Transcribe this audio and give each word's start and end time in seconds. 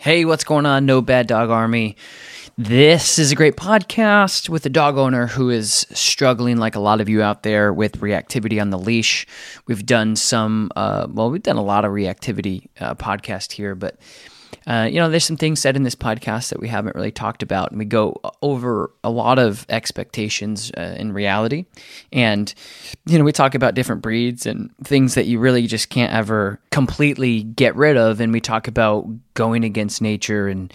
Hey, 0.00 0.24
what's 0.24 0.44
going 0.44 0.64
on, 0.64 0.86
No 0.86 1.00
Bad 1.00 1.26
Dog 1.26 1.50
Army? 1.50 1.96
This 2.56 3.18
is 3.18 3.32
a 3.32 3.34
great 3.34 3.56
podcast 3.56 4.48
with 4.48 4.64
a 4.64 4.68
dog 4.68 4.96
owner 4.96 5.26
who 5.26 5.50
is 5.50 5.88
struggling, 5.92 6.58
like 6.58 6.76
a 6.76 6.80
lot 6.80 7.00
of 7.00 7.08
you 7.08 7.20
out 7.20 7.42
there, 7.42 7.72
with 7.72 7.98
reactivity 7.98 8.60
on 8.60 8.70
the 8.70 8.78
leash. 8.78 9.26
We've 9.66 9.84
done 9.84 10.14
some, 10.14 10.70
uh, 10.76 11.08
well, 11.10 11.32
we've 11.32 11.42
done 11.42 11.56
a 11.56 11.64
lot 11.64 11.84
of 11.84 11.90
reactivity 11.90 12.68
uh, 12.78 12.94
podcast 12.94 13.50
here, 13.50 13.74
but 13.74 13.96
uh, 14.68 14.88
you 14.90 15.00
know, 15.00 15.08
there's 15.08 15.24
some 15.24 15.36
things 15.36 15.60
said 15.60 15.76
in 15.76 15.82
this 15.82 15.94
podcast 15.94 16.50
that 16.50 16.60
we 16.60 16.68
haven't 16.68 16.94
really 16.94 17.10
talked 17.10 17.42
about, 17.42 17.70
and 17.70 17.78
we 17.78 17.86
go 17.86 18.20
over 18.42 18.92
a 19.02 19.10
lot 19.10 19.38
of 19.38 19.64
expectations 19.70 20.70
uh, 20.76 20.94
in 20.98 21.12
reality. 21.12 21.64
And, 22.12 22.52
you 23.06 23.16
know, 23.16 23.24
we 23.24 23.32
talk 23.32 23.54
about 23.54 23.74
different 23.74 24.02
breeds 24.02 24.44
and 24.44 24.70
things 24.84 25.14
that 25.14 25.26
you 25.26 25.38
really 25.38 25.66
just 25.66 25.88
can't 25.88 26.12
ever 26.12 26.60
completely 26.70 27.42
get 27.44 27.74
rid 27.76 27.96
of. 27.96 28.20
And 28.20 28.32
we 28.32 28.40
talk 28.40 28.68
about 28.68 29.08
going 29.32 29.64
against 29.64 30.02
nature 30.02 30.48
and, 30.48 30.72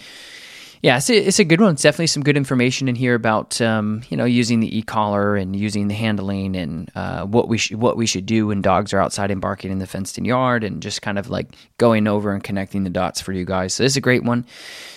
yeah, 0.84 0.98
it's 0.98 1.08
a, 1.08 1.16
it's 1.16 1.38
a 1.38 1.44
good 1.44 1.62
one. 1.62 1.72
It's 1.72 1.82
definitely 1.82 2.08
some 2.08 2.22
good 2.22 2.36
information 2.36 2.88
in 2.88 2.94
here 2.94 3.14
about 3.14 3.58
um, 3.62 4.02
you 4.10 4.18
know 4.18 4.26
using 4.26 4.60
the 4.60 4.78
e-collar 4.78 5.34
and 5.34 5.56
using 5.56 5.88
the 5.88 5.94
handling 5.94 6.54
and 6.54 6.90
uh, 6.94 7.24
what 7.24 7.48
we 7.48 7.56
sh- 7.56 7.72
what 7.72 7.96
we 7.96 8.04
should 8.04 8.26
do 8.26 8.48
when 8.48 8.60
dogs 8.60 8.92
are 8.92 9.00
outside 9.00 9.30
and 9.30 9.40
barking 9.40 9.70
in 9.70 9.78
the 9.78 9.86
fenced-in 9.86 10.26
yard 10.26 10.62
and 10.62 10.82
just 10.82 11.00
kind 11.00 11.18
of 11.18 11.30
like 11.30 11.56
going 11.78 12.06
over 12.06 12.34
and 12.34 12.44
connecting 12.44 12.84
the 12.84 12.90
dots 12.90 13.18
for 13.18 13.32
you 13.32 13.46
guys. 13.46 13.72
So 13.72 13.82
this 13.82 13.94
is 13.94 13.96
a 13.96 14.02
great 14.02 14.24
one. 14.24 14.44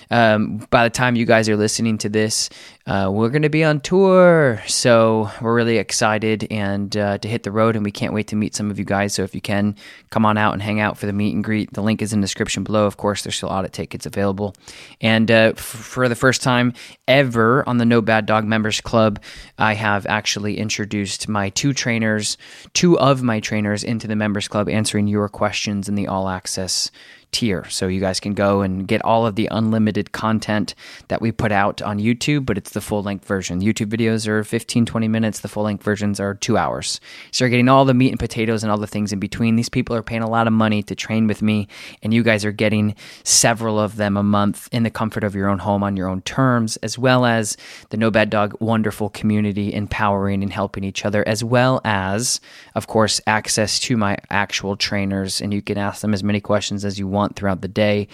Um, 0.09 0.65
by 0.69 0.83
the 0.83 0.89
time 0.89 1.15
you 1.15 1.25
guys 1.25 1.49
are 1.49 1.57
listening 1.57 1.97
to 1.99 2.09
this, 2.09 2.49
uh, 2.85 3.09
we're 3.11 3.29
going 3.29 3.41
to 3.41 3.49
be 3.49 3.63
on 3.63 3.81
tour. 3.81 4.61
So 4.67 5.29
we're 5.41 5.55
really 5.55 5.77
excited 5.77 6.47
and 6.49 6.95
uh, 6.95 7.17
to 7.17 7.27
hit 7.27 7.43
the 7.43 7.51
road, 7.51 7.75
and 7.75 7.83
we 7.83 7.91
can't 7.91 8.13
wait 8.13 8.27
to 8.27 8.35
meet 8.35 8.55
some 8.55 8.71
of 8.71 8.79
you 8.79 8.85
guys. 8.85 9.13
So 9.13 9.23
if 9.23 9.35
you 9.35 9.41
can, 9.41 9.75
come 10.09 10.25
on 10.25 10.37
out 10.37 10.53
and 10.53 10.61
hang 10.61 10.79
out 10.79 10.97
for 10.97 11.05
the 11.05 11.13
meet 11.13 11.35
and 11.35 11.43
greet. 11.43 11.73
The 11.73 11.81
link 11.81 12.01
is 12.01 12.13
in 12.13 12.21
the 12.21 12.25
description 12.25 12.63
below. 12.63 12.85
Of 12.85 12.97
course, 12.97 13.23
there's 13.23 13.35
still 13.35 13.49
audit 13.49 13.73
tickets 13.73 14.05
available. 14.05 14.55
And 15.01 15.29
uh, 15.29 15.53
f- 15.55 15.59
for 15.59 16.07
the 16.07 16.15
first 16.15 16.41
time 16.41 16.73
ever 17.07 17.67
on 17.67 17.77
the 17.77 17.85
No 17.85 18.01
Bad 18.01 18.25
Dog 18.25 18.45
Members 18.45 18.79
Club, 18.79 19.21
I 19.57 19.73
have 19.73 20.05
actually 20.05 20.57
introduced 20.57 21.27
my 21.27 21.49
two 21.49 21.73
trainers, 21.73 22.37
two 22.73 22.97
of 22.99 23.21
my 23.21 23.39
trainers, 23.39 23.83
into 23.83 24.07
the 24.07 24.15
Members 24.15 24.47
Club, 24.47 24.69
answering 24.69 25.07
your 25.07 25.27
questions 25.27 25.89
in 25.89 25.95
the 25.95 26.07
all 26.07 26.29
access 26.29 26.89
tier. 27.31 27.67
So 27.69 27.87
you 27.87 27.99
guys 27.99 28.19
can 28.19 28.33
go 28.33 28.61
and 28.61 28.87
get 28.87 29.03
all 29.03 29.25
of 29.25 29.35
the 29.35 29.47
unlimited 29.51 30.11
content 30.11 30.73
that 31.09 31.21
we 31.21 31.31
put 31.31 31.51
out 31.51 31.81
on 31.81 31.99
YouTube, 31.99 32.45
but 32.45 32.57
it's 32.57 32.71
the 32.71 32.81
full 32.81 33.03
length 33.03 33.25
version. 33.25 33.61
YouTube 33.61 33.89
videos 33.89 34.27
are 34.27 34.43
15, 34.43 34.85
20 34.85 35.07
minutes. 35.07 35.41
The 35.41 35.47
full 35.47 35.63
length 35.63 35.83
versions 35.83 36.19
are 36.19 36.33
two 36.33 36.57
hours. 36.57 36.99
So 37.31 37.43
you're 37.43 37.49
getting 37.49 37.69
all 37.69 37.85
the 37.85 37.93
meat 37.93 38.11
and 38.11 38.19
potatoes 38.19 38.63
and 38.63 38.71
all 38.71 38.77
the 38.77 38.87
things 38.87 39.13
in 39.13 39.19
between. 39.19 39.55
These 39.55 39.69
people 39.69 39.95
are 39.95 40.03
paying 40.03 40.23
a 40.23 40.29
lot 40.29 40.47
of 40.47 40.53
money 40.53 40.81
to 40.83 40.95
train 40.95 41.27
with 41.27 41.41
me, 41.41 41.67
and 42.01 42.13
you 42.13 42.23
guys 42.23 42.45
are 42.45 42.51
getting 42.51 42.95
several 43.23 43.79
of 43.79 43.97
them 43.97 44.17
a 44.17 44.23
month 44.23 44.69
in 44.71 44.83
the 44.83 44.89
comfort 44.89 45.23
of 45.23 45.35
your 45.35 45.49
own 45.49 45.59
home 45.59 45.83
on 45.83 45.97
your 45.97 46.07
own 46.07 46.21
terms, 46.21 46.77
as 46.77 46.97
well 46.97 47.25
as 47.25 47.57
the 47.89 47.97
No 47.97 48.09
Bad 48.09 48.29
Dog 48.29 48.55
wonderful 48.59 49.09
community 49.09 49.73
empowering 49.73 50.41
and 50.43 50.53
helping 50.53 50.83
each 50.83 51.05
other, 51.05 51.27
as 51.27 51.43
well 51.43 51.81
as, 51.83 52.39
of 52.73 52.87
course, 52.87 53.19
access 53.27 53.79
to 53.81 53.97
my 53.97 54.17
actual 54.29 54.75
trainers. 54.75 55.41
And 55.41 55.53
you 55.53 55.61
can 55.61 55.77
ask 55.77 56.01
them 56.01 56.13
as 56.13 56.23
many 56.23 56.39
questions 56.39 56.85
as 56.85 56.97
you 56.97 57.07
want 57.07 57.16
throughout 57.35 57.61
the 57.61 57.67
day. 57.67 58.07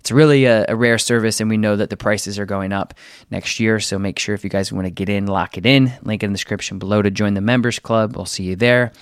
It's 0.00 0.10
really 0.10 0.46
a, 0.46 0.64
a, 0.68 0.76
rare 0.76 0.98
service, 0.98 1.40
and 1.40 1.50
we 1.50 1.56
know 1.56 1.76
that 1.76 1.90
the 1.90 1.96
prices 1.96 2.38
are 2.38 2.46
going 2.46 2.72
up 2.72 2.94
next 3.30 3.60
year. 3.60 3.80
So 3.80 3.98
make 3.98 4.18
sure 4.18 4.34
if 4.34 4.44
you 4.44 4.50
guys 4.50 4.72
want 4.72 4.86
to 4.86 4.90
get 4.90 5.08
in, 5.08 5.26
lock 5.26 5.58
it 5.58 5.66
in. 5.66 5.92
Link 6.02 6.22
in 6.22 6.32
the 6.32 6.36
description 6.36 6.78
below 6.78 7.02
to 7.02 7.10
join 7.10 7.34
the 7.34 7.40
members 7.40 7.78
club. 7.78 8.16
We'll 8.16 8.24
see 8.24 8.44
you 8.44 8.56
there. 8.56 8.92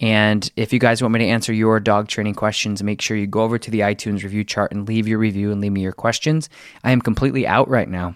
And 0.00 0.48
if 0.56 0.72
you 0.72 0.78
guys 0.78 1.02
want 1.02 1.12
me 1.14 1.20
to 1.20 1.26
answer 1.26 1.52
your 1.52 1.80
dog 1.80 2.08
training 2.08 2.34
questions, 2.34 2.82
make 2.82 3.00
sure 3.00 3.16
you 3.16 3.26
go 3.26 3.42
over 3.42 3.58
to 3.58 3.70
the 3.70 3.80
iTunes 3.80 4.22
review 4.22 4.44
chart 4.44 4.70
and 4.70 4.86
leave 4.86 5.08
your 5.08 5.18
review 5.18 5.50
and 5.50 5.60
leave 5.60 5.72
me 5.72 5.82
your 5.82 5.92
questions. 5.92 6.48
I 6.84 6.92
am 6.92 7.00
completely 7.00 7.46
out 7.46 7.68
right 7.68 7.88
now. 7.88 8.14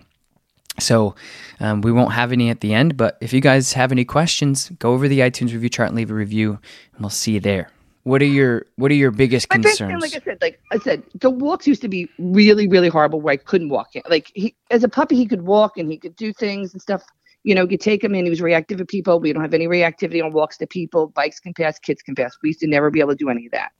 So 0.80 1.14
um, 1.60 1.80
we 1.80 1.92
won't 1.92 2.12
have 2.12 2.32
any 2.32 2.50
at 2.50 2.60
the 2.60 2.72
end, 2.72 2.96
but 2.96 3.18
if 3.20 3.32
you 3.32 3.40
guys 3.40 3.72
have 3.72 3.90
any 3.90 4.04
questions, 4.04 4.70
go 4.78 4.92
over 4.92 5.08
the 5.08 5.20
iTunes 5.20 5.52
review 5.52 5.68
chart 5.68 5.88
and 5.88 5.96
leave 5.96 6.10
a 6.10 6.14
review, 6.14 6.58
and 6.92 7.00
we'll 7.00 7.10
see 7.10 7.32
you 7.32 7.40
there. 7.40 7.70
What 8.08 8.22
are 8.22 8.24
your 8.24 8.64
What 8.76 8.90
are 8.90 8.94
your 8.94 9.10
biggest 9.10 9.50
concerns? 9.50 10.00
like 10.00 10.14
I 10.14 10.24
said, 10.24 10.38
like 10.40 10.58
I 10.72 10.78
said, 10.78 11.02
the 11.20 11.28
walks 11.28 11.66
used 11.66 11.82
to 11.82 11.88
be 11.88 12.08
really, 12.18 12.66
really 12.66 12.88
horrible. 12.88 13.20
Where 13.20 13.32
I 13.32 13.36
couldn't 13.36 13.68
walk. 13.68 13.90
Like 14.08 14.32
he, 14.34 14.56
as 14.70 14.82
a 14.82 14.88
puppy, 14.88 15.14
he 15.14 15.26
could 15.26 15.42
walk 15.42 15.76
and 15.76 15.90
he 15.90 15.98
could 15.98 16.16
do 16.16 16.32
things 16.32 16.72
and 16.72 16.80
stuff. 16.80 17.02
You 17.44 17.54
know, 17.54 17.68
you 17.68 17.76
take 17.76 18.02
him 18.02 18.14
in. 18.14 18.24
He 18.24 18.30
was 18.30 18.40
reactive 18.40 18.78
to 18.78 18.86
people. 18.86 19.20
We 19.20 19.30
don't 19.34 19.42
have 19.42 19.52
any 19.52 19.66
reactivity 19.66 20.24
on 20.24 20.32
walks 20.32 20.56
to 20.58 20.66
people. 20.66 21.08
Bikes 21.08 21.38
can 21.38 21.52
pass. 21.52 21.78
Kids 21.78 22.00
can 22.00 22.14
pass. 22.14 22.34
We 22.42 22.48
used 22.48 22.60
to 22.60 22.66
never 22.66 22.90
be 22.90 23.00
able 23.00 23.10
to 23.10 23.16
do 23.16 23.28
any 23.28 23.44
of 23.44 23.52
that. 23.52 23.72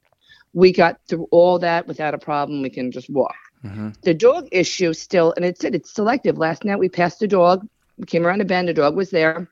We 0.53 0.75
got 0.75 1.01
through 1.09 1.27
all 1.31 1.59
that 1.61 1.89
without 1.89 2.13
a 2.13 2.19
problem. 2.19 2.61
We 2.61 2.69
can 2.69 2.91
just 2.91 3.09
walk. 3.09 3.35
Mm-hmm. 3.65 3.91
The 4.03 4.13
dog 4.13 4.47
issue 4.53 4.93
still, 4.93 5.33
and 5.37 5.45
it 5.47 5.59
said 5.59 5.75
it's 5.75 5.95
selective. 5.95 6.37
Last 6.37 6.65
night 6.65 6.79
we 6.79 6.91
passed 6.91 7.21
the 7.21 7.29
dog. 7.29 7.67
We 7.97 8.05
came 8.05 8.27
around 8.27 8.43
a 8.43 8.45
bend. 8.45 8.69
The 8.69 8.75
dog 8.75 8.95
was 8.95 9.09
there. 9.09 9.49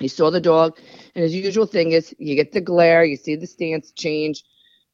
He 0.00 0.08
saw 0.08 0.30
the 0.30 0.40
dog, 0.40 0.78
and 1.14 1.22
his 1.22 1.34
usual 1.34 1.66
thing 1.66 1.92
is 1.92 2.14
you 2.18 2.34
get 2.34 2.52
the 2.52 2.60
glare, 2.60 3.04
you 3.04 3.16
see 3.16 3.36
the 3.36 3.46
stance 3.46 3.92
change, 3.92 4.42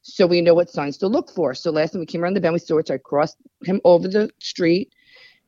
so 0.01 0.27
we 0.27 0.41
know 0.41 0.53
what 0.53 0.69
signs 0.69 0.97
to 0.97 1.07
look 1.07 1.31
for. 1.31 1.55
So 1.55 1.71
last 1.71 1.91
time 1.91 2.01
we 2.01 2.05
came 2.05 2.23
around 2.23 2.35
the 2.35 2.41
bend, 2.41 2.53
we 2.53 2.59
saw 2.59 2.77
it. 2.77 2.87
So 2.87 2.93
I 2.93 2.97
crossed 2.97 3.37
him 3.63 3.81
over 3.85 4.07
the 4.07 4.29
street, 4.39 4.93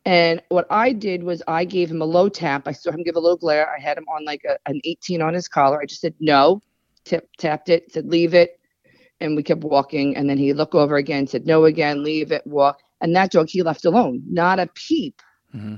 and 0.06 0.42
what 0.50 0.66
I 0.70 0.94
did 0.94 1.24
was 1.24 1.44
I 1.48 1.66
gave 1.66 1.92
him 1.92 2.02
a 2.02 2.06
low 2.06 2.30
tap. 2.30 2.68
I 2.68 2.72
saw 2.72 2.92
him 2.92 3.04
give 3.04 3.18
a 3.18 3.20
low 3.20 3.36
glare. 3.36 3.70
I 3.70 3.80
had 3.80 3.98
him 3.98 4.06
on 4.08 4.26
like 4.26 4.44
a, 4.46 4.58
an 4.66 4.80
18 4.86 5.22
on 5.22 5.34
his 5.34 5.48
collar. 5.48 5.82
I 5.82 5.86
just 5.86 6.02
said 6.02 6.16
no, 6.20 6.62
tip, 7.04 7.30
tapped 7.38 7.70
it, 7.70 7.92
said 7.92 8.06
leave 8.06 8.34
it, 8.34 8.60
and 9.20 9.36
we 9.36 9.44
kept 9.44 9.64
walking. 9.64 10.16
And 10.16 10.30
then 10.30 10.38
he 10.38 10.54
looked 10.54 10.76
over 10.76 10.96
again, 10.96 11.28
said 11.28 11.46
no 11.46 11.66
again, 11.66 12.04
leave 12.04 12.32
it, 12.32 12.48
walk. 12.48 12.80
And 13.02 13.16
that 13.16 13.32
dog 13.32 13.50
he 13.50 13.62
left 13.62 13.86
alone, 13.86 14.24
not 14.30 14.60
a 14.60 14.68
peep. 14.74 15.22
Mm-hmm. 15.54 15.76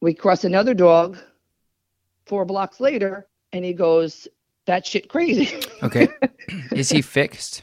We 0.00 0.14
crossed 0.14 0.44
another 0.44 0.74
dog 0.74 1.18
four 2.26 2.44
blocks 2.44 2.80
later 2.80 3.26
and 3.52 3.64
he 3.64 3.72
goes, 3.72 4.28
that 4.66 4.86
shit 4.86 5.08
crazy. 5.08 5.60
okay. 5.82 6.08
Is 6.72 6.88
he 6.90 7.02
fixed? 7.02 7.62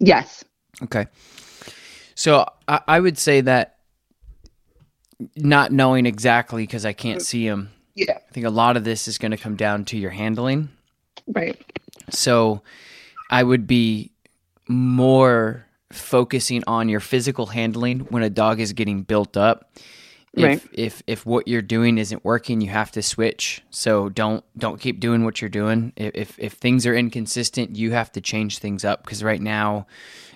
Yes. 0.00 0.44
Okay. 0.82 1.06
So 2.14 2.46
I, 2.68 2.80
I 2.88 3.00
would 3.00 3.18
say 3.18 3.40
that 3.42 3.78
not 5.36 5.72
knowing 5.72 6.06
exactly 6.06 6.64
because 6.64 6.84
I 6.84 6.92
can't 6.92 7.22
see 7.22 7.46
him. 7.46 7.70
Yeah. 7.94 8.18
I 8.28 8.32
think 8.32 8.46
a 8.46 8.50
lot 8.50 8.76
of 8.76 8.84
this 8.84 9.06
is 9.06 9.18
going 9.18 9.30
to 9.30 9.36
come 9.36 9.56
down 9.56 9.84
to 9.86 9.96
your 9.96 10.10
handling. 10.10 10.68
Right. 11.28 11.60
So 12.10 12.62
I 13.30 13.42
would 13.42 13.66
be 13.66 14.10
more 14.68 15.66
focusing 15.92 16.64
on 16.66 16.88
your 16.88 17.00
physical 17.00 17.46
handling 17.46 18.00
when 18.00 18.22
a 18.22 18.30
dog 18.30 18.60
is 18.60 18.72
getting 18.72 19.02
built 19.02 19.36
up. 19.36 19.70
If, 20.36 20.42
Right. 20.44 20.62
if 20.72 21.02
if 21.06 21.24
what 21.24 21.46
you're 21.46 21.62
doing 21.62 21.96
isn't 21.98 22.24
working, 22.24 22.60
you 22.60 22.68
have 22.70 22.90
to 22.92 23.02
switch. 23.02 23.62
So 23.70 24.08
don't 24.08 24.42
don't 24.58 24.80
keep 24.80 24.98
doing 24.98 25.24
what 25.24 25.40
you're 25.40 25.48
doing. 25.48 25.92
If 25.96 26.12
if, 26.14 26.38
if 26.38 26.52
things 26.54 26.86
are 26.86 26.94
inconsistent, 26.94 27.76
you 27.76 27.92
have 27.92 28.10
to 28.12 28.20
change 28.20 28.58
things 28.58 28.84
up 28.84 29.04
because 29.04 29.22
right 29.22 29.40
now 29.40 29.86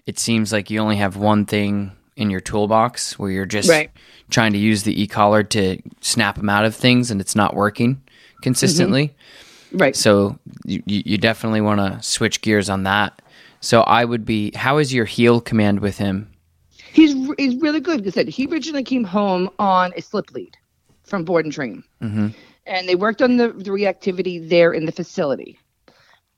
it 0.06 0.18
seems 0.18 0.52
like 0.52 0.70
you 0.70 0.78
only 0.78 0.96
have 0.96 1.16
one 1.16 1.44
thing 1.46 1.92
in 2.16 2.30
your 2.30 2.40
toolbox 2.40 3.18
where 3.18 3.30
you're 3.30 3.44
just 3.46 3.68
Right. 3.68 3.90
trying 4.30 4.52
to 4.52 4.58
use 4.58 4.82
the 4.84 5.02
e-collar 5.02 5.42
to 5.44 5.78
snap 6.00 6.36
them 6.36 6.48
out 6.48 6.64
of 6.64 6.74
things 6.76 7.10
and 7.10 7.20
it's 7.20 7.34
not 7.36 7.54
working 7.54 8.00
consistently. 8.42 9.08
Mm-hmm. 9.08 9.78
Right. 9.78 9.96
So 9.96 10.38
you 10.64 10.82
you 10.86 11.18
definitely 11.18 11.60
want 11.60 11.80
to 11.80 12.00
switch 12.06 12.40
gears 12.40 12.70
on 12.70 12.84
that. 12.84 13.20
So 13.60 13.80
I 13.82 14.04
would 14.04 14.24
be. 14.24 14.52
How 14.54 14.78
is 14.78 14.94
your 14.94 15.04
heel 15.06 15.40
command 15.40 15.80
with 15.80 15.98
him? 15.98 16.28
He's 16.92 17.12
he's 17.38 17.56
really 17.56 17.80
good. 17.80 17.98
Because 17.98 18.14
said 18.14 18.28
he 18.28 18.46
originally 18.46 18.84
came 18.84 19.04
home 19.04 19.50
on 19.58 19.92
a 19.96 20.02
slip 20.02 20.30
lead 20.32 20.56
from 21.04 21.24
board 21.24 21.44
and 21.44 21.52
train, 21.54 21.82
Mm-hmm. 22.02 22.28
and 22.66 22.88
they 22.88 22.94
worked 22.94 23.22
on 23.22 23.36
the, 23.36 23.48
the 23.48 23.70
reactivity 23.70 24.46
there 24.48 24.72
in 24.72 24.84
the 24.86 24.92
facility. 24.92 25.58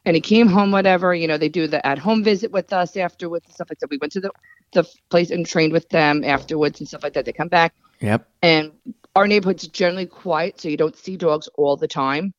And 0.06 0.14
he 0.17 0.20
came 0.23 0.47
home, 0.47 0.70
whatever 0.73 1.14
you 1.14 1.29
know. 1.29 1.37
They 1.37 1.49
do 1.50 1.67
the 1.67 1.85
at 1.87 1.99
home 1.99 2.25
visit 2.25 2.50
with 2.52 2.73
us 2.73 2.97
afterwards 2.97 3.44
and 3.47 3.55
stuff 3.55 3.69
like 3.70 3.79
that. 3.81 3.91
We 3.91 3.99
went 3.99 4.12
to 4.12 4.20
the 4.20 4.31
the 4.73 4.85
place 5.11 5.31
and 5.31 5.44
trained 5.47 5.73
with 5.73 5.88
them 5.91 6.25
afterwards 6.25 6.81
and 6.81 6.88
stuff 6.88 7.02
like 7.02 7.12
that. 7.14 7.25
They 7.25 7.32
come 7.32 7.49
back, 7.49 7.75
Yep. 8.00 8.26
and 8.43 8.73
our 9.17 9.26
neighborhood's 9.26 9.67
generally 9.69 10.06
quiet, 10.06 10.61
so 10.61 10.69
you 10.69 10.76
don't 10.76 10.97
see 10.97 11.17
dogs 11.17 11.49
all 11.56 11.76
the 11.76 11.88
time. 11.88 12.32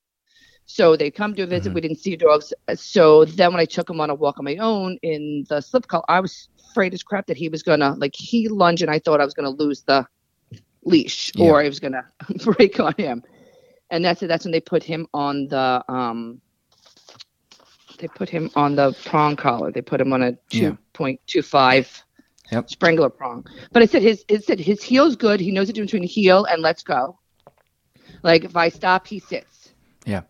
So 0.66 0.96
they 0.96 1.12
come 1.12 1.36
to 1.36 1.42
a 1.44 1.46
visit. 1.46 1.74
We 1.74 1.82
didn't 1.82 2.00
see 2.00 2.16
dogs. 2.16 2.54
So 2.76 3.26
then 3.26 3.52
when 3.52 3.60
I 3.60 3.66
took 3.66 3.90
him 3.90 4.00
on 4.00 4.10
a 4.10 4.16
walk 4.16 4.40
on 4.40 4.46
my 4.46 4.56
own 4.56 4.98
in 5.02 5.46
the 5.50 5.60
slip 5.60 5.86
call, 5.88 6.06
I 6.08 6.22
was 6.22 6.48
afraid 6.72 6.94
as 6.94 7.04
crap 7.04 7.28
that 7.28 7.38
he 7.38 7.50
was 7.50 7.64
gonna 7.64 7.94
like 7.98 8.16
he 8.16 8.48
lunged 8.48 8.82
and 8.82 8.92
I 8.92 9.00
thought 9.00 9.22
I 9.22 9.26
was 9.26 9.34
gonna 9.34 9.50
lose 9.50 9.84
the 9.84 10.06
leash 10.84 11.32
Yeah. 11.36 11.52
or 11.52 11.62
I 11.62 11.68
was 11.68 11.80
gonna 11.80 12.06
break 12.44 12.80
on 12.80 12.94
him. 12.98 13.24
And 13.90 14.04
that's 14.06 14.24
it. 14.24 14.28
That's 14.28 14.46
when 14.46 14.52
they 14.54 14.62
put 14.62 14.84
him 14.84 15.08
on 15.14 15.48
the 15.48 15.84
um 15.90 16.42
they 18.00 18.08
put 18.08 18.30
him 18.30 18.50
on 18.56 18.76
the 18.76 18.94
prong 19.06 19.36
collar. 19.36 19.72
They 19.72 19.82
put 19.82 20.00
him 20.02 20.14
on 20.14 20.24
a 20.24 20.32
Yeah. 20.52 20.70
two 20.72 20.78
point 20.94 21.20
two 21.28 21.42
five 21.42 21.88
Yep. 22.52 22.70
Sprenger 22.70 23.10
prong. 23.10 23.46
But 23.72 23.82
I 23.82 23.86
said 23.86 24.02
his 24.02 24.26
it 24.28 24.44
said 24.44 24.60
his 24.60 24.84
heel's 24.84 25.16
good. 25.16 25.40
He 25.40 25.52
knows 25.52 25.68
the 25.68 25.74
difference 25.74 25.92
between 25.92 26.08
heel 26.10 26.46
and 26.46 26.62
let's 26.62 26.84
go. 26.84 27.18
Like 28.24 28.44
if 28.44 28.56
I 28.58 28.70
stop, 28.70 29.08
he 29.08 29.20
sits. 29.20 29.74
Yeah. 30.06 30.22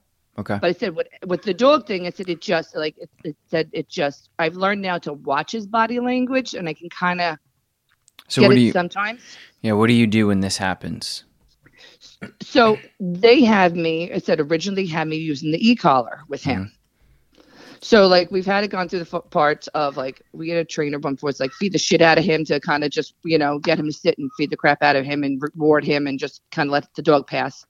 Okay. 0.42 0.58
But 0.60 0.68
I 0.68 0.74
said 0.74 0.96
with 0.96 1.08
with 1.26 1.44
the 1.44 1.54
dog 1.54 1.88
thing, 1.88 2.08
I 2.08 2.10
said 2.12 2.30
it 2.30 2.42
just 2.42 2.76
like 2.76 2.96
it, 2.98 3.10
it 3.24 3.38
said 3.48 3.70
it 3.74 3.88
just. 3.90 4.30
I've 4.40 4.56
learned 4.56 4.82
now 4.82 4.98
to 5.00 5.14
watch 5.14 5.52
his 5.52 5.68
body 5.68 6.00
language, 6.00 6.54
and 6.56 6.68
I 6.68 6.74
can 6.74 6.90
kind 6.90 7.22
of 7.22 7.38
So 8.28 8.42
get 8.42 8.48
what 8.48 8.58
it 8.58 8.60
do 8.60 8.66
you? 8.66 8.72
sometimes. 8.72 9.22
Yeah. 9.62 9.74
What 9.74 9.88
do 9.88 9.94
you 9.94 10.08
do 10.08 10.28
when 10.28 10.42
this 10.42 10.58
happens? 10.58 11.24
So 12.42 12.78
they 13.00 13.44
have 13.44 13.76
me. 13.76 14.12
I 14.12 14.20
said 14.20 14.40
originally 14.40 14.86
had 14.88 15.08
me 15.08 15.18
using 15.18 15.52
the 15.52 15.70
e 15.70 15.76
collar 15.76 16.22
with 16.28 16.44
him. 16.44 16.66
Mm-hmm. 16.66 16.76
So 17.84 18.08
like 18.08 18.30
we've 18.32 18.46
had 18.46 18.64
it 18.64 18.70
gone 18.70 18.88
through 18.90 19.04
the 19.04 19.20
parts 19.22 19.68
of 19.70 19.98
like 19.98 20.22
we 20.34 20.50
had 20.50 20.60
a 20.60 20.66
trainer 20.66 21.00
one 21.00 21.18
for 21.18 21.30
it's 21.30 21.40
like 21.40 21.52
feed 21.54 21.74
the 21.74 21.80
shit 21.80 22.02
out 22.02 22.20
of 22.20 22.24
him 22.24 22.46
to 22.46 22.60
kind 22.60 22.84
of 22.84 22.92
just 22.92 23.16
you 23.24 23.40
know 23.40 23.58
get 23.58 23.80
him 23.80 23.88
to 23.88 23.94
sit 23.94 24.18
and 24.20 24.30
feed 24.38 24.52
the 24.52 24.58
crap 24.58 24.84
out 24.84 24.96
of 24.96 25.04
him 25.04 25.24
and 25.24 25.42
reward 25.42 25.84
him 25.84 26.06
and 26.06 26.20
just 26.20 26.42
kind 26.52 26.70
of 26.70 26.74
let 26.74 26.94
the 26.96 27.02
dog 27.02 27.26
pass, 27.26 27.66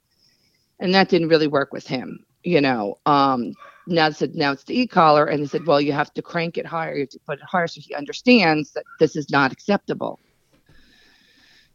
and 0.81 0.93
that 0.93 1.07
didn't 1.07 1.29
really 1.29 1.47
work 1.47 1.71
with 1.71 1.87
him. 1.87 2.25
You 2.43 2.61
know, 2.61 2.97
um, 3.05 3.53
now 3.87 4.09
they 4.09 4.15
said 4.15 4.35
now 4.35 4.51
it's 4.51 4.63
the 4.63 4.79
e 4.79 4.87
collar 4.87 5.25
and 5.25 5.43
they 5.43 5.47
said 5.47 5.65
well 5.65 5.81
you 5.81 5.93
have 5.93 6.13
to 6.13 6.21
crank 6.21 6.57
it 6.57 6.65
higher, 6.65 6.95
you 6.95 7.01
have 7.01 7.09
to 7.09 7.19
put 7.19 7.39
it 7.39 7.45
higher 7.45 7.67
so 7.67 7.81
he 7.81 7.93
understands 7.95 8.71
that 8.71 8.83
this 8.99 9.15
is 9.15 9.29
not 9.29 9.51
acceptable. 9.51 10.19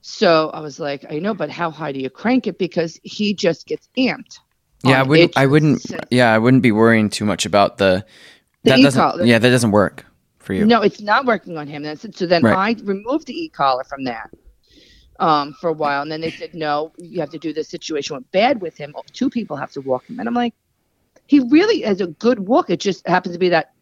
So 0.01 0.51
I 0.51 0.61
was 0.61 0.79
like, 0.79 1.05
I 1.11 1.19
know, 1.19 1.35
but 1.35 1.51
how 1.51 1.71
high 1.71 1.91
do 1.91 1.99
you 1.99 2.11
crank 2.11 2.47
it? 2.47 2.59
Because 2.59 2.99
he 3.03 3.35
just 3.35 3.67
gets 3.67 3.89
amped. 3.99 4.39
Yeah, 4.85 5.01
I 5.01 5.03
wouldn't. 5.03 5.37
I 5.37 5.47
wouldn't. 5.47 5.85
Yeah, 6.11 6.33
I 6.33 6.39
wouldn't 6.39 6.63
be 6.63 6.71
worrying 6.71 7.11
too 7.11 7.25
much 7.25 7.45
about 7.45 7.79
the. 7.79 8.05
The 8.63 8.71
that 8.71 8.81
doesn't. 8.83 9.01
e-collar. 9.01 9.25
Yeah, 9.25 9.39
that 9.39 9.51
doesn't 9.51 9.73
work 9.73 10.07
for 10.39 10.53
you. 10.53 10.65
No, 10.65 10.81
it's 10.81 11.01
not 11.01 11.27
working 11.27 11.59
on 11.59 11.67
him. 11.67 11.83
That's 11.83 12.05
it. 12.05 12.17
So 12.17 12.27
then 12.27 12.43
Right. 12.43 12.79
I 12.79 12.83
removed 12.85 13.27
the 13.27 13.37
e-collar 13.37 13.83
from 13.83 14.05
that 14.05 14.31
um, 15.19 15.53
for 15.55 15.69
a 15.69 15.73
while, 15.73 16.03
and 16.03 16.11
then 16.11 16.21
they 16.21 16.31
said, 16.31 16.55
no, 16.55 16.93
you 16.99 17.21
have 17.21 17.31
to 17.31 17.39
do 17.39 17.53
this 17.53 17.69
situation 17.69 18.15
went 18.15 18.31
bad 18.33 18.61
with 18.61 18.77
him. 18.77 18.95
Two 19.13 19.31
people 19.31 19.57
have 19.57 19.73
to 19.73 19.81
walk 19.81 20.09
him, 20.09 20.19
and 20.19 20.29
I'm 20.29 20.35
like, 20.35 20.55
he 21.27 21.41
really 21.41 21.81
has 21.83 22.01
a 22.01 22.07
good 22.07 22.41
walk. 22.41 22.71
It 22.71 22.81
just 22.81 23.07
happens 23.07 23.35
to 23.35 23.39
be 23.39 23.49
that 23.49 23.73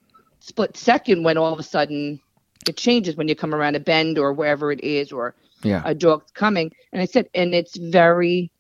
split 0.41 0.77
second 0.77 1.25
when 1.25 1.37
all 1.37 1.53
of 1.53 1.59
a 1.59 1.63
sudden 1.63 2.21
it 2.69 2.77
changes 2.77 3.17
when 3.17 3.29
you 3.29 3.35
come 3.35 3.55
around 3.55 3.77
a 3.77 3.81
bend 3.81 4.19
or 4.19 4.33
wherever 4.33 4.73
it 4.73 4.83
is, 4.83 5.13
or 5.13 5.35
Yeah. 5.63 5.83
a 5.85 5.95
dog's 5.95 6.31
coming. 6.33 6.71
And 6.93 7.03
I 7.03 7.07
said, 7.07 7.29
and 7.35 7.55
it's 7.55 7.77
very 7.77 8.51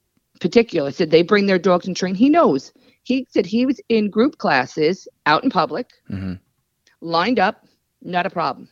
particular. 0.41 0.89
I 0.89 0.93
said 0.93 1.11
they 1.11 1.23
bring 1.23 1.47
their 1.47 1.59
dogs 1.59 1.87
and 1.87 1.97
train. 1.97 2.15
He 2.15 2.29
knows. 2.29 2.73
He 3.05 3.27
said 3.31 3.47
he 3.47 3.67
was 3.67 3.81
in 3.89 4.11
group 4.11 4.39
classes 4.39 5.07
out 5.27 5.45
in 5.45 5.51
public, 5.51 5.91
Mhm. 6.11 6.39
lined 7.01 7.39
up, 7.39 7.67
not 8.03 8.27
a 8.27 8.31
problem. 8.31 8.69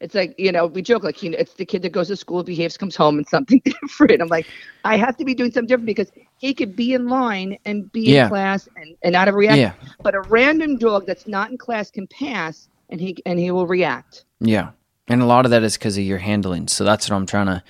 It's 0.00 0.14
like 0.14 0.34
you 0.38 0.52
know 0.52 0.66
we 0.66 0.82
joke 0.82 1.02
like 1.04 1.22
you 1.22 1.30
know, 1.30 1.38
it's 1.38 1.54
the 1.54 1.64
kid 1.64 1.82
that 1.82 1.92
goes 1.92 2.08
to 2.08 2.16
school, 2.16 2.42
behaves, 2.42 2.76
comes 2.76 2.96
home, 2.96 3.18
and 3.18 3.26
something 3.36 3.60
different. 3.64 4.20
I'm 4.20 4.28
like, 4.28 4.46
I 4.84 4.96
have 4.96 5.16
to 5.18 5.24
be 5.24 5.34
doing 5.34 5.50
something 5.50 5.68
different 5.68 5.86
because 5.86 6.10
he 6.38 6.54
could 6.54 6.76
be 6.76 6.92
in 6.94 7.08
line 7.08 7.58
and 7.64 7.90
be 7.92 8.02
Yeah. 8.02 8.24
in 8.24 8.28
class 8.30 8.68
and, 8.76 8.96
and 9.02 9.12
not 9.12 9.28
a 9.28 9.32
react. 9.32 9.58
Yeah. 9.58 9.72
But 10.02 10.14
a 10.14 10.20
random 10.22 10.76
dog 10.76 11.06
that's 11.06 11.26
not 11.26 11.50
in 11.50 11.58
class 11.58 11.90
can 11.90 12.06
pass 12.08 12.68
and 12.90 13.00
he 13.00 13.16
and 13.24 13.38
he 13.38 13.50
will 13.50 13.66
react. 13.66 14.24
Yeah. 14.40 14.70
And 15.06 15.20
a 15.20 15.26
lot 15.26 15.44
of 15.44 15.50
that 15.50 15.62
is 15.62 15.76
because 15.76 15.98
of 15.98 16.04
your 16.04 16.16
handling. 16.16 16.66
So 16.66 16.82
that's 16.82 17.10
what 17.10 17.16
I'm 17.16 17.26
trying 17.26 17.46
to 17.46 17.62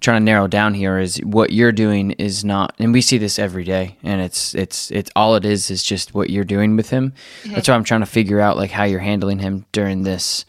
trying 0.00 0.20
to 0.20 0.24
narrow 0.24 0.46
down 0.46 0.74
here 0.74 0.96
is 0.98 1.16
what 1.24 1.50
you're 1.52 1.72
doing 1.72 2.12
is 2.12 2.44
not 2.44 2.72
and 2.78 2.92
we 2.92 3.00
see 3.00 3.18
this 3.18 3.36
every 3.36 3.64
day 3.64 3.96
and 4.04 4.20
it's 4.20 4.54
it's 4.54 4.92
it's 4.92 5.10
all 5.16 5.34
it 5.34 5.44
is 5.44 5.72
is 5.72 5.82
just 5.82 6.14
what 6.14 6.30
you're 6.30 6.44
doing 6.44 6.76
with 6.76 6.90
him. 6.90 7.12
That's 7.46 7.68
why 7.68 7.74
I'm 7.74 7.82
trying 7.82 8.00
to 8.02 8.06
figure 8.06 8.38
out 8.40 8.56
like 8.56 8.70
how 8.70 8.84
you're 8.84 9.00
handling 9.00 9.40
him 9.40 9.66
during 9.72 10.04
this 10.04 10.44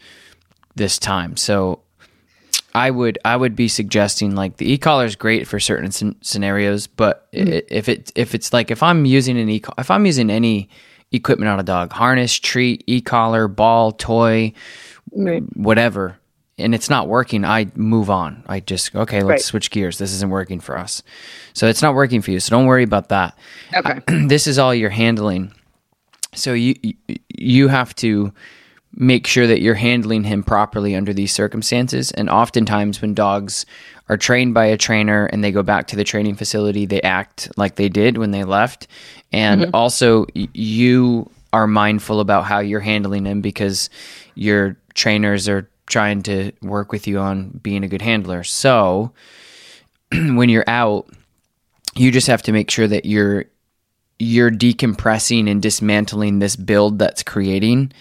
this 0.76 0.98
time. 0.98 1.36
So 1.36 1.80
I 2.74 2.90
would 2.90 3.18
I 3.24 3.36
would 3.36 3.56
be 3.56 3.68
suggesting 3.68 4.34
like 4.34 4.56
the 4.58 4.72
e-collar 4.72 5.04
is 5.04 5.16
great 5.16 5.46
for 5.48 5.58
certain 5.58 5.90
scen- 5.90 6.16
scenarios, 6.22 6.86
but 6.86 7.30
mm-hmm. 7.32 7.52
i 7.54 7.62
if 7.68 7.88
it 7.88 8.12
if 8.14 8.34
it's 8.34 8.52
like 8.52 8.70
if 8.70 8.82
I'm 8.82 9.04
using 9.04 9.38
an 9.38 9.48
e 9.48 9.62
if 9.78 9.90
I'm 9.90 10.06
using 10.06 10.30
any 10.30 10.68
equipment 11.12 11.48
on 11.50 11.58
a 11.58 11.64
dog, 11.64 11.92
harness, 11.92 12.34
treat, 12.38 12.84
e-collar, 12.86 13.48
ball, 13.48 13.92
toy, 13.92 14.52
Right. 15.12 15.42
whatever 15.56 16.18
and 16.56 16.72
it's 16.72 16.88
not 16.88 17.08
working 17.08 17.44
i 17.44 17.66
move 17.74 18.10
on 18.10 18.44
i 18.46 18.60
just 18.60 18.94
okay 18.94 19.22
let's 19.22 19.28
Right. 19.28 19.40
switch 19.40 19.70
gears 19.72 19.98
this 19.98 20.12
isn't 20.12 20.30
working 20.30 20.60
for 20.60 20.78
us 20.78 21.02
so 21.52 21.66
it's 21.66 21.82
not 21.82 21.94
working 21.96 22.22
for 22.22 22.30
you 22.30 22.38
so 22.38 22.50
don't 22.50 22.66
worry 22.66 22.84
about 22.84 23.08
that 23.08 23.36
Okay. 23.74 23.98
this 24.28 24.46
is 24.46 24.56
all 24.58 24.72
you're 24.72 24.88
handling 24.90 25.52
so 26.32 26.52
you- 26.52 26.76
you 27.36 27.66
have 27.66 27.92
to 27.96 28.32
make 28.94 29.26
sure 29.26 29.46
that 29.46 29.60
you're 29.60 29.74
handling 29.74 30.24
him 30.24 30.42
properly 30.42 30.96
under 30.96 31.12
these 31.12 31.32
circumstances. 31.32 32.10
And 32.10 32.28
oftentimes 32.28 33.00
when 33.00 33.14
dogs 33.14 33.64
are 34.08 34.16
trained 34.16 34.54
by 34.54 34.66
a 34.66 34.76
trainer 34.76 35.26
and 35.26 35.44
they 35.44 35.52
go 35.52 35.62
back 35.62 35.86
to 35.88 35.96
the 35.96 36.04
training 36.04 36.34
facility 36.34 36.86
they 36.86 37.00
act 37.02 37.48
like 37.56 37.76
they 37.76 37.88
did 37.88 38.18
when 38.18 38.32
they 38.32 38.44
left. 38.44 38.88
And 39.32 39.62
mm-hmm. 39.62 39.74
also 39.74 40.26
y- 40.34 40.48
you 40.52 41.30
are 41.52 41.66
mindful 41.66 42.20
about 42.20 42.44
how 42.44 42.58
you're 42.58 42.80
handling 42.80 43.26
him 43.26 43.40
because 43.40 43.90
your 44.34 44.76
trainers 44.94 45.48
are 45.48 45.68
trying 45.86 46.22
to 46.22 46.52
work 46.62 46.92
with 46.92 47.06
you 47.06 47.18
on 47.18 47.50
being 47.62 47.84
a 47.84 47.88
good 47.88 48.02
handler. 48.02 48.42
So 48.42 49.12
when 50.12 50.48
you're 50.48 50.68
out 50.68 51.08
you 51.94 52.10
just 52.10 52.26
have 52.26 52.42
to 52.42 52.52
make 52.52 52.70
sure 52.70 52.86
that 52.86 53.04
you're 53.04 53.46
you're 54.18 54.50
decompressing 54.50 55.50
and 55.50 55.62
dismantling 55.62 56.38
this 56.38 56.56
build 56.56 56.98
that's 56.98 57.22
creating 57.22 57.92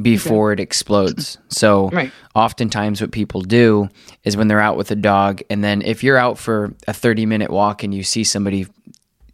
before 0.00 0.52
it 0.52 0.60
explodes. 0.60 1.38
So 1.48 1.90
Right. 1.90 2.10
oftentimes 2.34 3.00
what 3.00 3.12
people 3.12 3.42
do 3.42 3.88
is 4.24 4.36
when 4.36 4.48
they're 4.48 4.60
out 4.60 4.76
with 4.78 4.90
a 4.90 4.96
dog 4.96 5.42
and 5.50 5.62
then 5.62 5.82
if 5.82 6.02
you're 6.02 6.16
out 6.16 6.38
for 6.38 6.74
a 6.88 6.94
30 6.94 7.26
minute 7.26 7.50
walk 7.50 7.82
and 7.82 7.94
you 7.94 8.02
see 8.02 8.24
somebody 8.24 8.66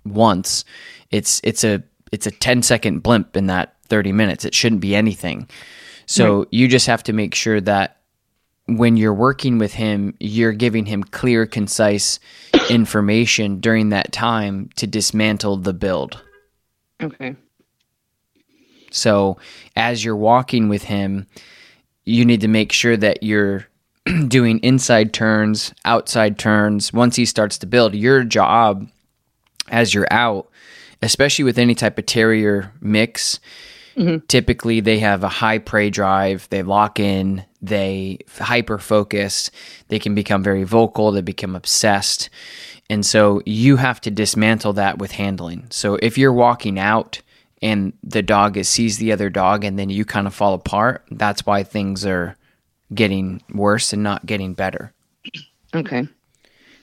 once, 0.05 0.65
it's 1.11 1.41
it's 1.45 1.63
a 1.65 1.83
it's 2.11 2.27
a 2.27 2.31
10 2.33 2.63
second 2.63 3.03
blimp 3.03 3.37
in 3.37 3.47
that 3.47 3.77
30 3.89 4.13
minutes. 4.13 4.45
It 4.45 4.55
shouldn't 4.55 4.81
be 4.81 4.97
anything. 4.97 5.49
So 6.07 6.47
you 6.51 6.69
just 6.69 6.87
have 6.87 7.03
to 7.05 7.13
make 7.13 7.35
sure 7.35 7.61
that 7.61 7.99
when 8.67 8.97
you're 8.97 9.15
working 9.15 9.59
with 9.59 9.75
him, 9.75 10.15
you're 10.21 10.53
giving 10.53 10.87
him 10.87 11.03
clear, 11.05 11.47
concise 11.47 12.19
information 12.71 13.61
during 13.61 13.91
that 13.91 14.11
time 14.13 14.71
to 14.77 14.87
dismantle 14.87 15.59
the 15.59 15.73
build. 15.75 16.23
Okay. 17.03 17.37
So 18.91 19.39
as 19.77 20.05
you're 20.05 20.17
walking 20.17 20.69
with 20.69 20.85
him, 20.85 21.27
you 22.05 22.25
need 22.25 22.41
to 22.41 22.49
make 22.49 22.73
sure 22.73 22.97
that 22.97 23.23
you're 23.23 23.67
doing 24.29 24.59
inside 24.61 25.13
turns, 25.13 25.75
outside 25.85 26.39
turns. 26.39 26.93
Once 26.93 27.17
he 27.17 27.25
starts 27.25 27.59
to 27.59 27.67
build, 27.67 27.95
your 27.95 28.25
job 28.25 28.89
as 29.69 29.93
you're 29.93 30.09
out, 30.11 30.49
especially 31.03 31.45
with 31.45 31.59
any 31.59 31.75
type 31.75 31.99
of 31.99 32.07
terrier 32.07 32.73
mix, 32.81 33.41
mm-hmm. 33.97 34.25
typically 34.27 34.81
they 34.81 34.99
have 34.99 35.23
a 35.23 35.29
high 35.29 35.59
prey 35.59 35.91
drive, 35.91 36.49
they 36.51 36.63
lock 36.63 36.99
in, 36.99 37.45
they 37.61 38.19
hyper 38.39 38.79
focus, 38.79 39.51
they 39.89 39.99
can 39.99 40.15
become 40.15 40.43
very 40.43 40.65
vocal, 40.65 41.13
they 41.13 41.21
become 41.21 41.55
obsessed. 41.55 42.31
And 42.91 43.05
so 43.05 43.43
you 43.45 43.77
have 43.77 44.01
to 44.03 44.11
dismantle 44.11 44.73
that 44.75 44.99
with 44.99 45.13
handling. 45.13 45.67
So 45.71 45.97
if 45.97 46.17
you're 46.17 46.33
walking 46.33 46.79
out 46.79 47.21
and 47.63 47.93
the 48.03 48.23
dog 48.23 48.57
is, 48.57 48.69
sees 48.69 48.99
the 48.99 49.13
other 49.13 49.31
dog 49.31 49.65
and 49.65 49.79
then 49.79 49.91
you 49.91 50.05
kind 50.05 50.27
of 50.27 50.35
fall 50.35 50.55
apart, 50.55 51.05
that's 51.11 51.45
why 51.45 51.63
things 51.63 52.07
are 52.07 52.37
getting 52.95 53.43
worse 53.53 53.93
and 53.93 54.03
not 54.03 54.27
getting 54.27 54.55
better. 54.55 54.93
Okay. 55.75 56.09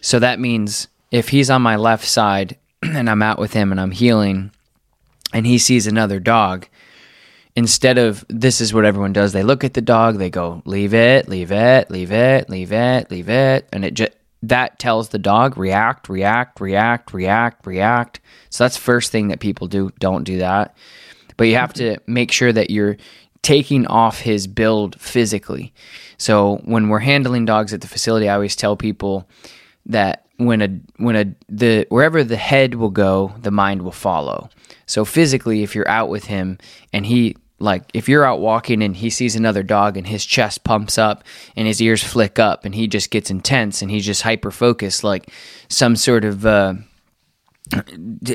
So 0.02 0.20
that 0.20 0.40
means 0.40 0.88
if 1.12 1.30
he's 1.30 1.50
on 1.50 1.62
my 1.62 1.76
left 1.76 2.06
side 2.06 2.58
and 2.82 3.10
I'm 3.10 3.22
out 3.22 3.40
with 3.40 3.54
him 3.54 3.72
and 3.72 3.80
I'm 3.80 3.92
heeling 3.92 4.52
and 5.34 5.46
he 5.46 5.58
sees 5.58 5.88
another 5.88 6.20
dog, 6.20 6.68
instead 7.56 7.98
of 7.98 8.26
this 8.28 8.62
is 8.62 8.74
what 8.74 8.86
everyone 8.86 9.14
does, 9.14 9.34
they 9.34 9.44
look 9.44 9.64
at 9.64 9.74
the 9.74 9.82
dog, 9.82 10.18
they 10.18 10.30
go, 10.30 10.62
leave 10.66 10.94
it, 10.94 11.28
leave 11.28 11.52
it, 11.52 11.90
leave 11.90 12.12
it, 12.12 12.50
leave 12.50 12.72
it, 12.72 13.10
leave 13.10 13.30
it. 13.30 13.68
And 13.72 13.86
it 13.86 13.94
just, 13.94 14.12
that 14.44 14.80
tells 14.80 15.10
the 15.10 15.20
dog 15.20 15.58
react, 15.58 16.10
react, 16.10 16.60
react, 16.60 17.14
react, 17.14 17.66
react. 17.66 18.20
So 18.50 18.64
that's 18.64 18.78
first 18.78 19.12
thing 19.12 19.30
that 19.30 19.40
people 19.40 19.68
do. 19.68 19.92
Don't 20.00 20.24
do 20.24 20.38
that. 20.40 20.76
But 21.38 21.46
you 21.46 21.56
have 21.56 21.74
to 21.74 21.98
make 22.08 22.32
sure 22.32 22.54
that 22.54 22.70
you're 22.70 22.98
taking 23.42 23.86
off 23.88 24.20
his 24.20 24.48
build 24.48 25.00
physically. 25.00 25.74
So 26.18 26.58
when 26.64 26.90
we're 26.90 27.00
handling 27.00 27.46
dogs 27.46 27.74
at 27.74 27.82
the 27.82 27.88
facility, 27.88 28.30
I 28.30 28.36
always 28.36 28.56
tell 28.56 28.76
people 28.76 29.30
that 29.86 30.26
when 30.38 30.62
a 30.62 30.68
when 30.98 31.16
a 31.16 31.36
the 31.48 31.86
wherever 31.90 32.24
the 32.24 32.38
head 32.38 32.76
will 32.76 32.90
go, 32.90 33.34
the 33.40 33.52
mind 33.52 33.82
will 33.82 33.92
follow. 33.92 34.50
So 34.86 35.06
physically, 35.06 35.64
if 35.64 35.76
you're 35.76 35.88
out 35.88 36.10
with 36.10 36.26
him 36.26 36.58
and 36.92 37.06
he 37.06 37.36
like 37.60 37.84
if 37.94 38.10
you're 38.10 38.26
out 38.26 38.40
walking 38.40 38.84
and 38.84 38.98
he 38.98 39.10
sees 39.10 39.36
another 39.36 39.64
dog 39.64 39.98
and 39.98 40.08
his 40.08 40.26
chest 40.26 40.64
pumps 40.64 40.98
up 40.98 41.24
and 41.56 41.68
his 41.68 41.82
ears 41.82 42.04
flick 42.04 42.38
up 42.38 42.66
and 42.66 42.76
he 42.76 42.88
just 42.88 43.10
gets 43.12 43.32
intense 43.32 43.82
and 43.82 43.90
he's 43.90 44.06
just 44.06 44.24
hyper 44.24 44.52
focused 44.52 45.04
like 45.04 45.32
some 45.70 45.96
sort 45.96 46.26
of 46.26 46.46
uh, 46.46 46.74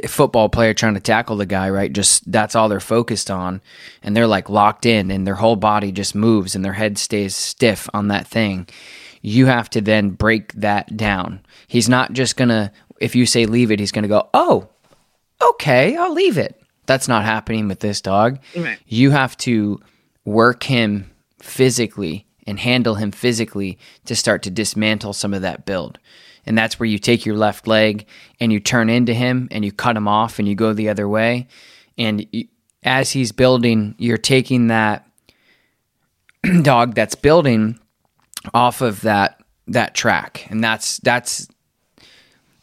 football 0.06 0.48
player 0.48 0.72
trying 0.72 0.94
to 0.94 1.00
tackle 1.00 1.36
the 1.36 1.46
guy 1.46 1.68
right 1.68 1.92
just 1.92 2.30
that's 2.30 2.56
all 2.56 2.68
they're 2.68 2.80
focused 2.80 3.30
on. 3.30 3.60
And 4.02 4.16
they're 4.16 4.26
like 4.26 4.48
locked 4.48 4.86
in 4.86 5.10
and 5.10 5.26
their 5.26 5.34
whole 5.34 5.56
body 5.56 5.92
just 5.92 6.14
moves 6.14 6.54
and 6.54 6.64
their 6.64 6.72
head 6.72 6.96
stays 6.96 7.36
stiff 7.36 7.88
on 7.92 8.08
that 8.08 8.26
thing. 8.26 8.68
You 9.22 9.46
have 9.46 9.68
to 9.70 9.82
then 9.82 10.10
break 10.10 10.54
that 10.54 10.96
down. 10.96 11.40
He's 11.68 11.90
not 11.90 12.14
just 12.14 12.36
gonna 12.36 12.72
if 13.00 13.16
you 13.16 13.26
say 13.26 13.46
leave 13.46 13.72
it 13.72 13.80
he's 13.80 13.92
gonna 13.92 14.06
go 14.06 14.28
oh 14.34 14.68
okay 15.42 15.96
i'll 15.96 16.12
leave 16.12 16.38
it 16.38 16.59
that's 16.90 17.06
not 17.06 17.24
happening 17.24 17.68
with 17.68 17.78
this 17.78 18.00
dog. 18.00 18.40
Right. 18.56 18.76
You 18.84 19.12
have 19.12 19.36
to 19.38 19.80
work 20.24 20.64
him 20.64 21.08
physically 21.40 22.26
and 22.48 22.58
handle 22.58 22.96
him 22.96 23.12
physically 23.12 23.78
to 24.06 24.16
start 24.16 24.42
to 24.42 24.50
dismantle 24.50 25.12
some 25.12 25.32
of 25.32 25.42
that 25.42 25.64
build. 25.64 26.00
And 26.44 26.58
that's 26.58 26.80
where 26.80 26.88
you 26.88 26.98
take 26.98 27.24
your 27.24 27.36
left 27.36 27.68
leg 27.68 28.06
and 28.40 28.52
you 28.52 28.58
turn 28.58 28.90
into 28.90 29.14
him 29.14 29.46
and 29.52 29.64
you 29.64 29.70
cut 29.70 29.96
him 29.96 30.08
off 30.08 30.40
and 30.40 30.48
you 30.48 30.56
go 30.56 30.72
the 30.72 30.88
other 30.88 31.08
way. 31.08 31.46
And 31.96 32.26
as 32.82 33.12
he's 33.12 33.30
building, 33.30 33.94
you're 33.96 34.18
taking 34.18 34.66
that 34.66 35.06
dog 36.62 36.96
that's 36.96 37.14
building 37.14 37.78
off 38.52 38.80
of 38.80 39.02
that 39.02 39.40
that 39.68 39.94
track. 39.94 40.44
And 40.50 40.64
that's 40.64 40.98
that's 40.98 41.46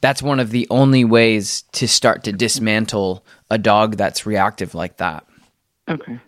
that's 0.02 0.22
one 0.22 0.42
of 0.42 0.50
the 0.50 0.68
only 0.70 1.06
ways 1.06 1.62
to 1.74 1.88
start 1.88 2.26
to 2.26 2.34
dismantle 2.34 3.24
a 3.50 3.58
dog 3.58 3.98
that's 3.98 4.25
reactive 4.25 4.75
like 4.75 4.98
that. 4.98 5.25
Okay. 5.89 6.20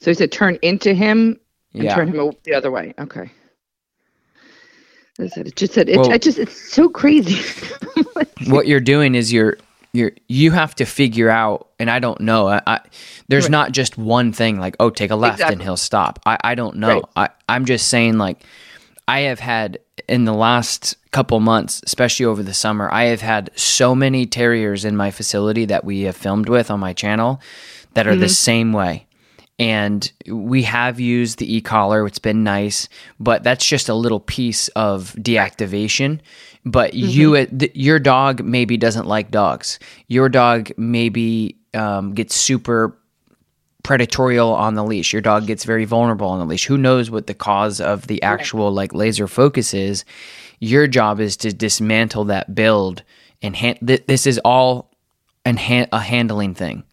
So 0.00 0.10
he 0.10 0.14
said 0.14 0.32
turn 0.32 0.58
into 0.62 0.94
him 0.94 1.38
and 1.74 1.84
Yeah. 1.84 1.94
turn 1.94 2.08
him 2.08 2.32
the 2.44 2.54
other 2.54 2.70
way. 2.70 2.94
Okay. 2.98 3.30
I 5.18 5.26
said 5.26 5.46
it 5.46 5.56
just 5.56 5.74
said 5.74 5.88
it, 5.88 5.98
Well- 5.98 6.12
I 6.12 6.18
just 6.18 6.38
it's 6.38 6.56
so 6.72 6.88
crazy. 6.88 7.42
what 8.46 8.66
you're 8.66 8.80
doing 8.80 9.14
is 9.14 9.32
you're 9.32 9.58
you're 9.92 10.12
you 10.28 10.50
have 10.52 10.74
to 10.76 10.84
figure 10.84 11.28
out 11.28 11.68
and 11.80 11.90
i 11.90 11.98
don't 11.98 12.20
know 12.20 12.46
i, 12.46 12.62
I 12.64 12.80
there's 13.28 13.44
Right. 13.46 13.50
not 13.50 13.72
just 13.72 13.98
one 13.98 14.32
thing 14.32 14.60
like 14.60 14.76
oh 14.78 14.88
take 14.88 15.10
a 15.10 15.16
left 15.16 15.40
and 15.42 15.60
he'll 15.60 15.76
stop 15.76 16.20
i 16.24 16.38
i 16.44 16.54
don't 16.54 16.76
know 16.76 17.02
Right. 17.16 17.28
i 17.48 17.54
i'm 17.54 17.64
just 17.64 17.88
saying 17.88 18.16
like 18.16 18.44
i 19.08 19.20
have 19.22 19.40
had 19.40 19.80
in 20.10 20.24
the 20.24 20.34
last 20.34 20.96
couple 21.12 21.40
months 21.40 21.80
especially 21.86 22.26
over 22.26 22.42
the 22.42 22.54
summer 22.54 22.90
i 22.92 23.04
have 23.04 23.20
had 23.20 23.50
so 23.54 23.94
many 23.94 24.26
terriers 24.26 24.84
in 24.84 24.96
my 24.96 25.10
facility 25.10 25.64
that 25.64 25.84
we 25.84 26.02
have 26.02 26.16
filmed 26.16 26.48
with 26.48 26.70
on 26.70 26.78
my 26.78 26.92
channel 26.92 27.40
that 27.94 28.06
are 28.06 28.16
the 28.16 28.28
same 28.28 28.72
way. 28.72 29.06
And 29.58 30.10
we 30.26 30.62
have 30.62 30.98
used 30.98 31.38
the 31.38 31.56
e-collar 31.56 32.06
it's 32.06 32.18
been 32.18 32.42
nice 32.42 32.88
but 33.18 33.42
that's 33.42 33.66
just 33.66 33.90
a 33.90 33.94
little 33.94 34.20
piece 34.20 34.68
of 34.68 35.14
deactivation. 35.18 36.20
But 36.64 36.94
you 36.94 37.46
your 37.74 37.98
dog 37.98 38.42
maybe 38.42 38.76
doesn't 38.76 39.06
like 39.06 39.30
dogs. 39.30 39.78
Your 40.08 40.28
dog 40.28 40.72
maybe 40.76 41.56
um, 41.74 42.14
gets 42.14 42.34
super 42.34 42.98
predatorial 43.82 44.52
on 44.54 44.74
the 44.74 44.84
leash. 44.84 45.12
Your 45.12 45.22
dog 45.22 45.46
gets 45.46 45.64
very 45.64 45.84
vulnerable 45.84 46.28
on 46.28 46.38
the 46.38 46.46
leash. 46.46 46.66
Who 46.66 46.76
knows 46.76 47.10
what 47.10 47.26
the 47.26 47.34
cause 47.34 47.80
of 47.80 48.06
the 48.06 48.22
actual 48.22 48.72
like 48.72 48.92
laser 48.92 49.26
focus 49.26 49.74
is? 49.74 50.04
Your 50.58 50.86
job 50.86 51.20
is 51.20 51.36
to 51.38 51.52
dismantle 51.52 52.24
that 52.24 52.54
build 52.54 53.02
and 53.42 53.56
han- 53.56 53.78
th- 53.84 54.06
this 54.06 54.26
is 54.26 54.38
all 54.44 54.90
an 55.44 55.56
han- 55.56 55.88
a 55.92 56.00
handling 56.00 56.54
thing. 56.54 56.84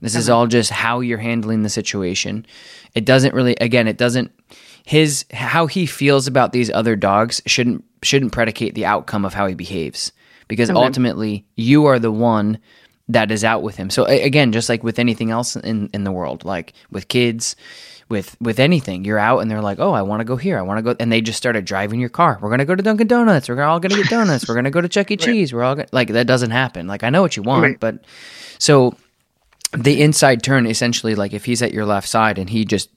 This 0.00 0.14
is 0.14 0.28
uh-huh. 0.28 0.38
all 0.38 0.46
just 0.46 0.70
how 0.70 1.00
you're 1.00 1.18
handling 1.18 1.62
the 1.62 1.70
situation. 1.70 2.44
It 2.94 3.04
doesn't 3.04 3.34
really 3.34 3.56
again, 3.56 3.88
it 3.88 3.96
doesn't 3.96 4.32
his 4.84 5.24
how 5.32 5.66
he 5.66 5.86
feels 5.86 6.26
about 6.26 6.52
these 6.52 6.70
other 6.70 6.94
dogs 6.96 7.40
shouldn't 7.46 7.84
shouldn't 8.02 8.32
predicate 8.32 8.74
the 8.74 8.84
outcome 8.84 9.24
of 9.24 9.34
how 9.34 9.46
he 9.46 9.54
behaves. 9.54 10.12
Because 10.46 10.68
ultimately 10.68 11.46
you 11.56 11.86
are 11.86 11.98
the 11.98 12.12
one 12.12 12.58
that 13.08 13.30
is 13.30 13.44
out 13.44 13.62
with 13.62 13.76
him. 13.76 13.90
So 13.90 14.04
again, 14.04 14.52
just 14.52 14.68
like 14.68 14.82
with 14.82 14.98
anything 14.98 15.30
else 15.30 15.56
in 15.56 15.90
in 15.92 16.04
the 16.04 16.12
world, 16.12 16.44
like 16.44 16.72
with 16.90 17.08
kids, 17.08 17.54
with 18.08 18.36
with 18.40 18.58
anything, 18.58 19.04
you're 19.04 19.18
out 19.18 19.40
and 19.40 19.50
they're 19.50 19.60
like, 19.62 19.78
"Oh, 19.78 19.92
I 19.92 20.02
want 20.02 20.20
to 20.20 20.24
go 20.24 20.36
here. 20.36 20.58
I 20.58 20.62
want 20.62 20.78
to 20.78 20.82
go." 20.82 20.96
And 20.98 21.12
they 21.12 21.20
just 21.20 21.36
started 21.38 21.64
driving 21.64 22.00
your 22.00 22.08
car. 22.08 22.38
We're 22.40 22.48
going 22.48 22.60
to 22.60 22.64
go 22.64 22.74
to 22.74 22.82
Dunkin' 22.82 23.06
Donuts. 23.06 23.48
We're 23.48 23.62
all 23.62 23.80
going 23.80 23.90
to 23.92 23.96
get 24.02 24.08
donuts. 24.10 24.48
We're 24.48 24.54
going 24.54 24.64
to 24.64 24.70
go 24.70 24.80
to 24.80 24.88
Chuck 24.88 25.10
E. 25.10 25.16
Cheese. 25.16 25.52
We're 25.52 25.62
all 25.62 25.74
gonna, 25.74 25.88
like 25.92 26.08
that 26.08 26.26
doesn't 26.26 26.50
happen. 26.50 26.86
Like 26.86 27.02
I 27.02 27.10
know 27.10 27.20
what 27.22 27.36
you 27.36 27.42
want, 27.42 27.62
Right. 27.62 27.80
but 27.80 28.04
so 28.58 28.96
the 29.76 30.00
inside 30.02 30.42
turn 30.42 30.66
essentially 30.66 31.14
like 31.16 31.32
if 31.34 31.44
he's 31.44 31.60
at 31.60 31.72
your 31.72 31.84
left 31.84 32.08
side 32.08 32.38
and 32.38 32.48
he 32.48 32.64
just 32.64 32.90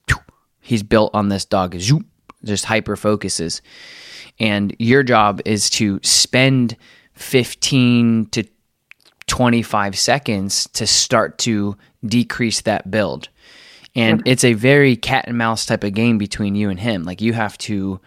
he's 0.62 0.84
built 0.84 1.10
on 1.14 1.28
this 1.30 1.44
dog 1.44 1.76
zoop, 1.80 2.06
just 2.46 2.66
hyper 2.66 2.96
focuses 2.96 3.62
and 4.40 4.76
your 4.78 5.02
job 5.02 5.42
is 5.44 5.70
to 5.72 6.00
spend 6.04 6.78
15 7.16 8.28
to 8.28 8.44
25 9.28 9.98
seconds 9.98 10.68
to 10.74 10.88
start 10.88 11.38
to 11.40 11.78
decrease 12.06 12.62
that 12.62 12.90
build. 12.90 13.30
And 13.96 14.22
it's 14.28 14.44
a 14.44 14.54
very 14.54 14.96
cat 14.96 15.26
and 15.28 15.38
mouse 15.38 15.66
type 15.66 15.84
of 15.84 15.94
game 15.94 16.18
between 16.18 16.54
you 16.54 16.70
and 16.70 16.80
him. 16.80 17.04
Like 17.04 17.22
you 17.22 17.34
have 17.34 17.58
to 17.60 18.00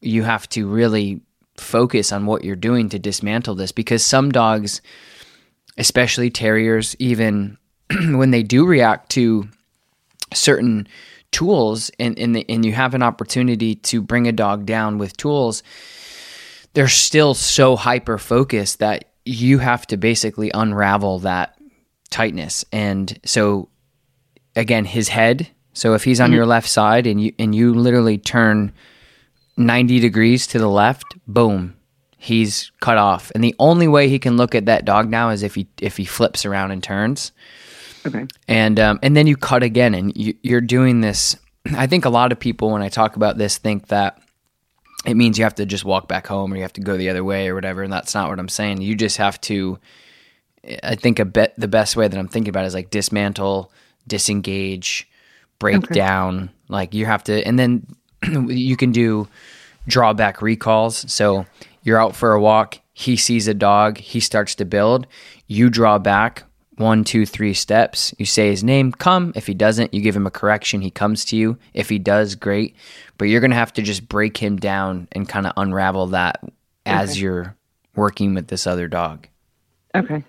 you 0.00 0.22
have 0.22 0.48
to 0.50 0.66
really 0.66 1.20
focus 1.58 2.12
on 2.12 2.26
what 2.26 2.44
you're 2.44 2.56
doing 2.56 2.88
to 2.90 2.98
dismantle 2.98 3.54
this 3.54 3.72
because 3.72 4.04
some 4.04 4.30
dogs 4.30 4.80
especially 5.78 6.30
terriers 6.30 6.96
even 6.98 7.58
when 7.90 8.30
they 8.30 8.42
do 8.42 8.66
react 8.66 9.10
to 9.10 9.48
certain 10.34 10.86
tools 11.32 11.90
and 11.98 12.18
and, 12.18 12.36
the, 12.36 12.44
and 12.48 12.64
you 12.64 12.72
have 12.72 12.94
an 12.94 13.02
opportunity 13.02 13.74
to 13.74 14.02
bring 14.02 14.26
a 14.26 14.32
dog 14.32 14.66
down 14.66 14.98
with 14.98 15.16
tools 15.16 15.62
they're 16.74 16.88
still 16.88 17.34
so 17.34 17.74
hyper 17.76 18.18
focused 18.18 18.78
that 18.80 19.06
you 19.26 19.58
have 19.58 19.86
to 19.88 19.96
basically 19.96 20.50
unravel 20.52 21.20
that 21.20 21.58
tightness. 22.10 22.64
And 22.72 23.18
so 23.24 23.68
again 24.54 24.84
his 24.84 25.08
head. 25.08 25.48
So 25.72 25.94
if 25.94 26.04
he's 26.04 26.20
on 26.20 26.32
your 26.32 26.46
left 26.46 26.68
side 26.68 27.06
and 27.06 27.20
you 27.20 27.32
and 27.38 27.54
you 27.54 27.74
literally 27.74 28.16
turn 28.16 28.72
90 29.58 30.00
degrees 30.00 30.46
to 30.48 30.58
the 30.58 30.68
left 30.68 31.04
boom 31.26 31.76
he's 32.26 32.72
cut 32.80 32.98
off. 32.98 33.30
And 33.34 33.42
the 33.42 33.54
only 33.58 33.88
way 33.88 34.08
he 34.08 34.18
can 34.18 34.36
look 34.36 34.54
at 34.54 34.66
that 34.66 34.84
dog 34.84 35.08
now 35.08 35.30
is 35.30 35.42
if 35.42 35.54
he 35.54 35.68
if 35.80 35.96
he 35.96 36.04
flips 36.04 36.44
around 36.44 36.72
and 36.72 36.82
turns. 36.82 37.32
Okay. 38.06 38.26
and 38.46 38.78
um, 38.78 38.98
and 39.02 39.16
then 39.16 39.26
you 39.26 39.36
cut 39.36 39.62
again, 39.62 39.94
and 39.94 40.16
you, 40.16 40.34
you're 40.42 40.60
doing 40.60 41.00
this. 41.00 41.36
I 41.76 41.86
think 41.86 42.04
a 42.04 42.10
lot 42.10 42.30
of 42.30 42.38
people, 42.38 42.70
when 42.70 42.82
I 42.82 42.88
talk 42.88 43.16
about 43.16 43.36
this, 43.38 43.58
think 43.58 43.88
that 43.88 44.20
it 45.06 45.14
means 45.14 45.38
you 45.38 45.44
have 45.44 45.54
to 45.56 45.66
just 45.66 45.84
walk 45.84 46.08
back 46.08 46.26
home 46.26 46.52
or 46.52 46.56
you 46.56 46.62
have 46.62 46.72
to 46.74 46.80
go 46.80 46.96
the 46.96 47.08
other 47.08 47.24
way 47.24 47.48
or 47.48 47.54
whatever, 47.54 47.82
and 47.82 47.92
that's 47.92 48.14
not 48.14 48.28
what 48.28 48.38
I'm 48.38 48.48
saying. 48.48 48.80
You 48.82 48.94
just 48.94 49.16
have 49.18 49.40
to. 49.42 49.78
I 50.82 50.96
think 50.96 51.20
a 51.20 51.24
bet 51.24 51.54
the 51.56 51.68
best 51.68 51.94
way 51.94 52.08
that 52.08 52.18
I'm 52.18 52.26
thinking 52.26 52.48
about 52.48 52.64
it 52.64 52.68
is 52.68 52.74
like 52.74 52.90
dismantle, 52.90 53.70
disengage, 54.08 55.08
break 55.60 55.88
down. 55.88 56.50
Like 56.68 56.92
you 56.92 57.06
have 57.06 57.22
to, 57.24 57.46
and 57.46 57.58
then 57.58 57.86
you 58.48 58.76
can 58.76 58.90
do 58.90 59.28
drawback 59.86 60.42
recalls. 60.42 61.10
So 61.12 61.46
you're 61.82 62.00
out 62.00 62.16
for 62.16 62.32
a 62.32 62.40
walk, 62.40 62.80
he 62.92 63.16
sees 63.16 63.46
a 63.46 63.54
dog, 63.54 63.98
he 63.98 64.18
starts 64.18 64.56
to 64.56 64.64
build, 64.64 65.06
you 65.46 65.70
draw 65.70 65.98
back 65.98 66.42
one, 66.76 67.04
two, 67.04 67.24
three 67.26 67.54
steps. 67.54 68.14
You 68.18 68.26
say 68.26 68.50
his 68.50 68.62
name, 68.64 68.92
come. 68.92 69.32
If 69.34 69.46
he 69.46 69.54
doesn't, 69.54 69.94
you 69.94 70.00
give 70.00 70.14
him 70.16 70.26
a 70.26 70.30
correction. 70.30 70.80
He 70.82 70.90
comes 70.90 71.24
to 71.26 71.36
you. 71.36 71.58
If 71.74 71.88
he 71.88 71.98
does, 71.98 72.34
great. 72.34 72.76
But 73.18 73.26
you're 73.26 73.40
going 73.40 73.50
to 73.50 73.56
have 73.56 73.72
to 73.74 73.82
just 73.82 74.08
break 74.08 74.36
him 74.36 74.56
down 74.56 75.08
and 75.12 75.28
kind 75.28 75.46
of 75.46 75.52
unravel 75.56 76.08
that 76.08 76.40
as 76.84 77.12
Okay. 77.12 77.20
you're 77.20 77.56
working 77.94 78.34
with 78.34 78.48
this 78.48 78.66
other 78.66 78.88
dog. 78.88 79.26
Okay. 79.94 80.22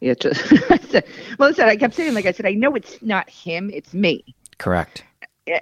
Yeah. 0.00 0.14
Just, 0.14 0.52
well, 1.38 1.48
listen. 1.48 1.64
I 1.68 1.76
kept 1.76 1.94
saying, 1.94 2.14
like 2.14 2.26
I 2.26 2.32
said, 2.32 2.46
I 2.46 2.52
know 2.52 2.74
it's 2.74 3.00
not 3.02 3.28
him. 3.30 3.70
It's 3.72 3.94
me. 3.94 4.24
Correct. 4.58 5.04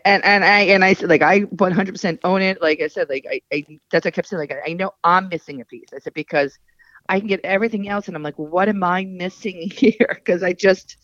and 0.04 0.24
and 0.24 0.44
I 0.44 0.60
and 0.62 0.84
I 0.84 0.94
said 0.94 1.08
like 1.08 1.22
I 1.22 1.42
100% 1.42 2.18
own 2.24 2.42
it. 2.42 2.60
Like 2.60 2.80
I 2.80 2.88
said, 2.88 3.08
like 3.08 3.24
I, 3.30 3.40
I 3.52 3.64
that's 3.90 4.04
what 4.04 4.06
I 4.06 4.10
kept 4.10 4.26
saying. 4.28 4.40
Like 4.40 4.52
I 4.66 4.72
know 4.72 4.92
I'm 5.04 5.28
missing 5.28 5.60
a 5.60 5.64
piece. 5.64 5.88
I 5.94 6.00
said 6.00 6.14
because 6.14 6.58
I 7.08 7.18
can 7.20 7.28
get 7.28 7.40
everything 7.44 7.88
else, 7.88 8.08
and 8.08 8.16
I'm 8.16 8.22
like, 8.22 8.38
what 8.38 8.68
am 8.68 8.82
I 8.82 9.04
missing 9.04 9.70
here? 9.74 10.08
Because 10.08 10.42
I 10.42 10.52
just 10.52 10.96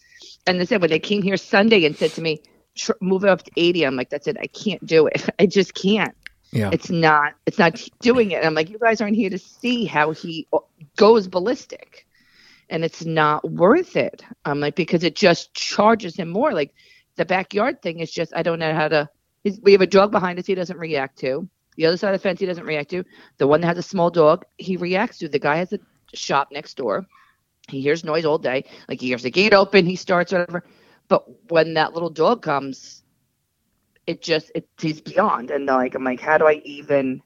and 0.46 0.60
they 0.60 0.66
said 0.66 0.80
when 0.80 0.90
they 0.90 0.98
came 0.98 1.22
here 1.22 1.36
Sunday 1.36 1.84
and 1.84 1.96
said 1.96 2.10
to 2.12 2.20
me, 2.22 2.42
"Tr- 2.76 2.92
move 3.00 3.24
it 3.24 3.30
up 3.30 3.42
to 3.42 3.50
80. 3.56 3.84
I'm 3.86 3.96
like, 3.96 4.10
that's 4.10 4.26
it. 4.26 4.36
I 4.40 4.46
can't 4.46 4.84
do 4.84 5.06
it. 5.06 5.28
I 5.38 5.46
just 5.46 5.74
can't. 5.74 6.14
Yeah. 6.52 6.70
It's 6.72 6.90
not. 6.90 7.34
It's 7.46 7.58
not 7.58 7.82
doing 8.00 8.32
it. 8.32 8.36
And 8.36 8.46
I'm 8.46 8.54
like, 8.54 8.70
you 8.70 8.78
guys 8.78 9.00
aren't 9.00 9.16
here 9.16 9.30
to 9.30 9.38
see 9.38 9.84
how 9.84 10.12
he 10.12 10.46
goes 10.96 11.26
ballistic, 11.28 12.06
and 12.68 12.84
it's 12.84 13.04
not 13.04 13.48
worth 13.50 13.96
it. 13.96 14.22
I'm 14.44 14.60
like 14.60 14.76
because 14.76 15.04
it 15.04 15.16
just 15.16 15.54
charges 15.54 16.16
him 16.16 16.28
more. 16.28 16.52
Like 16.52 16.74
the 17.16 17.24
backyard 17.24 17.82
thing 17.82 18.00
is 18.00 18.10
just 18.10 18.32
I 18.34 18.42
don't 18.42 18.58
know 18.58 18.74
how 18.74 18.88
to. 18.88 19.08
We 19.62 19.72
have 19.72 19.80
a 19.80 19.86
dog 19.86 20.12
behind 20.12 20.38
us 20.38 20.46
he 20.46 20.54
doesn't 20.54 20.78
react 20.78 21.18
to. 21.20 21.48
The 21.76 21.86
other 21.86 21.96
side 21.96 22.14
of 22.14 22.20
the 22.20 22.22
fence 22.22 22.38
he 22.38 22.46
doesn't 22.46 22.66
react 22.66 22.90
to. 22.90 23.02
The 23.38 23.46
one 23.46 23.62
that 23.62 23.68
has 23.68 23.78
a 23.78 23.82
small 23.82 24.10
dog 24.10 24.44
he 24.58 24.76
reacts 24.76 25.18
to. 25.18 25.28
The 25.28 25.38
guy 25.38 25.56
has 25.56 25.72
a 25.72 25.78
shop 26.14 26.48
next 26.52 26.76
door. 26.76 27.06
He 27.68 27.80
hears 27.80 28.04
noise 28.04 28.24
all 28.24 28.38
day. 28.38 28.64
Like 28.88 29.00
he 29.00 29.08
hears 29.08 29.22
the 29.22 29.30
gate 29.30 29.54
open, 29.54 29.86
he 29.86 29.96
starts 29.96 30.32
whatever. 30.32 30.64
But 31.08 31.24
when 31.50 31.74
that 31.74 31.94
little 31.94 32.10
dog 32.10 32.42
comes, 32.42 33.02
it 34.06 34.22
just 34.22 34.50
it 34.54 34.68
he's 34.80 35.00
beyond. 35.00 35.50
And 35.50 35.66
like 35.66 35.94
I'm 35.94 36.04
like, 36.04 36.20
how 36.20 36.38
do 36.38 36.46
I 36.46 36.60
even? 36.64 37.22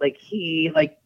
Like 0.00 0.16
he 0.16 0.70
like 0.74 0.98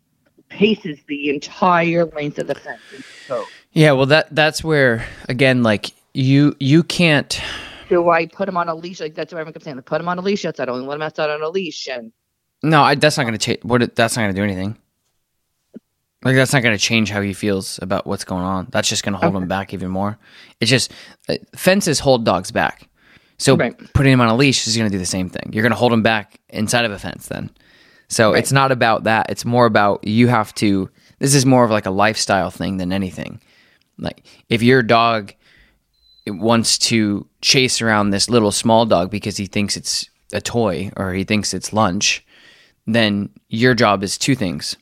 paces 0.49 0.99
the 1.09 1.31
entire 1.31 2.05
length 2.05 2.39
of 2.39 2.47
the 2.47 2.55
fence. 2.55 2.81
So 3.27 3.45
Yeah, 3.73 3.93
well 3.93 4.07
that 4.07 4.35
that's 4.35 4.63
where 4.63 5.07
again 5.29 5.63
like 5.63 5.93
you 6.13 6.55
you 6.61 6.83
can't 6.83 7.41
do 7.93 8.09
I 8.09 8.27
put 8.27 8.49
him 8.49 8.57
on 8.57 8.69
a 8.69 8.75
leash? 8.75 9.01
Like 9.01 9.15
that's 9.15 9.33
what 9.33 9.39
everyone 9.39 9.53
kept 9.53 9.65
saying. 9.65 9.77
Like, 9.77 9.85
put 9.85 10.01
him 10.01 10.09
on 10.09 10.19
a 10.19 10.23
leash 10.23 10.45
outside. 10.45 10.69
I 10.69 10.73
only 10.73 10.87
let 10.87 10.95
him 10.95 11.03
outside 11.03 11.31
on 11.31 11.43
a 11.43 11.49
leash. 11.49 11.89
And 11.89 12.11
No, 12.63 12.83
I, 12.83 12.95
that's 12.95 13.19
not 13.19 13.25
going 13.25 13.35
to 13.35 13.39
change. 13.39 13.63
What? 13.63 13.95
That's 13.95 14.17
not 14.17 14.23
going 14.23 14.35
to 14.35 14.41
do 14.41 14.45
anything. 14.45 14.79
Like 16.25 16.37
that's 16.37 16.53
not 16.53 16.63
going 16.63 16.77
to 16.77 16.83
change 16.83 17.11
how 17.11 17.21
he 17.21 17.33
feels 17.33 17.79
about 17.83 18.07
what's 18.07 18.25
going 18.25 18.45
on. 18.45 18.69
That's 18.71 18.89
just 18.89 19.03
going 19.03 19.15
to 19.15 19.19
hold 19.19 19.35
him 19.35 19.49
back 19.49 19.75
even 19.75 19.91
more. 19.91 20.19
It's 20.61 20.71
just 20.71 20.93
uh, 21.29 21.35
fences 21.57 21.99
hold 21.99 22.25
dogs 22.25 22.51
back. 22.51 22.89
So 23.39 23.57
Right. 23.57 23.77
putting 23.93 24.13
him 24.13 24.21
on 24.21 24.29
a 24.29 24.37
leash 24.37 24.67
is 24.69 24.77
going 24.77 24.89
to 24.89 24.95
do 24.95 25.01
the 25.01 25.07
same 25.07 25.29
thing. 25.29 25.51
You're 25.53 25.63
going 25.63 25.73
to 25.73 25.77
hold 25.79 25.93
him 25.93 26.03
back 26.03 26.39
inside 26.49 26.85
of 26.85 26.93
a 26.93 26.99
fence 26.99 27.27
then. 27.27 27.51
So 28.09 28.35
it's 28.35 28.53
not 28.53 28.71
about 28.71 29.05
that. 29.05 29.31
It's 29.31 29.45
more 29.45 29.67
about 29.67 30.07
you 30.07 30.29
have 30.29 30.55
to. 30.57 30.91
This 31.19 31.35
is 31.35 31.45
more 31.47 31.65
of 31.65 31.71
like 31.71 31.87
a 31.87 31.91
lifestyle 31.91 32.51
thing 32.51 32.77
than 32.77 32.93
anything. 32.93 33.41
Like 33.99 34.25
if 34.49 34.63
your 34.63 34.83
dog 34.83 35.33
wants 36.27 36.79
to 36.79 37.27
chase 37.41 37.83
around 37.83 38.11
this 38.11 38.31
little 38.31 38.53
small 38.53 38.87
dog 38.87 39.11
because 39.11 39.37
he 39.37 39.47
thinks 39.47 39.77
it's 39.77 40.09
a 40.33 40.41
toy 40.41 40.91
or 40.97 41.13
he 41.13 41.25
thinks 41.25 41.53
it's 41.53 41.73
lunch, 41.73 42.25
then 42.87 43.31
your 43.49 43.75
job 43.75 44.03
is 44.03 44.17
two 44.19 44.35
things. 44.37 44.77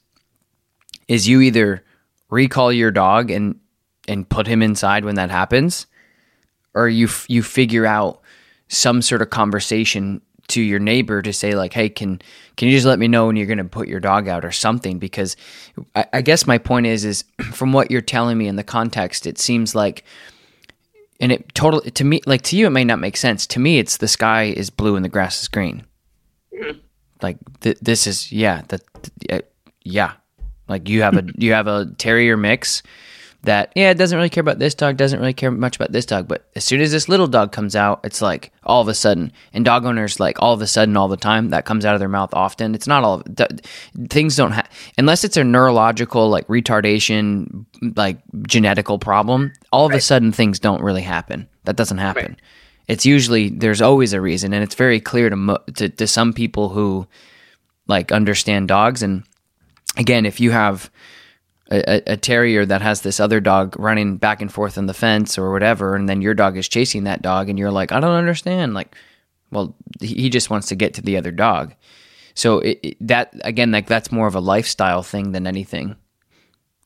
Is 1.11 1.27
you 1.27 1.41
either 1.41 1.85
recall 2.31 2.73
your 2.73 2.93
dog 2.93 3.31
and 3.31 3.59
and 4.09 4.29
put 4.29 4.47
him 4.47 4.63
inside 4.63 5.05
when 5.05 5.17
that 5.17 5.31
happens 5.31 5.87
or 6.73 6.89
you 6.89 7.07
f- 7.07 7.27
you 7.29 7.43
figure 7.43 7.85
out 7.85 8.21
some 8.69 9.03
sort 9.03 9.21
of 9.21 9.31
conversation 9.31 10.23
to 10.47 10.61
your 10.61 10.79
neighbor 10.79 11.21
to 11.21 11.33
say 11.33 11.55
like 11.55 11.73
hey 11.73 11.89
can 11.89 12.21
can 12.57 12.69
you 12.69 12.75
just 12.75 12.87
let 12.87 12.99
me 12.99 13.09
know 13.09 13.27
when 13.27 13.37
you're 13.37 13.47
going 13.47 13.59
to 13.59 13.65
put 13.65 13.89
your 13.89 14.01
dog 14.01 14.29
out 14.29 14.45
or 14.45 14.53
something? 14.53 14.99
Because 14.99 15.35
I, 15.95 16.05
I 16.13 16.23
guess 16.23 16.47
my 16.47 16.59
point 16.59 16.87
is 16.87 17.05
is 17.05 17.25
from 17.53 17.73
what 17.73 17.91
you're 17.91 18.03
telling 18.03 18.39
me 18.39 18.47
in 18.47 18.57
the 18.57 18.65
context 18.65 19.27
it 19.27 19.39
seems 19.39 19.75
like 19.75 20.05
and 21.21 21.33
it 21.33 21.55
totally 21.55 21.91
to 21.91 22.05
me 22.05 22.21
like 22.27 22.43
to 22.43 22.57
you 22.57 22.67
it 22.67 22.71
may 22.71 22.85
not 22.85 23.01
make 23.01 23.17
sense. 23.17 23.47
To 23.49 23.59
me 23.61 23.79
it's 23.79 23.97
the 23.97 24.09
sky 24.09 24.45
is 24.45 24.71
blue 24.71 24.95
and 24.95 25.05
the 25.05 25.09
grass 25.09 25.43
is 25.43 25.49
green. 25.49 25.85
Mm-hmm. 26.55 26.79
Like 27.23 27.39
th- 27.61 27.79
this 27.81 28.07
is 28.07 28.31
yeah 28.31 28.63
that 28.69 28.83
th- 29.29 29.45
yeah 29.83 30.13
like 30.71 30.89
you 30.89 31.03
have 31.03 31.17
a 31.17 31.25
you 31.37 31.53
have 31.53 31.67
a 31.67 31.87
terrier 31.99 32.37
mix 32.37 32.83
that 33.43 33.73
yeah 33.75 33.91
it 33.91 33.99
doesn't 33.99 34.17
really 34.17 34.29
care 34.29 34.43
about 34.43 34.59
this 34.59 34.75
dog 34.75 34.97
doesn't 34.97 35.19
really 35.19 35.33
care 35.33 35.51
much 35.51 35.77
about 35.77 35.93
this 35.93 36.05
dog 36.05 36.29
but 36.29 36.47
as 36.57 36.65
soon 36.65 36.81
as 36.81 36.93
this 36.93 37.09
little 37.09 37.27
dog 37.27 37.53
comes 37.53 37.75
out 37.75 38.01
it's 38.05 38.21
like 38.21 38.53
all 38.65 38.83
of 38.83 38.89
a 38.89 38.95
sudden 38.95 39.33
and 39.53 39.65
dog 39.65 39.85
owners 39.85 40.21
like 40.21 40.41
all 40.43 40.53
of 40.53 40.61
a 40.61 40.67
sudden 40.67 40.97
all 40.97 41.09
the 41.09 41.17
time 41.17 41.49
that 41.51 41.65
comes 41.65 41.85
out 41.85 41.95
of 41.95 42.01
their 42.01 42.09
mouth 42.09 42.33
often. 42.35 42.75
It's 42.75 42.87
not 42.87 43.03
all 43.03 43.15
of 43.15 43.37
th- 43.37 43.51
things 44.09 44.37
don't 44.37 44.53
have 44.53 44.69
unless 44.99 45.25
it's 45.25 45.37
a 45.37 45.45
neurological 45.45 46.29
like 46.29 46.47
retardation 46.49 47.65
like 47.97 48.19
genetical 48.47 49.01
problem 49.01 49.53
all 49.73 49.87
of 49.87 49.93
a 49.93 50.01
sudden 50.01 50.33
things 50.33 50.59
don't 50.59 50.83
really 50.83 51.03
happen. 51.03 51.49
That 51.65 51.77
doesn't 51.77 51.99
happen. 51.99 52.37
It's 52.89 53.07
usually 53.07 53.49
there's 53.49 53.81
always 53.81 54.13
a 54.13 54.21
reason 54.21 54.53
and 54.53 54.63
it's 54.63 54.75
very 54.75 55.01
clear 55.01 55.31
to 55.31 55.37
mo- 55.37 55.65
to, 55.77 55.89
to 55.89 56.07
some 56.07 56.33
people 56.33 56.69
who 56.69 57.07
like 57.87 58.13
understand 58.13 58.69
dogs 58.69 59.03
and 59.03 59.25
again 60.01 60.27
if 60.27 60.41
you 60.41 60.51
have 60.51 60.91
a, 61.71 62.03
a, 62.15 62.17
terrier 62.17 62.67
that 62.67 62.83
has 62.83 63.03
this 63.03 63.21
other 63.21 63.39
dog 63.39 63.79
running 63.79 64.17
back 64.17 64.43
and 64.43 64.53
forth 64.53 64.77
on 64.77 64.87
the 64.87 64.95
fence 64.95 65.39
or 65.39 65.53
whatever 65.53 65.95
and 65.95 66.09
then 66.09 66.21
your 66.21 66.35
dog 66.35 66.57
is 66.57 66.69
chasing 66.69 67.05
that 67.05 67.23
dog 67.23 67.49
and 67.49 67.59
you're 67.61 67.71
like 67.71 67.93
i 67.93 68.01
don't 68.01 68.17
understand 68.17 68.75
like 68.75 68.97
well 69.53 69.77
he 70.01 70.31
just 70.31 70.51
wants 70.51 70.69
to 70.69 70.75
get 70.77 70.95
to 70.95 71.03
the 71.03 71.17
other 71.17 71.31
dog. 71.31 71.75
So 72.35 72.61
it, 72.61 72.79
it- 72.83 72.97
that 73.09 73.35
again 73.45 73.71
like 73.71 73.87
that's 73.87 74.13
more 74.13 74.27
of 74.27 74.35
a 74.35 74.41
lifestyle 74.41 75.03
thing 75.03 75.33
than 75.33 75.47
anything. 75.47 75.97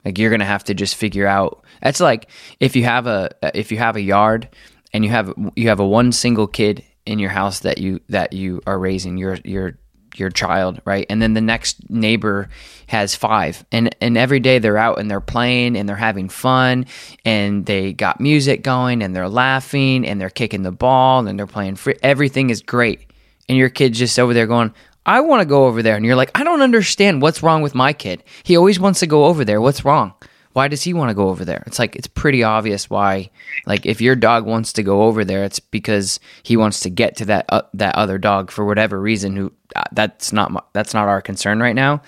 Like 0.04 0.18
you're 0.18 0.30
gonna 0.30 0.44
have 0.44 0.64
to 0.64 0.74
just 0.74 0.96
figure 0.96 1.26
out 1.26 1.64
that's 1.82 2.00
like 2.00 2.28
if 2.60 2.76
you 2.76 2.84
have 2.84 3.06
a 3.06 3.30
if 3.54 3.70
you 3.72 3.78
have 3.78 3.96
a 3.96 4.00
yard 4.02 4.48
and 4.92 5.04
you 5.04 5.10
have 5.10 5.32
you 5.56 5.68
have 5.68 5.80
a 5.80 5.86
one 5.86 6.12
single 6.12 6.46
kid 6.46 6.84
in 7.06 7.18
your 7.18 7.30
house 7.30 7.60
that 7.60 7.78
you 7.78 8.00
that 8.08 8.32
you 8.32 8.60
are 8.66 8.78
raising 8.78 9.16
your 9.16 9.38
your 9.44 9.78
your 10.18 10.30
child 10.30 10.80
right 10.84 11.06
and 11.08 11.20
then 11.20 11.34
the 11.34 11.40
next 11.40 11.90
neighbor 11.90 12.48
has 12.86 13.14
five 13.14 13.64
and 13.72 13.94
and 14.00 14.16
every 14.16 14.40
day 14.40 14.58
they're 14.58 14.78
out 14.78 14.98
and 14.98 15.10
they're 15.10 15.20
playing 15.20 15.76
and 15.76 15.88
they're 15.88 15.96
having 15.96 16.28
fun 16.28 16.86
and 17.24 17.66
they 17.66 17.92
got 17.92 18.20
music 18.20 18.62
going 18.62 19.02
and 19.02 19.14
they're 19.14 19.28
laughing 19.28 20.06
and 20.06 20.20
they're 20.20 20.30
kicking 20.30 20.62
the 20.62 20.72
ball 20.72 21.26
and 21.26 21.38
they're 21.38 21.46
playing 21.46 21.74
free 21.76 21.96
everything 22.02 22.50
is 22.50 22.62
great 22.62 23.10
and 23.48 23.58
your 23.58 23.68
kid's 23.70 23.98
just 23.98 24.18
over 24.18 24.34
there 24.34 24.46
going 24.46 24.72
I 25.06 25.20
want 25.20 25.42
to 25.42 25.46
go 25.46 25.66
over 25.66 25.82
there. 25.82 25.96
And 25.96 26.04
you're 26.06 26.16
like, 26.16 26.30
I 26.34 26.44
don't 26.44 26.62
understand 26.62 27.20
what's 27.20 27.42
wrong 27.42 27.60
with 27.60 27.74
my 27.74 27.92
kid. 27.92 28.24
He 28.42 28.56
always 28.56 28.80
wants 28.80 29.00
to 29.00 29.06
go 29.06 29.26
over 29.26 29.44
there. 29.44 29.60
What's 29.60 29.84
wrong? 29.84 30.14
Why 30.54 30.68
does 30.68 30.82
he 30.82 30.94
want 30.94 31.10
to 31.10 31.14
go 31.14 31.28
over 31.28 31.44
there? 31.44 31.64
It's 31.66 31.78
like, 31.80 31.96
it's 31.96 32.06
pretty 32.06 32.44
obvious 32.44 32.88
why. 32.88 33.30
Like, 33.66 33.86
if 33.86 34.00
your 34.00 34.14
dog 34.14 34.46
wants 34.46 34.72
to 34.74 34.82
go 34.82 35.02
over 35.02 35.24
there, 35.24 35.44
it's 35.44 35.58
because 35.58 36.20
he 36.44 36.56
wants 36.56 36.80
to 36.80 36.90
get 36.90 37.16
to 37.16 37.24
that, 37.26 37.46
uh, 37.48 37.62
that 37.74 37.96
other 37.96 38.18
dog 38.18 38.52
for 38.52 38.64
whatever 38.64 39.00
reason. 39.00 39.34
Who, 39.34 39.52
uh, 39.74 39.82
that's 39.90 40.32
not, 40.32 40.52
my, 40.52 40.62
that's 40.72 40.94
not 40.94 41.08
our 41.08 41.20
concern 41.20 41.58
right 41.58 41.74
now. 41.74 42.02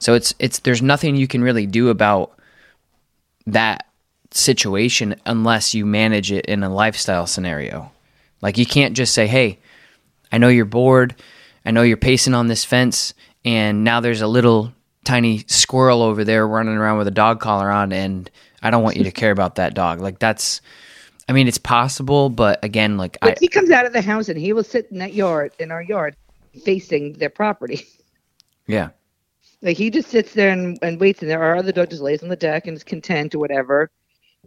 So 0.00 0.14
it's, 0.14 0.34
it's, 0.40 0.58
there's 0.58 0.82
nothing 0.82 1.14
you 1.14 1.28
can 1.28 1.42
really 1.42 1.64
do 1.64 1.90
about 1.90 2.36
that 3.46 3.86
situation 4.32 5.14
unless 5.24 5.72
you 5.72 5.86
manage 5.86 6.32
it 6.32 6.46
in 6.46 6.64
a 6.64 6.74
lifestyle 6.74 7.28
scenario. 7.28 7.92
Like, 8.40 8.58
you 8.58 8.66
can't 8.66 8.96
just 8.96 9.14
say, 9.14 9.28
hey, 9.28 9.60
I 10.32 10.38
know 10.38 10.48
you're 10.48 10.64
bored. 10.64 11.14
I 11.64 11.70
know 11.70 11.82
you're 11.82 11.96
pacing 11.96 12.34
on 12.34 12.48
this 12.48 12.64
fence, 12.64 13.14
and 13.44 13.84
now 13.84 14.00
there's 14.00 14.22
a 14.22 14.26
little 14.26 14.72
tiny 15.04 15.44
squirrel 15.46 16.02
over 16.02 16.24
there 16.24 16.46
running 16.46 16.76
around 16.76 16.98
with 16.98 17.08
a 17.08 17.12
dog 17.12 17.40
collar 17.40 17.70
on, 17.70 17.92
and 17.92 18.30
I 18.62 18.70
don't 18.70 18.82
want 18.82 18.96
you 18.96 19.04
to 19.04 19.10
care 19.12 19.30
about 19.30 19.56
that 19.56 19.74
dog. 19.74 20.00
Like 20.00 20.18
that's, 20.18 20.60
I 21.28 21.32
mean, 21.32 21.48
it's 21.48 21.58
possible, 21.58 22.28
but 22.28 22.62
again, 22.64 22.96
like 22.96 23.16
I, 23.22 23.34
he 23.40 23.48
comes 23.48 23.70
out 23.70 23.86
of 23.86 23.92
the 23.92 24.02
house 24.02 24.28
and 24.28 24.38
he 24.38 24.52
will 24.52 24.64
sit 24.64 24.88
in 24.90 24.98
that 24.98 25.14
yard 25.14 25.52
in 25.58 25.70
our 25.70 25.82
yard, 25.82 26.16
facing 26.64 27.14
their 27.14 27.30
property. 27.30 27.86
yeah, 28.66 28.90
Like 29.60 29.76
he 29.76 29.90
just 29.90 30.08
sits 30.08 30.34
there 30.34 30.50
and, 30.50 30.78
and 30.82 31.00
waits, 31.00 31.22
and 31.22 31.30
there 31.30 31.42
our 31.42 31.56
other 31.56 31.72
dog 31.72 31.90
just 31.90 32.02
lays 32.02 32.22
on 32.22 32.28
the 32.28 32.36
deck 32.36 32.66
and 32.66 32.76
is 32.76 32.84
content 32.84 33.34
or 33.34 33.38
whatever, 33.38 33.90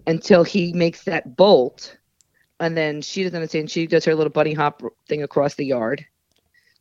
until 0.07 0.43
he 0.43 0.73
makes 0.73 1.03
that 1.03 1.35
bolt, 1.35 1.97
and 2.59 2.77
then 2.77 3.01
she 3.01 3.23
doesn't 3.23 3.35
understand. 3.35 3.71
She 3.71 3.87
does 3.87 4.05
her 4.05 4.15
little 4.15 4.31
bunny 4.31 4.53
hop 4.53 4.81
thing 5.07 5.23
across 5.23 5.55
the 5.55 5.65
yard 5.65 6.05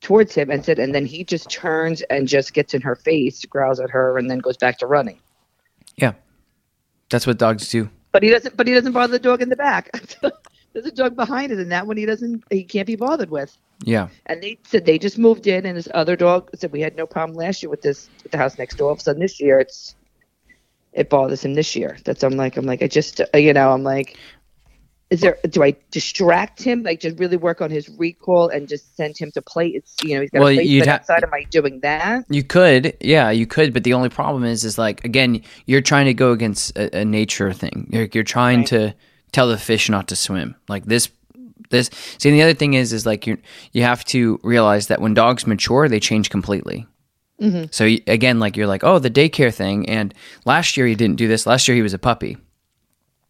towards 0.04 0.34
him, 0.34 0.50
and 0.50 0.64
said, 0.64 0.78
and 0.78 0.94
then 0.94 1.06
he 1.06 1.24
just 1.24 1.50
turns 1.50 2.02
and 2.02 2.28
just 2.28 2.54
gets 2.54 2.74
in 2.74 2.82
her 2.82 2.94
face, 2.94 3.44
growls 3.44 3.80
at 3.80 3.90
her, 3.90 4.16
and 4.18 4.30
then 4.30 4.38
goes 4.38 4.56
back 4.56 4.78
to 4.78 4.86
running. 4.86 5.18
yeah, 5.96 6.12
that's 7.10 7.26
what 7.26 7.38
dogs 7.38 7.68
do. 7.68 7.90
But 8.12 8.22
he 8.22 8.30
doesn't. 8.30 8.56
But 8.56 8.68
he 8.68 8.74
doesn't 8.74 8.92
bother 8.92 9.12
the 9.12 9.18
dog 9.18 9.42
in 9.42 9.48
the 9.48 9.56
back. 9.56 9.90
There's 10.72 10.86
a 10.86 10.92
dog 10.92 11.16
behind 11.16 11.50
it, 11.52 11.58
and 11.58 11.72
that 11.72 11.86
one 11.86 11.96
he 11.96 12.06
doesn't. 12.06 12.44
He 12.50 12.62
can't 12.64 12.86
be 12.86 12.96
bothered 12.96 13.30
with. 13.30 13.56
Yeah, 13.82 14.08
And 14.26 14.40
they 14.40 14.56
said 14.64 14.86
they 14.86 14.98
just 14.98 15.18
moved 15.18 15.48
in, 15.48 15.66
and 15.66 15.76
this 15.76 15.88
other 15.94 16.14
dog 16.14 16.50
said 16.54 16.70
we 16.70 16.80
had 16.80 16.96
no 16.96 17.06
problem 17.06 17.36
last 17.36 17.62
year 17.62 17.70
with 17.70 17.82
this 17.82 18.08
with 18.22 18.30
the 18.30 18.38
house 18.38 18.56
next 18.56 18.76
door. 18.76 18.88
All 18.88 18.92
of 18.92 19.00
a 19.00 19.02
sudden 19.02 19.20
this 19.20 19.40
year, 19.40 19.58
it's 19.58 19.96
it 20.92 21.10
bothers 21.10 21.44
him 21.44 21.54
this 21.54 21.74
year. 21.74 21.96
That's 22.04 22.22
I'm 22.22 22.36
like 22.36 22.56
I'm 22.56 22.66
like 22.66 22.82
I 22.82 22.86
just 22.86 23.20
you 23.34 23.52
know 23.52 23.72
I'm 23.72 23.82
like 23.82 24.16
is 25.10 25.20
there 25.20 25.36
do 25.48 25.62
I 25.62 25.76
distract 25.90 26.62
him 26.62 26.82
like 26.82 27.00
just 27.00 27.18
really 27.18 27.36
work 27.36 27.60
on 27.60 27.70
his 27.70 27.88
recall 27.98 28.48
and 28.48 28.66
just 28.66 28.96
send 28.96 29.16
him 29.18 29.30
to 29.32 29.42
play 29.42 29.68
it's 29.68 29.94
you 30.02 30.14
know 30.14 30.22
he's 30.22 30.30
got 30.30 30.40
Well, 30.40 30.48
to 30.48 30.56
play 30.56 30.64
you'd 30.64 30.86
ha- 30.86 30.94
outside 30.94 31.22
am 31.22 31.32
I 31.34 31.44
doing 31.50 31.80
that 31.80 32.24
You 32.30 32.42
could, 32.42 32.96
yeah, 33.00 33.30
you 33.30 33.46
could, 33.46 33.72
but 33.74 33.84
the 33.84 33.92
only 33.92 34.08
problem 34.08 34.44
is, 34.44 34.64
is 34.64 34.78
like 34.78 35.04
again, 35.04 35.42
you're 35.66 35.82
trying 35.82 36.06
to 36.06 36.14
go 36.14 36.32
against 36.32 36.76
a, 36.76 36.98
a 37.00 37.04
nature 37.04 37.52
thing. 37.52 37.88
You're, 37.90 38.08
you're 38.12 38.24
trying 38.24 38.60
Right. 38.60 38.68
to 38.68 38.94
tell 39.32 39.48
the 39.48 39.58
fish 39.58 39.88
not 39.88 40.08
to 40.08 40.16
swim. 40.16 40.54
Like 40.68 40.84
this, 40.86 41.10
this. 41.70 41.90
See, 42.18 42.28
and 42.30 42.38
the 42.38 42.42
other 42.42 42.54
thing 42.54 42.74
is, 42.74 42.92
is 42.92 43.04
like 43.04 43.26
you 43.26 43.36
you 43.72 43.82
have 43.82 44.04
to 44.06 44.38
realize 44.42 44.86
that 44.86 45.00
when 45.00 45.12
dogs 45.14 45.46
mature, 45.46 45.88
they 45.88 46.00
change 46.00 46.30
completely. 46.30 46.86
Mm-hmm. 47.40 47.64
So 47.72 47.84
again, 48.06 48.38
like 48.38 48.56
you're 48.56 48.68
like, 48.68 48.84
oh, 48.84 48.98
the 49.00 49.10
daycare 49.10 49.52
thing, 49.52 49.88
and 49.88 50.14
last 50.46 50.76
year 50.76 50.86
he 50.86 50.94
didn't 50.94 51.16
do 51.16 51.26
this. 51.28 51.46
Last 51.46 51.66
year 51.68 51.74
he 51.74 51.82
was 51.82 51.92
a 51.94 51.98
puppy. 51.98 52.36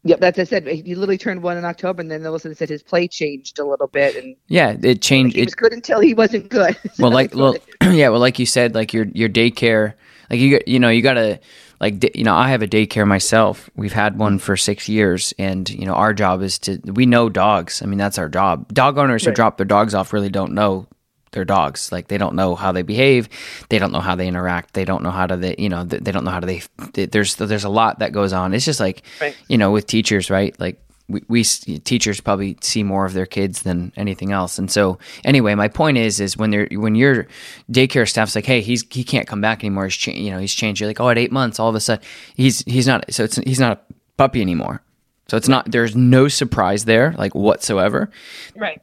Yep 0.04 0.20
that's 0.20 0.38
I 0.40 0.44
said. 0.44 0.66
He 0.68 0.96
literally 0.96 1.18
turned 1.18 1.42
one 1.42 1.58
in 1.58 1.66
October 1.66 2.02
and 2.02 2.10
then 2.10 2.22
all 2.26 2.34
of 2.34 2.36
a 2.36 2.40
sudden 2.40 2.56
said 2.56 2.70
his 2.70 2.84
play 2.84 3.08
changed 3.08 3.58
a 3.60 3.66
little 3.66 3.88
bit 3.88 4.16
and 4.16 4.36
Yeah, 4.48 4.76
it 4.82 5.02
changed. 5.02 5.36
he 5.36 5.42
It, 5.42 5.44
was 5.44 5.54
good 5.56 5.72
until 5.72 6.00
he 6.00 6.14
wasn't 6.14 6.50
good. 6.50 6.78
Well 6.98 7.10
So 7.10 7.12
like 7.12 7.34
well 7.34 7.56
yeah 7.82 8.08
well 8.10 8.20
like 8.20 8.38
you 8.38 8.46
said 8.46 8.74
like 8.74 8.92
your 8.94 9.06
your 9.14 9.28
daycare 9.28 9.94
like 10.30 10.40
you 10.40 10.60
you 10.66 10.78
know 10.78 10.88
you 10.90 11.02
gotta 11.02 11.40
like 11.80 12.16
you 12.16 12.24
know 12.24 12.34
i 12.34 12.48
have 12.50 12.62
a 12.62 12.68
daycare 12.68 13.06
myself. 13.06 13.68
We've 13.76 13.92
had 13.92 14.18
one 14.18 14.38
for 14.38 14.56
six 14.56 14.88
years 14.88 15.34
and 15.38 15.68
you 15.70 15.86
know 15.86 15.94
our 15.94 16.14
job 16.14 16.42
is 16.42 16.58
to 16.60 16.80
we 16.86 17.06
know 17.06 17.28
dogs. 17.28 17.82
I 17.82 17.86
mean 17.86 17.98
that's 17.98 18.18
our 18.18 18.28
job. 18.28 18.72
Dog 18.74 18.98
owners 18.98 19.24
who 19.24 19.32
drop 19.32 19.58
their 19.58 19.66
dogs 19.66 19.94
off 19.94 20.12
really 20.12 20.30
don't 20.30 20.54
know 20.54 20.86
their 21.34 21.44
dogs. 21.44 21.92
Like 21.92 22.08
they 22.08 22.16
don't 22.18 22.34
know 22.34 22.54
how 22.54 22.72
they 22.72 22.82
behave. 22.82 23.28
They 23.68 23.78
don't 23.78 23.92
know 23.92 24.00
how 24.00 24.14
they 24.14 24.26
interact. 24.26 24.72
They 24.72 24.84
don't 24.86 25.02
know 25.02 25.10
how 25.10 25.26
to 25.26 25.36
they 25.36 25.54
you 25.58 25.68
know 25.68 25.84
they, 25.84 26.12
don't 26.12 26.24
know 26.24 26.30
how 26.30 26.40
to 26.40 26.46
they, 26.46 26.62
they 26.94 27.06
there's 27.06 27.34
there's 27.36 27.64
a 27.64 27.68
lot 27.68 27.98
that 27.98 28.12
goes 28.12 28.32
on. 28.32 28.54
It's 28.54 28.64
just 28.64 28.80
like 28.80 29.02
Right. 29.20 29.36
you 29.48 29.58
know 29.58 29.70
with 29.70 29.86
teachers 29.86 30.30
right? 30.30 30.58
Like 30.58 30.80
we, 31.06 31.22
we 31.28 31.44
teachers 31.44 32.20
probably 32.22 32.56
see 32.62 32.82
more 32.82 33.04
of 33.04 33.12
their 33.12 33.26
kids 33.26 33.62
than 33.62 33.92
anything 33.94 34.32
else. 34.32 34.58
And 34.58 34.70
so 34.70 34.98
anyway 35.24 35.54
my 35.54 35.68
point 35.68 35.98
is 35.98 36.18
is 36.18 36.36
when 36.36 36.50
they're 36.50 36.68
when 36.72 36.94
your 36.94 37.26
daycare 37.70 38.08
staff's 38.08 38.34
like 38.34 38.46
hey 38.46 38.62
he's 38.62 38.84
he 38.90 39.04
can't 39.04 39.26
come 39.26 39.42
back 39.42 39.62
anymore. 39.62 39.84
He's 39.84 39.96
cha- 39.96 40.12
you 40.12 40.30
know 40.30 40.38
he's 40.38 40.54
changed. 40.54 40.80
You're 40.80 40.88
like 40.88 41.00
oh 41.00 41.10
at 41.10 41.18
eight 41.18 41.32
months 41.32 41.60
all 41.60 41.68
of 41.68 41.74
a 41.74 41.80
sudden 41.80 42.02
he's 42.36 42.60
he's 42.60 42.86
not 42.86 43.12
so 43.12 43.24
it's 43.24 43.36
he's 43.36 43.60
not 43.60 43.76
a 43.90 43.94
puppy 44.16 44.40
anymore. 44.40 44.80
So 45.28 45.36
it's 45.36 45.48
not 45.48 45.70
there's 45.70 45.94
no 45.94 46.28
surprise 46.28 46.86
there 46.86 47.14
like 47.18 47.34
whatsoever. 47.34 48.10
Right 48.56 48.80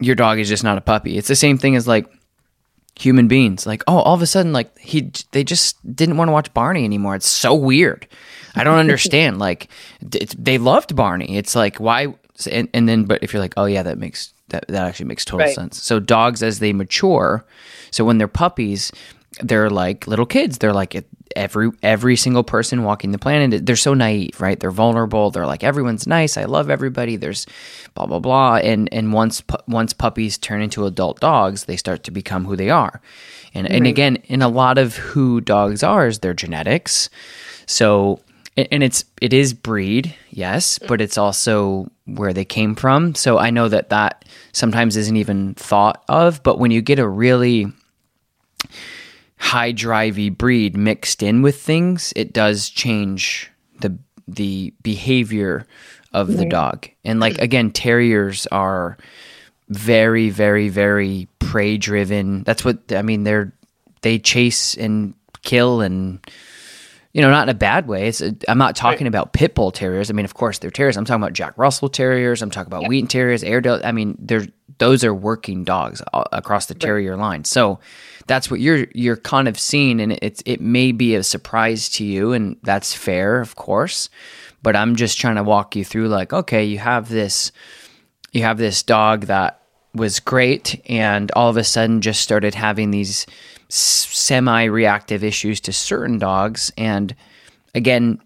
your 0.00 0.14
dog 0.14 0.38
is 0.38 0.48
just 0.48 0.64
not 0.64 0.78
a 0.78 0.80
puppy. 0.80 1.16
It's 1.18 1.28
the 1.28 1.36
same 1.36 1.58
thing 1.58 1.76
as 1.76 1.88
like 1.88 2.06
human 2.98 3.28
beings. 3.28 3.66
Like 3.66 3.82
oh 3.86 3.98
all 3.98 4.14
of 4.14 4.22
a 4.22 4.26
sudden 4.26 4.52
like 4.52 4.76
he 4.78 5.10
they 5.32 5.44
just 5.44 5.76
didn't 5.96 6.16
want 6.16 6.28
to 6.28 6.32
watch 6.32 6.52
barney 6.54 6.84
anymore. 6.84 7.14
It's 7.14 7.30
so 7.30 7.54
weird. 7.54 8.06
I 8.54 8.64
don't 8.64 8.78
understand. 8.78 9.38
Like 9.40 9.68
they 10.00 10.58
loved 10.58 10.96
barney. 10.96 11.36
It's 11.36 11.54
like 11.54 11.78
why 11.78 12.14
and, 12.50 12.68
and 12.74 12.88
then 12.88 13.04
but 13.04 13.22
if 13.22 13.32
you're 13.32 13.42
like 13.42 13.54
oh 13.56 13.64
yeah 13.66 13.82
that 13.82 13.98
makes 13.98 14.32
that, 14.48 14.66
that 14.68 14.84
actually 14.86 15.06
makes 15.06 15.24
total 15.24 15.46
Right. 15.46 15.54
sense. 15.54 15.82
So 15.82 16.00
dogs 16.00 16.42
as 16.42 16.58
they 16.58 16.72
mature 16.72 17.44
so 17.90 18.04
when 18.04 18.18
they're 18.18 18.28
puppies 18.28 18.90
they're 19.42 19.70
like 19.70 20.06
little 20.06 20.26
kids. 20.26 20.58
They're 20.58 20.72
like 20.72 21.04
every 21.36 21.70
every 21.82 22.16
single 22.16 22.42
person 22.42 22.82
walking 22.82 23.12
the 23.12 23.18
planet 23.18 23.64
they're 23.66 23.76
so 23.76 23.94
naive 23.94 24.40
right? 24.40 24.58
They're 24.58 24.70
vulnerable. 24.70 25.30
They're 25.30 25.46
like 25.46 25.64
everyone's 25.64 26.06
nice. 26.06 26.36
I 26.36 26.44
love 26.44 26.70
everybody. 26.70 27.16
There's 27.16 27.46
blah 27.94 28.06
blah 28.06 28.18
blah. 28.18 28.56
And 28.56 28.88
and 28.92 29.12
once 29.12 29.40
pu- 29.40 29.58
once 29.66 29.92
puppies 29.92 30.38
turn 30.38 30.62
into 30.62 30.86
adult 30.86 31.20
dogs 31.20 31.64
they 31.64 31.76
start 31.76 32.04
to 32.04 32.10
become 32.10 32.44
who 32.44 32.56
they 32.56 32.70
are. 32.70 33.00
And 33.54 33.70
and 33.70 33.86
again 33.86 34.16
in 34.24 34.42
a 34.42 34.48
lot 34.48 34.78
of 34.78 34.96
who 34.96 35.40
dogs 35.40 35.82
are 35.82 36.06
is 36.06 36.20
their 36.20 36.34
genetics. 36.34 37.10
So 37.66 38.20
and 38.56 38.68
and 38.72 38.82
it's 38.82 39.04
it 39.20 39.32
is 39.32 39.54
breed 39.54 40.14
yes 40.30 40.78
but 40.78 41.00
it's 41.00 41.18
also 41.18 41.90
where 42.06 42.32
they 42.32 42.44
came 42.44 42.74
from. 42.74 43.14
So 43.14 43.38
i 43.38 43.50
know 43.50 43.68
that 43.68 43.90
that 43.90 44.24
sometimes 44.52 44.96
isn't 44.96 45.16
even 45.16 45.54
thought 45.54 46.02
of 46.08 46.42
but 46.42 46.58
when 46.58 46.70
you 46.70 46.82
get 46.82 46.98
a 46.98 47.06
really 47.06 47.72
high 49.38 49.72
drivey 49.72 50.36
breed 50.36 50.76
mixed 50.76 51.22
in 51.22 51.42
with 51.42 51.60
things, 51.60 52.12
it 52.16 52.32
does 52.32 52.68
change 52.68 53.50
the 53.80 53.98
the 54.26 54.74
behavior 54.82 55.66
of 56.12 56.36
the 56.36 56.46
dog. 56.46 56.88
And 57.04 57.20
like 57.20 57.38
again, 57.38 57.70
terriers 57.70 58.46
are 58.48 58.96
very, 59.68 60.30
very, 60.30 60.68
very 60.68 61.28
prey 61.38 61.76
driven. 61.76 62.42
That's 62.44 62.64
what 62.64 62.78
I 62.92 63.02
mean. 63.02 63.24
They're 63.24 63.52
they 64.02 64.18
chase 64.18 64.74
and 64.74 65.14
kill 65.42 65.80
and 65.80 66.20
you 67.12 67.22
know, 67.22 67.30
not 67.30 67.48
in 67.48 67.48
a 67.48 67.58
bad 67.58 67.88
way. 67.88 68.08
It's 68.08 68.20
a, 68.20 68.36
I'm 68.48 68.58
not 68.58 68.76
talking 68.76 69.06
about 69.06 69.32
pit 69.32 69.54
bull 69.54 69.70
terriers. 69.70 70.10
I 70.10 70.12
mean, 70.12 70.26
of 70.26 70.34
course, 70.34 70.58
they're 70.58 70.70
terriers. 70.70 70.96
I'm 70.96 71.04
talking 71.04 71.22
about 71.22 71.32
Jack 71.32 71.56
Russell 71.56 71.88
terriers. 71.88 72.42
I'm 72.42 72.50
talking 72.50 72.72
about 72.72 72.86
Wheaten 72.86 73.08
terriers, 73.08 73.42
Airedale. 73.42 73.80
I 73.82 73.92
mean, 73.92 74.16
they're 74.20 74.46
those 74.78 75.04
are 75.04 75.14
working 75.14 75.64
dogs 75.64 76.02
across 76.12 76.66
the 76.66 76.74
terrier 76.74 77.16
line. 77.16 77.44
So 77.44 77.80
that's 78.26 78.50
what 78.50 78.60
you're 78.60 78.86
you're 78.94 79.16
kind 79.16 79.48
of 79.48 79.58
seeing, 79.58 80.00
and 80.00 80.18
it's 80.22 80.42
it 80.46 80.60
may 80.60 80.92
be 80.92 81.14
a 81.14 81.22
surprise 81.22 81.88
to 81.90 82.04
you, 82.04 82.32
and 82.32 82.56
that's 82.62 82.94
fair, 82.94 83.40
of 83.40 83.56
course. 83.56 84.08
But 84.62 84.76
I'm 84.76 84.96
just 84.96 85.18
trying 85.18 85.36
to 85.36 85.42
walk 85.42 85.76
you 85.76 85.84
through, 85.84 86.08
like, 86.08 86.32
okay, 86.32 86.64
you 86.64 86.78
have 86.78 87.08
this, 87.08 87.52
you 88.32 88.42
have 88.42 88.58
this 88.58 88.82
dog 88.82 89.22
that 89.26 89.62
was 89.94 90.20
great, 90.20 90.80
and 90.86 91.30
all 91.32 91.48
of 91.48 91.56
a 91.56 91.64
sudden 91.64 92.00
just 92.00 92.20
started 92.22 92.54
having 92.54 92.90
these 92.90 93.26
semi-reactive 93.68 95.22
issues 95.24 95.60
to 95.60 95.72
certain 95.72 96.18
dogs, 96.18 96.72
and 96.76 97.14
again, 97.74 98.20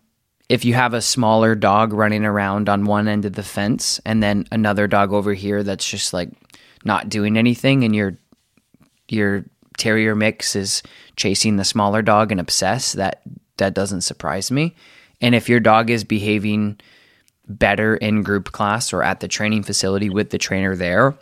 if 0.48 0.64
you 0.64 0.74
have 0.74 0.92
a 0.92 1.00
smaller 1.00 1.54
dog 1.54 1.92
running 1.92 2.24
around 2.24 2.68
on 2.68 2.84
one 2.84 3.08
end 3.08 3.24
of 3.24 3.32
the 3.32 3.42
fence 3.42 4.00
and 4.04 4.22
then 4.22 4.46
another 4.52 4.86
dog 4.86 5.10
over 5.12 5.32
here 5.32 5.62
that's 5.62 5.88
just 5.88 6.12
like 6.12 6.28
not 6.84 7.08
doing 7.08 7.36
anything 7.36 7.84
and 7.84 7.94
your 7.94 8.16
your 9.08 9.44
terrier 9.78 10.14
mix 10.14 10.54
is 10.56 10.82
chasing 11.16 11.56
the 11.56 11.64
smaller 11.64 12.02
dog 12.02 12.30
and 12.30 12.40
obsessed 12.40 12.94
that 12.94 13.22
that 13.56 13.74
doesn't 13.74 14.02
surprise 14.02 14.50
me. 14.50 14.74
And 15.20 15.34
if 15.34 15.48
your 15.48 15.60
dog 15.60 15.90
is 15.90 16.04
behaving 16.04 16.78
better 17.48 17.96
in 17.96 18.22
group 18.22 18.52
class 18.52 18.92
or 18.92 19.02
at 19.02 19.20
the 19.20 19.28
training 19.28 19.62
facility 19.62 20.08
with 20.08 20.30
the 20.30 20.38
trainer 20.38 20.76
there 20.76 21.14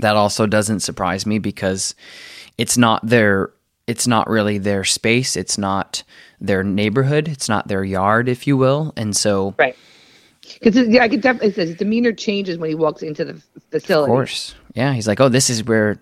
that 0.00 0.16
also 0.16 0.46
doesn't 0.46 0.80
surprise 0.80 1.26
me 1.26 1.38
because 1.38 1.94
it's 2.56 2.76
not 2.76 3.06
their 3.06 3.50
it's 3.86 4.06
not 4.06 4.28
really 4.28 4.58
their 4.58 4.84
space. 4.84 5.34
It's 5.34 5.56
not 5.56 6.02
their 6.40 6.62
neighborhood. 6.62 7.26
It's 7.26 7.48
not 7.48 7.68
their 7.68 7.84
yard 7.84 8.28
if 8.28 8.46
you 8.46 8.56
will. 8.56 8.92
And 8.96 9.16
so 9.16 9.54
right. 9.58 9.76
Because 10.60 10.88
yeah, 10.88 11.02
I 11.02 11.08
could 11.08 11.20
definitely 11.20 11.50
his 11.50 11.76
demeanor 11.76 12.12
changes 12.12 12.58
when 12.58 12.68
he 12.68 12.74
walks 12.74 13.02
into 13.02 13.24
the 13.24 13.42
facility. 13.70 14.10
Of 14.10 14.14
course 14.14 14.54
yeah 14.74 14.92
he's 14.92 15.06
like 15.06 15.20
oh 15.20 15.28
this 15.28 15.50
is 15.50 15.64
where 15.64 15.98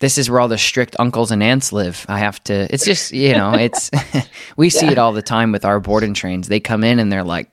this 0.00 0.16
is 0.16 0.30
where 0.30 0.40
all 0.40 0.48
the 0.48 0.58
strict 0.58 0.94
uncles 0.98 1.30
and 1.30 1.42
aunts 1.42 1.72
live. 1.72 2.06
I 2.08 2.18
have 2.20 2.42
to 2.44 2.72
it's 2.72 2.84
just 2.84 3.12
you 3.12 3.32
know 3.32 3.54
it's 3.54 3.90
we 4.56 4.70
see 4.70 4.86
it 4.86 4.98
all 4.98 5.12
the 5.12 5.22
time 5.22 5.52
with 5.52 5.64
our 5.64 5.80
boarding 5.80 6.14
trains. 6.14 6.48
They 6.48 6.60
come 6.60 6.84
in 6.84 6.98
and 6.98 7.10
they're 7.10 7.24
like 7.24 7.50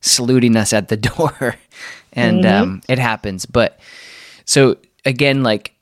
saluting 0.00 0.56
us 0.56 0.72
at 0.72 0.88
the 0.88 0.96
door. 0.96 1.56
And 2.12 2.46
um, 2.46 2.82
it 2.88 2.98
happens. 2.98 3.46
But 3.46 3.78
so 4.44 4.76
again 5.04 5.42
like 5.42 5.72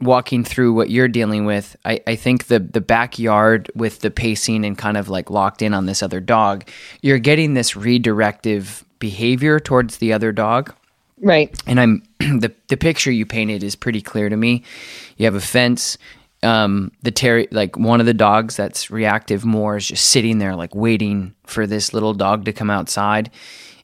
walking 0.00 0.44
through 0.44 0.72
what 0.72 0.90
you're 0.90 1.08
dealing 1.08 1.44
with 1.44 1.76
I, 1.84 2.00
I 2.06 2.14
think 2.14 2.46
the 2.46 2.60
the 2.60 2.80
backyard 2.80 3.68
with 3.74 3.98
the 3.98 4.12
pacing 4.12 4.64
and 4.64 4.78
kind 4.78 4.96
of 4.96 5.08
like 5.08 5.28
locked 5.28 5.60
in 5.60 5.74
on 5.74 5.86
this 5.86 6.04
other 6.04 6.20
dog 6.20 6.68
you're 7.02 7.18
getting 7.18 7.54
this 7.54 7.72
redirective 7.72 8.84
behavior 9.00 9.58
towards 9.58 9.96
the 9.96 10.12
other 10.12 10.30
dog 10.30 10.72
right 11.20 11.60
and 11.66 11.80
I'm 11.80 12.02
the 12.18 12.52
the 12.68 12.76
picture 12.76 13.10
you 13.10 13.26
painted 13.26 13.62
is 13.62 13.76
pretty 13.76 14.00
clear 14.02 14.28
to 14.28 14.36
me. 14.36 14.62
You 15.16 15.26
have 15.26 15.34
a 15.34 15.40
fence. 15.40 15.98
Um, 16.44 16.92
the 17.02 17.10
terry 17.10 17.48
like 17.50 17.76
one 17.76 17.98
of 17.98 18.06
the 18.06 18.14
dogs 18.14 18.54
that's 18.54 18.92
reactive 18.92 19.44
more 19.44 19.76
is 19.76 19.88
just 19.88 20.08
sitting 20.08 20.38
there 20.38 20.54
like 20.54 20.72
waiting 20.72 21.34
for 21.46 21.66
this 21.66 21.92
little 21.92 22.14
dog 22.14 22.44
to 22.44 22.52
come 22.52 22.70
outside, 22.70 23.30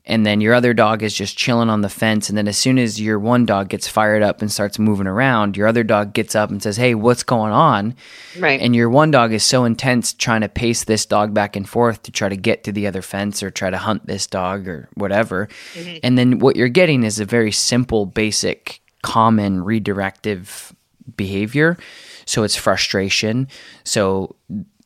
and 0.06 0.26
then 0.26 0.42
your 0.42 0.52
other 0.52 0.74
dog 0.74 1.02
is 1.02 1.14
just 1.14 1.38
chilling 1.38 1.70
on 1.70 1.80
the 1.80 1.88
fence. 1.88 2.28
And 2.28 2.36
then 2.36 2.46
as 2.46 2.58
soon 2.58 2.78
as 2.78 3.00
your 3.00 3.18
one 3.18 3.46
dog 3.46 3.70
gets 3.70 3.88
fired 3.88 4.22
up 4.22 4.42
and 4.42 4.52
starts 4.52 4.78
moving 4.78 5.06
around, 5.06 5.56
your 5.56 5.66
other 5.66 5.82
dog 5.82 6.12
gets 6.12 6.34
up 6.34 6.50
and 6.50 6.62
says, 6.62 6.76
"Hey, 6.76 6.94
what's 6.94 7.22
going 7.22 7.52
on?" 7.52 7.94
right 8.38 8.60
And 8.60 8.76
your 8.76 8.90
one 8.90 9.10
dog 9.10 9.32
is 9.32 9.42
so 9.42 9.64
intense 9.64 10.12
trying 10.12 10.42
to 10.42 10.48
pace 10.48 10.84
this 10.84 11.06
dog 11.06 11.32
back 11.32 11.56
and 11.56 11.66
forth 11.66 12.02
to 12.02 12.12
try 12.12 12.28
to 12.28 12.36
get 12.36 12.64
to 12.64 12.72
the 12.72 12.86
other 12.86 13.00
fence 13.00 13.42
or 13.42 13.50
try 13.50 13.70
to 13.70 13.78
hunt 13.78 14.06
this 14.06 14.26
dog 14.26 14.68
or 14.68 14.88
whatever. 14.94 15.48
Mm-hmm. 15.74 15.96
And 16.02 16.18
then 16.18 16.38
what 16.38 16.56
you're 16.56 16.68
getting 16.68 17.02
is 17.04 17.18
a 17.18 17.24
very 17.24 17.52
simple, 17.52 18.04
basic, 18.04 18.80
common 19.02 19.64
redirective 19.64 20.74
behavior. 21.16 21.78
So 22.26 22.42
it's 22.42 22.56
frustration. 22.56 23.48
So 23.84 24.36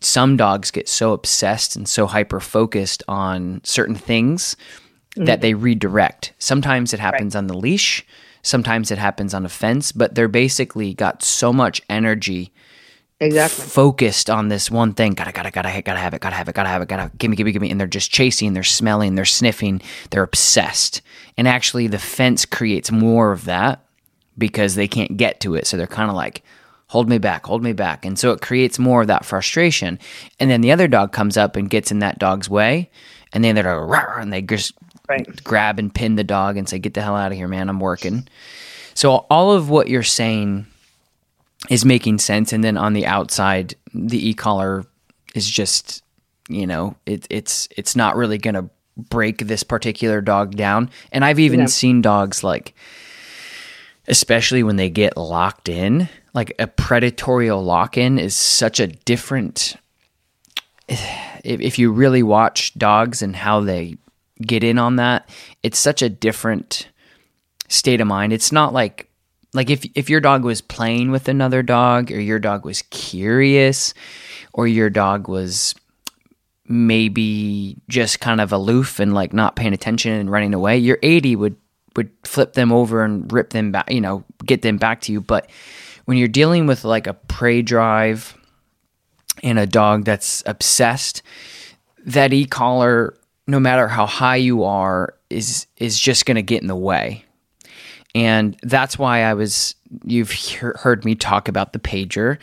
some 0.01 0.37
dogs 0.37 0.71
get 0.71 0.89
so 0.89 1.13
obsessed 1.13 1.75
and 1.75 1.89
so 1.89 2.07
hyper 2.07 2.39
focused 2.39 3.03
on 3.09 3.61
certain 3.65 3.97
things 3.97 4.57
that 5.19 5.27
mm-hmm. 5.27 5.41
they 5.41 5.55
redirect. 5.55 6.33
Sometimes 6.39 6.93
it 6.93 7.01
happens 7.01 7.35
on 7.37 7.47
the 7.47 7.57
leash, 7.57 8.05
sometimes 8.43 8.91
it 8.91 8.99
happens 8.99 9.35
on 9.35 9.45
a 9.45 9.49
fence, 9.49 9.93
but 9.93 10.15
they're 10.15 10.29
basically 10.29 10.95
got 10.95 11.23
so 11.23 11.53
much 11.53 11.83
energy 11.89 12.53
Exactly. 13.21 13.65
focused 13.65 14.31
on 14.31 14.49
this 14.49 14.71
one 14.71 14.95
thing. 14.95 15.15
Gotta, 15.15 15.33
gotta, 15.33 15.51
gotta, 15.51 15.83
gotta 15.83 15.99
have 15.99 16.15
it, 16.15 16.21
gotta 16.21 16.37
have 16.37 16.49
it, 16.49 16.55
gotta 16.55 16.69
have 16.69 16.83
it, 16.83 16.89
gotta 16.89 17.11
gimme, 17.19 17.37
gimme, 17.37 17.53
gimme. 17.53 17.71
And 17.71 17.81
they're 17.81 17.87
just 17.87 18.13
chasing, 18.13 18.53
they're 18.53 18.63
smelling, 18.63 19.17
they're 19.17 19.25
sniffing, 19.25 19.83
they're 20.11 20.23
obsessed. 20.23 21.03
And 21.37 21.49
actually, 21.49 21.89
the 21.89 21.99
fence 21.99 22.45
creates 22.45 22.93
more 22.93 23.33
of 23.33 23.45
that 23.47 23.85
because 24.37 24.77
they 24.77 24.87
can't 24.87 25.17
get 25.17 25.41
to 25.41 25.57
it. 25.57 25.67
So 25.67 25.77
they're 25.77 25.89
kind 25.89 26.11
of 26.11 26.17
like, 26.17 26.45
hold 26.87 27.09
me 27.09 27.19
back, 27.19 27.45
hold 27.45 27.63
me 27.63 27.73
back. 27.73 28.05
And 28.05 28.19
so 28.19 28.31
it 28.31 28.41
creates 28.41 28.79
more 28.79 29.03
of 29.03 29.09
that 29.09 29.25
frustration. 29.25 29.99
And 30.39 30.51
then 30.51 30.61
the 30.61 30.71
other 30.71 30.87
dog 30.87 31.13
comes 31.13 31.37
up 31.37 31.57
and 31.57 31.69
gets 31.69 31.91
in 31.91 31.99
that 31.99 32.19
dog's 32.19 32.49
way. 32.49 32.89
And 33.33 33.45
then 33.45 33.57
they're 33.57 33.85
like, 33.85 34.07
and 34.19 34.33
they 34.33 34.43
just 34.43 34.73
Right. 35.09 35.43
grab 35.45 35.79
and 35.79 35.95
pin 35.95 36.17
the 36.17 36.25
dog 36.25 36.57
and 36.57 36.69
say, 36.69 36.79
get 36.79 36.93
the 36.95 37.01
hell 37.01 37.17
out 37.17 37.33
of 37.33 37.39
here, 37.39 37.49
man, 37.49 37.69
I'm 37.69 37.81
working. 37.81 38.29
So 38.95 39.27
all 39.31 39.53
of 39.53 39.71
what 39.71 39.89
you're 39.89 40.03
saying 40.03 40.67
is 41.71 41.85
making 41.85 42.19
sense. 42.19 42.53
And 42.53 42.63
then 42.63 42.77
on 42.77 42.93
the 42.93 43.07
outside, 43.07 43.75
the 43.95 44.29
e-collar 44.29 44.85
is 45.35 45.49
just, 45.49 46.03
you 46.49 46.67
know, 46.67 46.95
it, 47.07 47.27
it's 47.31 47.69
it's 47.77 47.97
not 47.97 48.17
really 48.17 48.39
going 48.39 48.55
to 48.55 48.69
break 48.97 49.39
this 49.39 49.63
particular 49.63 50.21
dog 50.21 50.57
down. 50.57 50.91
And 51.13 51.25
I've 51.25 51.39
even 51.39 51.61
No. 51.61 51.67
seen 51.67 52.03
dogs 52.03 52.43
like, 52.45 52.75
especially 54.09 54.63
when 54.63 54.77
they 54.77 54.91
get 54.91 55.17
locked 55.17 55.69
in, 55.69 56.09
like 56.35 56.55
a 56.59 56.67
predatorial 56.67 57.65
lock-in 57.65 58.19
is 58.19 58.35
such 58.35 58.81
a 58.81 58.87
different. 58.89 59.77
If, 61.45 61.61
if 61.61 61.79
you 61.79 61.93
really 61.93 62.25
watch 62.25 62.75
dogs 62.77 63.23
and 63.23 63.37
how 63.37 63.61
they 63.61 63.97
get 64.41 64.65
in 64.65 64.79
on 64.79 64.97
that, 64.97 65.29
it's 65.63 65.79
such 65.79 66.03
a 66.03 66.09
different 66.09 66.89
state 67.69 68.01
of 68.01 68.07
mind. 68.07 68.33
It's 68.33 68.53
not 68.53 68.73
like 68.73 69.09
like 69.55 69.71
if 69.71 69.85
if 69.95 70.11
your 70.11 70.21
dog 70.21 70.45
was 70.45 70.61
playing 70.61 71.11
with 71.11 71.29
another 71.29 71.63
dog 71.63 72.13
or 72.13 72.21
your 72.21 72.39
dog 72.39 72.65
was 72.65 72.83
curious 72.83 73.95
or 74.53 74.67
your 74.67 74.91
dog 74.91 75.29
was 75.29 75.75
maybe 76.67 77.77
just 77.89 78.21
kind 78.21 78.41
of 78.41 78.53
aloof 78.53 79.01
and 79.01 79.15
like 79.15 79.33
not 79.33 79.57
paying 79.57 79.73
attention 79.73 80.13
and 80.13 80.31
running 80.31 80.53
away, 80.53 80.77
your 80.77 80.99
80 81.03 81.37
would 81.37 81.57
would 81.97 82.11
flip 82.25 82.53
them 82.53 82.73
over 82.73 83.03
and 83.03 83.33
rip 83.33 83.51
them 83.51 83.73
back, 83.73 83.91
you 83.91 84.01
know, 84.01 84.25
get 84.45 84.63
them 84.63 84.77
back 84.77 85.01
to 85.03 85.13
you, 85.13 85.21
but 85.21 85.51
when 86.05 86.17
you're 86.17 86.29
dealing 86.29 86.67
with 86.67 86.85
like 86.85 87.07
a 87.07 87.13
prey 87.13 87.61
drive 87.61 88.35
and 89.43 89.59
a 89.59 89.67
dog 89.67 90.05
that's 90.05 90.43
obsessed, 90.47 91.23
that 92.07 92.33
e-collar 92.33 93.15
no 93.49 93.59
matter 93.59 93.89
how 93.89 94.07
high 94.07 94.37
you 94.37 94.63
are 94.63 95.15
is 95.31 95.67
is 95.79 95.99
just 95.99 96.25
going 96.25 96.37
to 96.37 96.43
get 96.43 96.63
in 96.63 96.69
the 96.69 96.77
way 96.77 97.25
and 98.15 98.57
that's 98.63 98.99
why 98.99 99.23
I 99.23 99.35
was 99.35 99.75
you've 100.05 100.31
he- 100.31 100.57
heard 100.57 101.05
me 101.05 101.15
talk 101.15 101.49
about 101.49 101.73
the 101.73 101.79
pager 101.79 102.39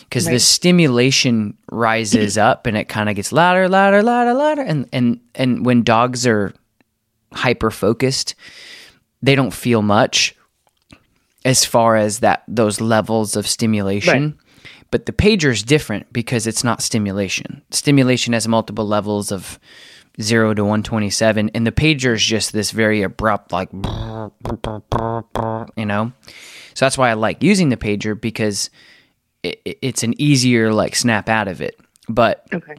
because 0.00 0.26
the 0.26 0.38
stimulation 0.38 1.56
rises 1.70 2.38
up 2.38 2.66
and 2.66 2.76
it 2.76 2.88
kind 2.88 3.08
of 3.08 3.16
gets 3.16 3.32
louder, 3.32 3.68
louder, 3.68 4.02
louder, 4.02 4.34
louder, 4.34 4.62
and 4.62 4.88
and 4.92 5.20
and 5.34 5.66
when 5.66 5.82
dogs 5.82 6.26
are 6.26 6.54
hyper 7.32 7.70
focused, 7.70 8.34
they 9.20 9.34
don't 9.34 9.52
feel 9.52 9.82
much 9.82 10.34
as 11.44 11.64
far 11.64 11.96
as 11.96 12.20
that 12.20 12.42
those 12.48 12.80
levels 12.80 13.36
of 13.36 13.46
stimulation. 13.46 14.38
But 14.90 15.04
the 15.04 15.12
pager 15.12 15.52
is 15.52 15.62
different 15.62 16.10
because 16.12 16.46
it's 16.46 16.64
not 16.64 16.80
stimulation. 16.80 17.60
Stimulation 17.70 18.32
has 18.32 18.48
multiple 18.48 18.86
levels 18.86 19.30
of 19.30 19.58
zero 20.20 20.52
to 20.54 20.62
127, 20.64 21.50
and 21.54 21.66
the 21.66 21.72
pager 21.72 22.14
is 22.14 22.22
just 22.24 22.52
this 22.52 22.70
very 22.70 23.02
abrupt, 23.02 23.52
like, 23.52 23.68
you 25.76 25.86
know? 25.86 26.12
So 26.74 26.84
that's 26.84 26.98
why 26.98 27.10
I 27.10 27.14
like 27.14 27.42
using 27.42 27.68
the 27.68 27.76
pager 27.76 28.20
because 28.20 28.70
it, 29.42 29.60
it- 29.64 29.78
it's 29.82 30.02
an 30.02 30.20
easier, 30.20 30.72
like, 30.72 30.94
snap 30.96 31.28
out 31.28 31.48
of 31.48 31.60
it. 31.60 31.78
But 32.08 32.46
Okay. 32.52 32.74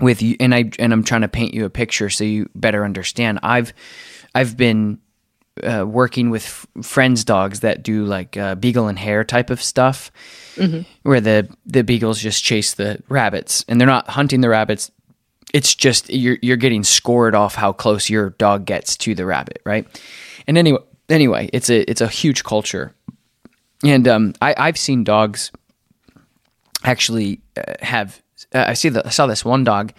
with 0.00 0.20
you 0.22 0.36
and 0.40 0.54
I 0.54 0.70
and 0.78 0.92
I'm 0.92 1.04
trying 1.04 1.20
to 1.22 1.28
paint 1.28 1.54
you 1.54 1.64
a 1.64 1.70
picture 1.70 2.10
so 2.10 2.24
you 2.24 2.50
better 2.54 2.84
understand. 2.84 3.38
I've 3.42 3.72
I've 4.34 4.56
been 4.56 4.98
uh, 5.62 5.84
working 5.86 6.28
with 6.30 6.42
f- 6.44 6.66
friends' 6.84 7.24
dogs 7.24 7.60
that 7.60 7.82
do 7.84 8.04
like 8.04 8.36
uh, 8.36 8.56
beagle 8.56 8.88
and 8.88 8.98
hare 8.98 9.24
type 9.24 9.48
of 9.50 9.62
stuff, 9.62 10.10
where 11.02 11.20
the 11.20 11.48
the 11.64 11.82
beagles 11.84 12.20
just 12.20 12.42
chase 12.42 12.74
the 12.74 13.00
rabbits 13.08 13.64
and 13.68 13.80
they're 13.80 13.86
not 13.86 14.08
hunting 14.10 14.40
the 14.40 14.48
rabbits. 14.50 14.90
It's 15.54 15.74
just 15.74 16.10
you're 16.10 16.38
you're 16.42 16.56
getting 16.56 16.84
scored 16.84 17.34
off 17.34 17.54
how 17.54 17.72
close 17.72 18.10
your 18.10 18.30
dog 18.30 18.66
gets 18.66 18.96
to 18.98 19.14
the 19.14 19.24
rabbit, 19.24 19.60
right? 19.64 19.86
And 20.46 20.58
anyway, 20.58 20.80
anyway, 21.08 21.48
it's 21.52 21.70
a 21.70 21.88
it's 21.90 22.00
a 22.00 22.08
huge 22.08 22.44
culture, 22.44 22.92
and 23.84 24.06
um, 24.08 24.34
I 24.42 24.54
I've 24.56 24.78
seen 24.78 25.04
dogs 25.04 25.50
actually 26.84 27.40
uh, 27.56 27.74
have 27.80 28.20
uh, 28.54 28.64
I 28.68 28.74
see 28.74 28.88
the 28.88 29.06
I 29.06 29.10
saw 29.10 29.26
this 29.26 29.44
one 29.44 29.64
dog. 29.64 29.92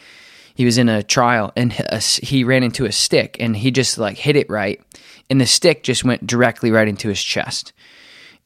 He 0.56 0.66
was 0.66 0.78
in 0.78 0.90
a 0.90 1.04
trial 1.04 1.54
and 1.56 1.72
h- 1.72 1.80
a 1.82 1.94
s- 1.96 2.16
he 2.18 2.44
ran 2.44 2.64
into 2.64 2.86
a 2.86 2.92
stick 2.92 3.38
and 3.40 3.56
he 3.56 3.70
just 3.70 3.98
like 3.98 4.18
hit 4.18 4.36
it 4.36 4.50
right 4.50 4.82
and 5.30 5.40
the 5.40 5.46
stick 5.46 5.84
just 5.84 6.04
went 6.04 6.26
directly 6.26 6.72
right 6.72 6.88
into 6.88 7.10
his 7.10 7.22
chest. 7.22 7.74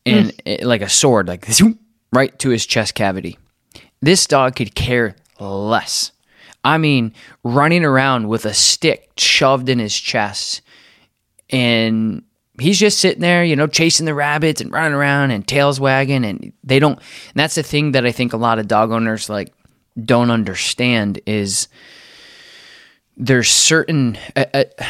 And 0.05 0.33
it, 0.45 0.63
like 0.63 0.81
a 0.81 0.89
sword 0.89 1.27
like 1.27 1.47
right 2.11 2.37
to 2.39 2.49
his 2.49 2.65
chest 2.65 2.95
cavity. 2.95 3.37
This 4.01 4.25
dog 4.25 4.55
could 4.55 4.73
care 4.75 5.15
less 5.39 6.11
i 6.63 6.77
mean 6.77 7.13
running 7.43 7.85
around 7.85 8.27
with 8.27 8.45
a 8.45 8.53
stick 8.53 9.11
shoved 9.17 9.69
in 9.69 9.79
his 9.79 9.95
chest 9.97 10.61
and 11.49 12.23
he's 12.61 12.79
just 12.79 12.99
sitting 12.99 13.21
there, 13.21 13.43
you 13.43 13.55
know, 13.55 13.67
chasing 13.67 14.05
the 14.05 14.13
rabbits 14.13 14.61
and 14.61 14.71
running 14.71 14.93
around 14.93 15.31
and 15.31 15.47
tails 15.47 15.79
wagging. 15.79 16.23
And 16.23 16.53
they 16.63 16.79
don't, 16.79 16.97
and 16.97 17.35
that's 17.35 17.55
the 17.55 17.63
thing 17.63 17.91
that 17.91 18.05
I 18.05 18.11
think 18.11 18.33
a 18.33 18.37
lot 18.37 18.59
of 18.59 18.67
dog 18.67 18.91
owners 18.91 19.29
like 19.29 19.53
don't 20.03 20.31
understand 20.31 21.19
is 21.25 21.67
there's 23.17 23.49
certain, 23.49 24.17
a, 24.35 24.47
a, 24.53 24.85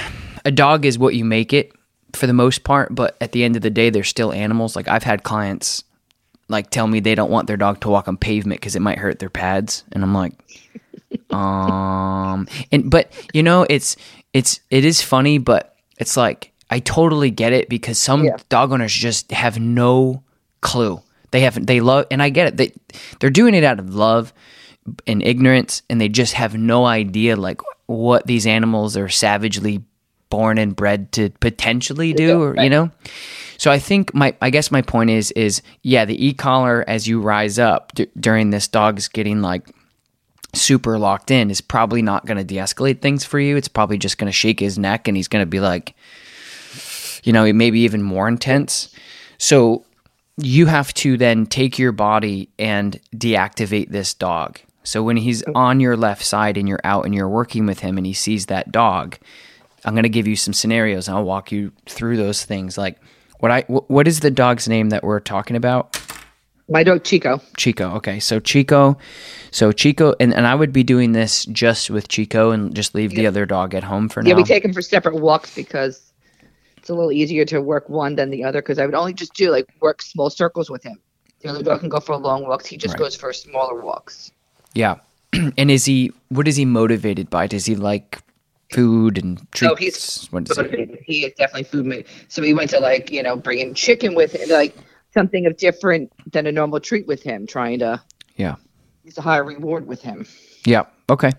a 0.45 0.51
dog 0.51 0.85
is 0.85 0.99
what 0.99 1.15
you 1.15 1.25
make 1.25 1.53
it 1.53 1.71
for 2.13 2.27
the 2.27 2.33
most 2.33 2.63
part, 2.63 2.93
but 2.93 3.17
at 3.21 3.31
the 3.31 3.43
end 3.43 3.55
of 3.55 3.61
the 3.61 3.69
day, 3.69 3.89
they're 3.89 4.03
still 4.03 4.33
animals. 4.33 4.75
Like 4.75 4.87
I've 4.87 5.03
had 5.03 5.23
clients 5.23 5.83
like 6.49 6.69
tell 6.69 6.87
me 6.87 6.99
they 6.99 7.15
don't 7.15 7.31
want 7.31 7.47
their 7.47 7.57
dog 7.57 7.79
to 7.81 7.89
walk 7.89 8.07
on 8.07 8.17
pavement 8.17 8.59
because 8.59 8.75
it 8.75 8.81
might 8.81 8.97
hurt 8.97 9.19
their 9.19 9.29
pads. 9.29 9.85
And 9.93 10.03
I'm 10.03 10.13
like, 10.13 10.33
um 11.29 12.47
and 12.71 12.89
but 12.89 13.11
you 13.33 13.43
know 13.43 13.65
it's 13.69 13.95
it's 14.33 14.59
it 14.69 14.85
is 14.85 15.01
funny 15.01 15.37
but 15.37 15.75
it's 15.97 16.15
like 16.15 16.51
i 16.69 16.79
totally 16.79 17.29
get 17.31 17.53
it 17.53 17.67
because 17.69 17.97
some 17.97 18.23
Yeah. 18.25 18.37
dog 18.49 18.71
owners 18.71 18.93
just 18.93 19.31
have 19.31 19.59
no 19.59 20.23
clue. 20.61 21.01
They 21.31 21.41
haven't 21.41 21.65
they 21.67 21.79
love 21.79 22.05
and 22.11 22.21
i 22.21 22.29
get 22.29 22.47
it. 22.47 22.57
They 22.57 22.71
they're 23.19 23.29
doing 23.29 23.55
it 23.55 23.63
out 23.63 23.79
of 23.79 23.95
love 23.95 24.33
and 25.07 25.21
ignorance 25.23 25.81
and 25.89 25.99
they 25.99 26.09
just 26.09 26.33
have 26.33 26.55
no 26.55 26.85
idea 26.85 27.35
like 27.35 27.61
what 27.87 28.25
these 28.27 28.45
animals 28.47 28.95
are 28.97 29.09
savagely 29.09 29.83
born 30.29 30.57
and 30.57 30.75
bred 30.75 31.11
to 31.13 31.29
potentially 31.41 32.13
do 32.13 32.41
or 32.41 32.55
you 32.63 32.69
know? 32.69 32.89
So 33.57 33.69
I 33.71 33.79
think 33.79 34.13
my 34.13 34.33
I 34.41 34.49
guess 34.49 34.71
my 34.71 34.81
point 34.81 35.09
is 35.09 35.31
is 35.31 35.61
yeah 35.83 36.05
the 36.05 36.25
e-collar 36.27 36.83
as 36.87 37.07
you 37.07 37.21
rise 37.21 37.59
up 37.59 37.91
d- 37.95 38.07
during 38.19 38.49
this 38.51 38.67
dog's 38.67 39.07
getting 39.07 39.41
like 39.41 39.69
super 40.53 40.99
locked 40.99 41.31
in 41.31 41.49
is 41.49 41.61
probably 41.61 42.01
not 42.01 42.25
going 42.25 42.37
to 42.37 42.43
de-escalate 42.43 43.01
things 43.01 43.23
for 43.23 43.39
you. 43.39 43.55
It's 43.55 43.67
probably 43.67 43.97
just 43.97 44.17
going 44.17 44.27
to 44.27 44.33
shake 44.33 44.59
his 44.59 44.77
neck 44.77 45.07
and 45.07 45.15
he's 45.15 45.27
going 45.27 45.43
to 45.43 45.49
be 45.49 45.59
like 45.59 45.95
you 47.23 47.33
know, 47.33 47.43
it 47.43 47.53
maybe 47.53 47.81
even 47.81 48.01
more 48.01 48.27
intense. 48.27 48.93
So 49.37 49.85
you 50.37 50.65
have 50.67 50.93
to 50.95 51.17
then 51.17 51.45
take 51.45 51.77
your 51.77 51.91
body 51.91 52.49
and 52.57 52.99
deactivate 53.15 53.89
this 53.89 54.13
dog. 54.13 54.59
So 54.83 55.03
when 55.03 55.17
he's 55.17 55.43
on 55.55 55.79
your 55.79 55.95
left 55.95 56.23
side 56.23 56.57
and 56.57 56.67
you're 56.67 56.81
out 56.83 57.05
and 57.05 57.13
you're 57.13 57.29
working 57.29 57.65
with 57.65 57.79
him 57.79 57.97
and 57.97 58.05
he 58.05 58.13
sees 58.13 58.47
that 58.47 58.71
dog, 58.71 59.17
I'm 59.85 59.93
going 59.93 60.03
to 60.03 60.09
give 60.09 60.27
you 60.27 60.35
some 60.35 60.53
scenarios 60.53 61.07
and 61.07 61.17
I'll 61.17 61.23
walk 61.23 61.51
you 61.51 61.71
through 61.85 62.17
those 62.17 62.43
things 62.43 62.77
like 62.77 62.99
what 63.39 63.51
I 63.51 63.61
what 63.67 64.07
is 64.07 64.19
the 64.19 64.29
dog's 64.29 64.67
name 64.67 64.89
that 64.89 65.03
we're 65.03 65.19
talking 65.19 65.55
about? 65.55 65.97
My 66.69 66.83
dog 66.83 67.03
Chico. 67.03 67.41
Chico. 67.57 67.91
Okay. 67.95 68.19
So 68.19 68.39
Chico, 68.39 68.97
so 69.51 69.71
Chico, 69.71 70.15
and, 70.19 70.33
and 70.33 70.47
I 70.47 70.55
would 70.55 70.71
be 70.71 70.83
doing 70.83 71.11
this 71.11 71.45
just 71.45 71.89
with 71.89 72.07
Chico 72.07 72.51
and 72.51 72.73
just 72.73 72.95
leave 72.95 73.11
the 73.11 73.27
other 73.27 73.45
dog 73.45 73.73
at 73.75 73.83
home 73.83 74.07
for 74.09 74.23
Yeah, 74.23 74.33
now. 74.33 74.37
we 74.37 74.43
take 74.43 74.63
him 74.63 74.73
for 74.73 74.81
separate 74.81 75.15
walks 75.15 75.53
because 75.53 76.13
it's 76.77 76.89
a 76.89 76.93
little 76.93 77.11
easier 77.11 77.43
to 77.45 77.61
work 77.61 77.89
one 77.89 78.15
than 78.15 78.29
the 78.29 78.43
other. 78.43 78.61
Because 78.61 78.79
I 78.79 78.85
would 78.85 78.95
only 78.95 79.13
just 79.13 79.33
do 79.33 79.51
like 79.51 79.67
work 79.81 80.01
small 80.01 80.29
circles 80.29 80.69
with 80.69 80.83
him. 80.83 80.97
The 81.41 81.49
other 81.49 81.63
dog 81.63 81.81
can 81.81 81.89
go 81.89 81.99
for 81.99 82.15
long 82.17 82.47
walks. 82.47 82.65
He 82.67 82.77
just 82.77 82.93
Right. 82.93 82.99
goes 82.99 83.15
for 83.15 83.33
smaller 83.33 83.81
walks. 83.81 84.31
yeah. 84.73 84.95
and 85.57 85.71
is 85.71 85.85
he, 85.85 86.11
what 86.29 86.45
is 86.47 86.57
he 86.57 86.65
motivated 86.65 87.29
by? 87.29 87.47
Does 87.47 87.65
he 87.65 87.75
like 87.75 88.19
food 88.69 89.17
and 89.17 89.37
treats? 89.53 89.71
No, 89.71 89.75
he's 89.75 90.27
what 90.31 90.49
is 90.49 90.57
he? 90.57 90.97
he 91.05 91.25
is 91.25 91.33
definitely 91.37 91.63
food 91.63 91.85
made. 91.85 92.05
So 92.27 92.41
we 92.41 92.53
went 92.53 92.69
to 92.71 92.79
like 92.81 93.11
you 93.11 93.23
know 93.23 93.35
bringing 93.37 93.73
chicken 93.73 94.13
with 94.13 94.33
him, 94.33 94.49
like 94.49 94.75
something 95.13 95.45
of 95.45 95.57
different 95.57 96.11
than 96.31 96.47
a 96.47 96.51
normal 96.51 96.79
treat 96.79 97.07
with 97.07 97.21
him, 97.23 97.45
trying 97.47 97.79
to 97.79 98.01
Yeah. 98.35 98.55
use 99.03 99.17
a 99.17 99.21
higher 99.21 99.43
reward 99.43 99.87
with 99.87 100.01
him. 100.01 100.25
Yeah. 100.65 100.83
Okay. 101.09 101.31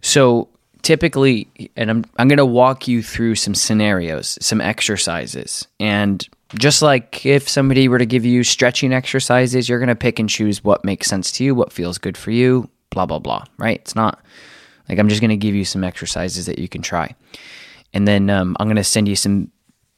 So 0.00 0.48
typically, 0.82 1.48
and 1.76 1.90
I'm 1.90 2.04
I'm 2.18 2.28
going 2.28 2.38
to 2.38 2.46
walk 2.46 2.86
you 2.86 3.02
through 3.02 3.36
some 3.36 3.54
scenarios, 3.54 4.38
some 4.40 4.60
exercises, 4.60 5.66
and 5.80 6.26
just 6.58 6.82
like 6.82 7.24
if 7.26 7.48
somebody 7.48 7.88
were 7.88 7.98
to 7.98 8.06
give 8.06 8.24
you 8.24 8.44
stretching 8.44 8.92
exercises, 8.92 9.68
you're 9.68 9.78
going 9.78 9.88
to 9.88 9.96
pick 9.96 10.18
and 10.18 10.28
choose 10.28 10.62
what 10.62 10.84
makes 10.84 11.08
sense 11.08 11.32
to 11.32 11.44
you, 11.44 11.54
what 11.54 11.72
feels 11.72 11.98
good 11.98 12.16
for 12.16 12.30
you, 12.30 12.68
blah, 12.90 13.06
blah, 13.06 13.18
blah, 13.18 13.44
right? 13.58 13.80
It's 13.80 13.96
not 13.96 14.22
like 14.88 14.98
I'm 14.98 15.08
just 15.08 15.20
going 15.20 15.30
to 15.30 15.36
give 15.36 15.54
you 15.54 15.64
some 15.64 15.82
exercises 15.82 16.46
that 16.46 16.58
you 16.58 16.68
can 16.68 16.82
try. 16.82 17.12
And 17.92 18.06
then 18.06 18.30
um, 18.30 18.56
I'm 18.60 18.66
going 18.66 18.76
to 18.76 18.84
send 18.84 19.08
you 19.08 19.16
some 19.16 19.50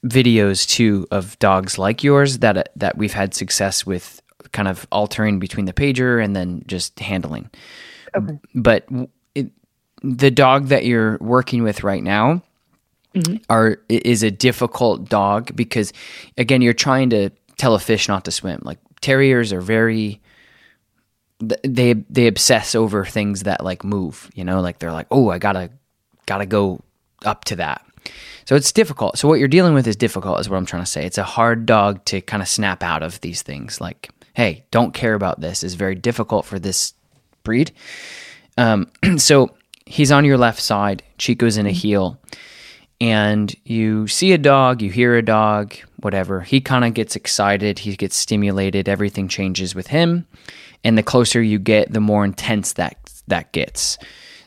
videos 0.07 0.69
too 0.69 1.07
of 1.11 1.39
dogs 1.39 1.79
like 1.79 2.05
yours 2.05 2.39
that 2.39 2.71
that 2.77 2.97
we've 2.97 3.13
had 3.13 3.35
success 3.35 3.85
with 3.85 4.23
kind 4.53 4.69
of 4.69 4.87
altering 4.93 5.39
between 5.39 5.67
the 5.67 5.73
pager 5.73 6.23
and 6.23 6.35
then 6.35 6.63
just 6.67 6.99
handling. 7.01 7.51
Okay. 8.15 8.39
But 8.55 8.89
it, 9.35 9.51
the 10.03 10.31
dog 10.31 10.69
that 10.69 10.85
you're 10.85 11.19
working 11.19 11.63
with 11.63 11.83
right 11.83 12.03
now 12.03 12.43
mm-hmm. 13.15 13.37
are 13.51 13.79
is 13.89 14.23
a 14.23 14.31
difficult 14.31 15.09
dog 15.09 15.55
because 15.57 15.93
again 16.39 16.63
you're 16.63 16.73
trying 16.73 17.11
to 17.11 17.31
tell 17.57 17.75
a 17.75 17.79
fish 17.79 18.09
not 18.09 18.25
to 18.27 18.31
swim. 18.31 18.61
Like 18.63 18.79
terriers 19.01 19.53
are 19.53 19.61
very 19.61 20.21
they 21.41 21.93
they 21.93 22.27
obsess 22.27 22.75
over 22.75 23.05
things 23.05 23.43
that 23.43 23.63
like 23.63 23.85
move, 23.85 24.31
you 24.35 24.45
know, 24.45 24.61
like 24.61 24.79
they're 24.79 24.93
like, 24.93 25.07
"Oh, 25.11 25.29
I 25.29 25.39
got 25.39 25.53
to 25.53 25.71
got 26.25 26.39
to 26.39 26.47
go 26.47 26.81
up 27.25 27.45
to 27.47 27.57
that." 27.57 27.85
So 28.45 28.55
it's 28.55 28.73
difficult. 28.73 29.19
So 29.19 29.29
what 29.29 29.39
you're 29.39 29.49
dealing 29.49 29.75
with 29.75 29.87
is 29.87 29.97
difficult 29.97 30.41
is 30.41 30.49
what 30.49 30.57
I'm 30.57 30.67
trying 30.67 30.83
to 30.83 30.91
say. 30.91 31.05
It's 31.05 31.19
a 31.19 31.25
hard 31.25 31.67
dog 31.67 32.05
to 32.07 32.21
kind 32.21 32.43
of 32.43 32.49
snap 32.49 32.83
out 32.83 33.03
of 33.03 33.21
these 33.21 33.43
things 33.43 33.81
like, 33.81 34.11
"Hey, 34.35 34.65
don't 34.71 34.95
care 34.95 35.15
about 35.15 35.41
this." 35.41 35.63
is 35.63 35.75
very 35.75 35.95
difficult 35.95 36.45
for 36.45 36.59
this 36.59 36.95
breed. 37.43 37.73
Um, 38.59 38.91
so 39.17 39.55
he's 39.85 40.13
on 40.13 40.25
your 40.25 40.39
left 40.39 40.61
side, 40.61 41.03
Chico's 41.19 41.57
in 41.57 41.67
a 41.67 41.73
heel 41.73 42.19
and 43.01 43.55
you 43.65 44.07
see 44.07 44.33
a 44.33 44.39
dog, 44.39 44.81
you 44.81 44.91
hear 44.91 45.17
a 45.17 45.23
dog, 45.23 45.75
whatever. 46.01 46.41
He 46.41 46.61
kind 46.61 46.85
of 46.85 46.95
gets 46.95 47.15
excited, 47.15 47.81
he 47.81 47.95
gets 47.97 48.17
stimulated, 48.17 48.89
everything 48.89 49.29
changes 49.29 49.75
with 49.75 49.89
him. 49.89 50.27
And 50.83 50.97
the 50.97 51.03
closer 51.03 51.43
you 51.43 51.59
get, 51.59 51.93
the 51.93 52.01
more 52.01 52.25
intense 52.25 52.75
that 52.75 52.97
that 53.29 53.53
gets. 53.53 53.99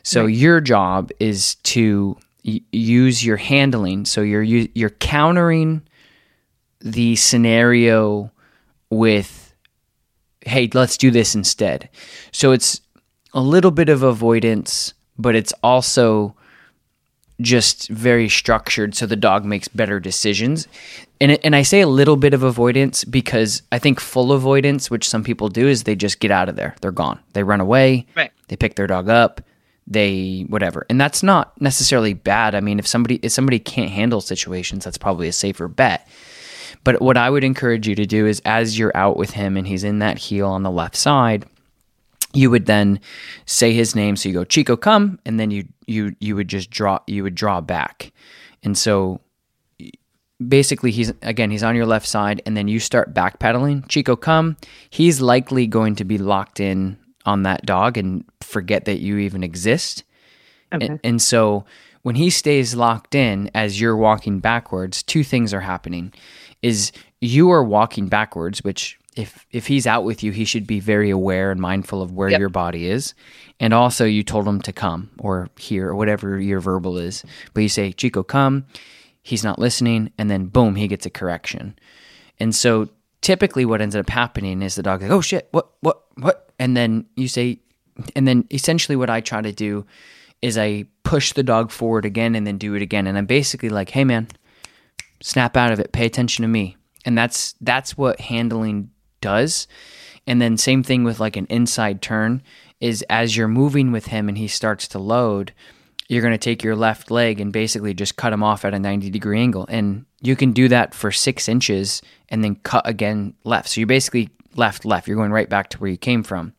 So 0.02 0.24
right. 0.24 0.34
your 0.34 0.60
job 0.60 1.10
is 1.20 1.56
to 1.56 2.16
y- 2.44 2.60
use 2.72 3.24
your 3.24 3.36
handling. 3.36 4.04
So 4.04 4.22
you're 4.22 4.42
you're 4.42 4.90
countering 4.90 5.82
the 6.80 7.16
scenario 7.16 8.30
with 8.90 9.54
hey, 10.42 10.68
let's 10.72 10.96
do 10.96 11.10
this 11.10 11.34
instead. 11.34 11.88
So 12.32 12.52
it's 12.52 12.80
a 13.34 13.40
little 13.40 13.70
bit 13.70 13.88
of 13.88 14.02
avoidance, 14.02 14.94
but 15.18 15.36
it's 15.36 15.52
also 15.62 16.34
just 17.40 17.88
very 17.88 18.28
structured 18.28 18.94
so 18.94 19.06
the 19.06 19.16
dog 19.16 19.44
makes 19.44 19.68
better 19.68 19.98
decisions. 20.00 20.68
And 21.20 21.38
and 21.44 21.54
I 21.54 21.62
say 21.62 21.80
a 21.80 21.86
little 21.86 22.16
bit 22.16 22.34
of 22.34 22.42
avoidance 22.42 23.04
because 23.04 23.62
I 23.72 23.78
think 23.78 24.00
full 24.00 24.32
avoidance, 24.32 24.90
which 24.90 25.08
some 25.08 25.22
people 25.22 25.48
do, 25.48 25.68
is 25.68 25.84
they 25.84 25.94
just 25.94 26.20
get 26.20 26.30
out 26.30 26.48
of 26.48 26.56
there. 26.56 26.74
They're 26.80 26.92
gone. 26.92 27.20
They 27.34 27.42
run 27.42 27.60
away. 27.60 28.06
Right. 28.16 28.32
They 28.48 28.56
pick 28.56 28.74
their 28.74 28.86
dog 28.86 29.08
up. 29.08 29.40
They 29.90 30.46
whatever. 30.48 30.86
And 30.88 31.00
that's 31.00 31.22
not 31.22 31.60
necessarily 31.60 32.14
bad. 32.14 32.54
I 32.54 32.60
mean, 32.60 32.78
if 32.78 32.86
somebody 32.86 33.16
if 33.22 33.32
somebody 33.32 33.58
can't 33.58 33.90
handle 33.90 34.20
situations, 34.20 34.84
that's 34.84 34.98
probably 34.98 35.26
a 35.28 35.32
safer 35.32 35.66
bet. 35.68 36.08
But 36.84 37.02
what 37.02 37.16
I 37.16 37.28
would 37.28 37.44
encourage 37.44 37.86
you 37.86 37.94
to 37.96 38.06
do 38.06 38.26
is 38.26 38.40
as 38.44 38.78
you're 38.78 38.96
out 38.96 39.16
with 39.16 39.30
him 39.30 39.56
and 39.56 39.66
he's 39.66 39.84
in 39.84 39.98
that 39.98 40.16
heel 40.18 40.46
on 40.46 40.62
the 40.62 40.70
left 40.70 40.96
side, 40.96 41.44
you 42.32 42.50
would 42.50 42.66
then 42.66 43.00
say 43.44 43.72
his 43.72 43.94
name. 43.94 44.16
So 44.16 44.28
you 44.28 44.34
go 44.34 44.44
Chico, 44.44 44.76
come, 44.76 45.18
and 45.26 45.38
then 45.38 45.50
you 45.50 45.66
you 45.86 46.14
you 46.20 46.36
would 46.36 46.48
just 46.48 46.70
draw 46.70 47.00
you 47.06 47.22
would 47.24 47.34
draw 47.34 47.60
back, 47.60 48.12
and 48.62 48.78
so 48.78 49.20
basically 50.46 50.90
he's 50.90 51.12
again 51.22 51.50
he's 51.50 51.62
on 51.62 51.76
your 51.76 51.86
left 51.86 52.06
side, 52.06 52.42
and 52.46 52.56
then 52.56 52.68
you 52.68 52.78
start 52.78 53.14
backpedaling. 53.14 53.88
Chico, 53.88 54.16
come. 54.16 54.56
He's 54.88 55.20
likely 55.20 55.66
going 55.66 55.96
to 55.96 56.04
be 56.04 56.18
locked 56.18 56.60
in 56.60 56.96
on 57.26 57.42
that 57.42 57.66
dog 57.66 57.98
and 57.98 58.24
forget 58.50 58.84
that 58.84 59.00
you 59.00 59.18
even 59.18 59.42
exist, 59.42 60.04
okay. 60.72 60.86
and, 60.86 61.00
and 61.02 61.22
so 61.22 61.64
when 62.02 62.14
he 62.14 62.30
stays 62.30 62.74
locked 62.74 63.14
in 63.14 63.50
as 63.54 63.80
you're 63.80 63.96
walking 63.96 64.40
backwards, 64.40 65.02
two 65.02 65.22
things 65.22 65.52
are 65.52 65.60
happening. 65.60 66.12
Is 66.62 66.92
you 67.20 67.50
are 67.50 67.64
walking 67.64 68.08
backwards, 68.08 68.62
which 68.62 68.98
if 69.16 69.46
if 69.50 69.66
he's 69.66 69.86
out 69.86 70.04
with 70.04 70.22
you, 70.22 70.32
he 70.32 70.44
should 70.44 70.66
be 70.66 70.80
very 70.80 71.10
aware 71.10 71.50
and 71.50 71.60
mindful 71.60 72.02
of 72.02 72.12
where 72.12 72.28
yep. 72.28 72.40
your 72.40 72.48
body 72.48 72.86
is. 72.86 73.14
And 73.58 73.74
also, 73.74 74.04
you 74.04 74.22
told 74.22 74.46
him 74.46 74.60
to 74.62 74.72
come 74.72 75.10
or 75.18 75.48
here 75.58 75.88
or 75.88 75.94
whatever 75.94 76.38
your 76.38 76.60
verbal 76.60 76.96
is. 76.98 77.24
But 77.52 77.62
you 77.62 77.68
say, 77.68 77.92
Chico, 77.92 78.22
come. 78.22 78.66
He's 79.22 79.44
not 79.44 79.58
listening, 79.58 80.12
and 80.16 80.30
then 80.30 80.46
boom, 80.46 80.76
he 80.76 80.88
gets 80.88 81.04
a 81.04 81.10
correction. 81.10 81.78
And 82.38 82.54
so, 82.54 82.88
typically, 83.20 83.66
what 83.66 83.82
ends 83.82 83.94
up 83.94 84.08
happening 84.08 84.62
is 84.62 84.76
the 84.76 84.82
dog 84.82 85.02
like, 85.02 85.10
oh 85.10 85.20
shit, 85.20 85.48
what, 85.50 85.70
what, 85.80 86.04
what, 86.14 86.50
and 86.58 86.74
then 86.74 87.04
you 87.16 87.28
say, 87.28 87.60
and 88.14 88.26
then 88.26 88.46
essentially, 88.52 88.96
what 88.96 89.10
I 89.10 89.20
try 89.20 89.40
to 89.40 89.52
do 89.52 89.86
is 90.42 90.56
I 90.56 90.86
push 91.02 91.32
the 91.32 91.42
dog 91.42 91.70
forward 91.70 92.04
again, 92.04 92.34
and 92.34 92.46
then 92.46 92.58
do 92.58 92.74
it 92.74 92.82
again, 92.82 93.06
and 93.06 93.16
I'm 93.18 93.26
basically 93.26 93.68
like, 93.68 93.90
hey 93.90 94.04
man, 94.04 94.28
snap 95.22 95.56
out 95.56 95.72
of 95.72 95.80
it, 95.80 95.92
pay 95.92 96.06
attention 96.06 96.42
to 96.42 96.48
me. 96.48 96.76
And 97.04 97.16
that's 97.16 97.54
that's 97.60 97.96
what 97.96 98.20
handling 98.20 98.90
does. 99.20 99.66
And 100.26 100.40
then 100.40 100.56
same 100.56 100.82
thing 100.82 101.04
with 101.04 101.20
like 101.20 101.36
an 101.36 101.46
inside 101.48 102.02
turn 102.02 102.42
is 102.80 103.02
as 103.08 103.36
you're 103.36 103.48
moving 103.48 103.92
with 103.92 104.06
him 104.06 104.28
and 104.28 104.38
he 104.38 104.48
starts 104.48 104.88
to 104.88 104.98
load, 104.98 105.52
you're 106.08 106.22
going 106.22 106.34
to 106.34 106.38
take 106.38 106.62
your 106.62 106.76
left 106.76 107.10
leg 107.10 107.40
and 107.40 107.52
basically 107.52 107.94
just 107.94 108.16
cut 108.16 108.32
him 108.32 108.42
off 108.42 108.64
at 108.64 108.74
a 108.74 108.78
90 108.78 109.10
degree 109.10 109.40
angle. 109.40 109.66
And 109.68 110.04
you 110.20 110.36
can 110.36 110.52
do 110.52 110.68
that 110.68 110.94
for 110.94 111.10
six 111.10 111.48
inches 111.48 112.02
and 112.28 112.44
then 112.44 112.56
cut 112.56 112.86
again 112.86 113.34
left. 113.44 113.68
So 113.68 113.80
you're 113.80 113.86
basically 113.86 114.30
left, 114.56 114.84
left. 114.84 115.08
You're 115.08 115.16
going 115.16 115.32
right 115.32 115.48
back 115.48 115.68
to 115.70 115.78
where 115.78 115.90
you 115.90 115.96
came 115.96 116.22
from. 116.22 116.54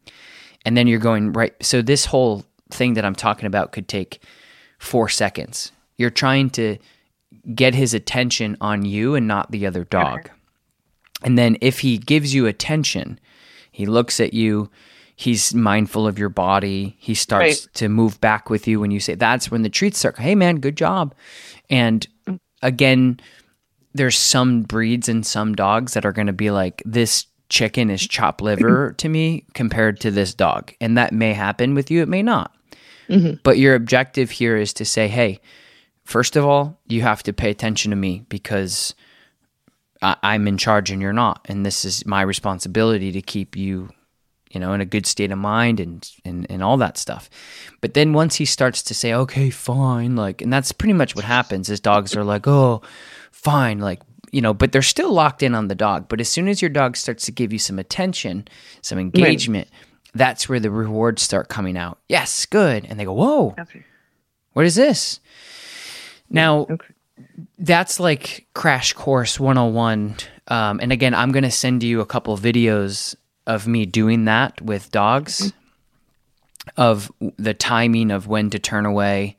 And 0.65 0.77
then 0.77 0.87
you're 0.87 0.99
going 0.99 1.33
right. 1.33 1.53
So 1.63 1.81
this 1.81 2.05
whole 2.05 2.45
thing 2.71 2.93
that 2.93 3.05
I'm 3.05 3.15
talking 3.15 3.45
about 3.45 3.71
could 3.71 3.87
take 3.87 4.21
four 4.79 5.09
seconds. 5.09 5.71
You're 5.97 6.09
trying 6.09 6.49
to 6.51 6.77
get 7.55 7.75
his 7.75 7.93
attention 7.93 8.57
on 8.61 8.85
you 8.85 9.15
and 9.15 9.27
not 9.27 9.51
the 9.51 9.65
other 9.65 9.83
dog. 9.83 10.29
And 11.23 11.37
then 11.37 11.57
if 11.61 11.79
he 11.79 11.97
gives 11.97 12.33
you 12.33 12.47
attention, 12.47 13.19
he 13.71 13.85
looks 13.85 14.19
at 14.19 14.33
you, 14.33 14.69
he's 15.15 15.53
mindful 15.53 16.07
of 16.07 16.17
your 16.17 16.29
body, 16.29 16.95
he 16.99 17.13
starts 17.13 17.65
right. 17.65 17.73
to 17.75 17.89
move 17.89 18.19
back 18.21 18.49
with 18.49 18.67
you 18.67 18.79
when 18.79 18.91
you 18.91 18.99
say 18.99 19.15
that's 19.15 19.51
when 19.51 19.61
the 19.61 19.69
treats 19.69 19.99
start, 19.99 20.17
hey 20.17 20.35
man, 20.35 20.59
good 20.59 20.75
job. 20.75 21.13
And 21.69 22.07
again, 22.61 23.19
there's 23.93 24.17
some 24.17 24.63
breeds 24.63 25.09
and 25.09 25.25
some 25.25 25.53
dogs 25.53 25.93
that 25.93 26.05
are 26.05 26.11
going 26.13 26.27
to 26.27 26.33
be 26.33 26.51
like 26.51 26.81
this 26.85 27.25
chicken 27.51 27.91
is 27.91 28.07
chopped 28.07 28.41
liver 28.41 28.93
to 28.97 29.09
me 29.09 29.45
compared 29.53 29.99
to 29.99 30.09
this 30.09 30.33
dog. 30.33 30.73
And 30.81 30.97
that 30.97 31.13
may 31.13 31.33
happen 31.33 31.75
with 31.75 31.91
you, 31.91 32.01
it 32.01 32.07
may 32.07 32.23
not. 32.23 32.55
Mm-hmm. 33.09 33.35
But 33.43 33.59
your 33.59 33.75
objective 33.75 34.31
here 34.31 34.57
is 34.57 34.73
to 34.73 34.85
say, 34.85 35.07
hey, 35.07 35.39
first 36.05 36.35
of 36.35 36.45
all, 36.45 36.79
you 36.87 37.01
have 37.01 37.21
to 37.23 37.33
pay 37.33 37.51
attention 37.51 37.91
to 37.91 37.97
me 37.97 38.25
because 38.29 38.95
I, 40.01 40.35
am 40.35 40.47
in 40.47 40.57
charge 40.57 40.89
and 40.89 41.01
you're 41.01 41.13
not, 41.13 41.45
and 41.45 41.65
this 41.65 41.85
is 41.85 42.05
my 42.05 42.21
responsibility 42.21 43.11
to 43.11 43.21
keep 43.21 43.55
you, 43.55 43.89
you 44.49 44.59
know, 44.59 44.73
in 44.73 44.81
a 44.81 44.85
good 44.85 45.05
state 45.05 45.31
of 45.31 45.37
mind 45.37 45.79
and 45.79 46.09
and 46.25 46.47
and 46.49 46.63
all 46.63 46.77
that 46.77 46.97
stuff. 46.97 47.29
But 47.81 47.93
then 47.93 48.13
once 48.13 48.35
he 48.35 48.45
starts 48.45 48.81
to 48.83 48.95
say, 48.95 49.13
okay, 49.13 49.49
fine, 49.51 50.15
like, 50.15 50.41
and 50.41 50.51
that's 50.51 50.71
pretty 50.71 50.93
much 50.93 51.15
what 51.15 51.25
happens. 51.25 51.69
Is 51.69 51.79
dogs 51.79 52.15
are 52.15 52.23
like, 52.23 52.47
oh, 52.47 52.81
fine, 53.31 53.79
like 53.79 53.99
you 54.31 54.41
know, 54.41 54.53
but 54.53 54.71
they're 54.71 54.81
still 54.81 55.11
locked 55.11 55.43
in 55.43 55.53
on 55.53 55.67
the 55.67 55.75
dog. 55.75 56.07
But 56.09 56.19
as 56.19 56.29
soon 56.29 56.47
as 56.47 56.61
your 56.61 56.69
dog 56.69 56.97
starts 56.97 57.25
to 57.25 57.31
give 57.31 57.53
you 57.53 57.59
some 57.59 57.79
attention, 57.79 58.47
some 58.81 58.97
engagement, 58.97 59.69
right. 59.71 59.89
that's 60.15 60.49
where 60.49 60.59
the 60.59 60.71
rewards 60.71 61.21
start 61.21 61.49
coming 61.49 61.77
out. 61.77 61.99
Yes, 62.09 62.45
good. 62.45 62.85
And 62.85 62.99
they 62.99 63.05
go, 63.05 63.13
whoa, 63.13 63.55
okay. 63.59 63.83
what 64.53 64.65
is 64.65 64.75
this? 64.75 65.19
Now, 66.29 66.61
okay 66.61 66.93
that's 67.57 67.99
like 67.99 68.47
crash 68.53 68.93
course 68.93 69.39
101 69.39 70.15
um, 70.47 70.79
and 70.81 70.91
again 70.91 71.13
i'm 71.13 71.31
going 71.31 71.43
to 71.43 71.51
send 71.51 71.83
you 71.83 72.01
a 72.01 72.05
couple 72.05 72.37
videos 72.37 73.15
of 73.47 73.67
me 73.67 73.85
doing 73.85 74.25
that 74.25 74.59
with 74.61 74.91
dogs 74.91 75.51
mm-hmm. 75.51 76.81
of 76.81 77.11
the 77.37 77.53
timing 77.53 78.11
of 78.11 78.27
when 78.27 78.49
to 78.49 78.59
turn 78.59 78.85
away 78.85 79.35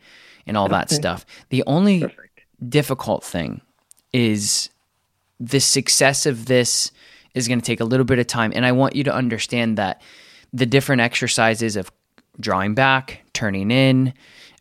and 0.47 0.57
all 0.57 0.67
okay. 0.67 0.73
that 0.73 0.91
stuff 0.91 1.27
the 1.51 1.63
only 1.67 2.01
Perfect. 2.01 2.41
difficult 2.69 3.25
thing 3.25 3.61
is 4.13 4.71
the 5.43 5.61
success 5.61 6.27
of 6.27 6.47
this 6.47 6.93
is 7.35 7.49
going 7.49 7.61
to 7.61 7.65
take 7.65 7.81
a 7.81 7.85
little 7.85 8.05
bit 8.05 8.19
of 8.19 8.27
time 8.27 8.53
and 8.55 8.65
i 8.65 8.73
want 8.73 8.95
you 8.95 9.05
to 9.05 9.13
understand 9.13 9.79
that 9.79 10.01
the 10.53 10.67
different 10.67 11.01
exercises 11.01 11.77
of 11.77 11.91
drawing 12.41 12.75
back 12.75 13.23
turning 13.33 13.71
in 13.71 14.13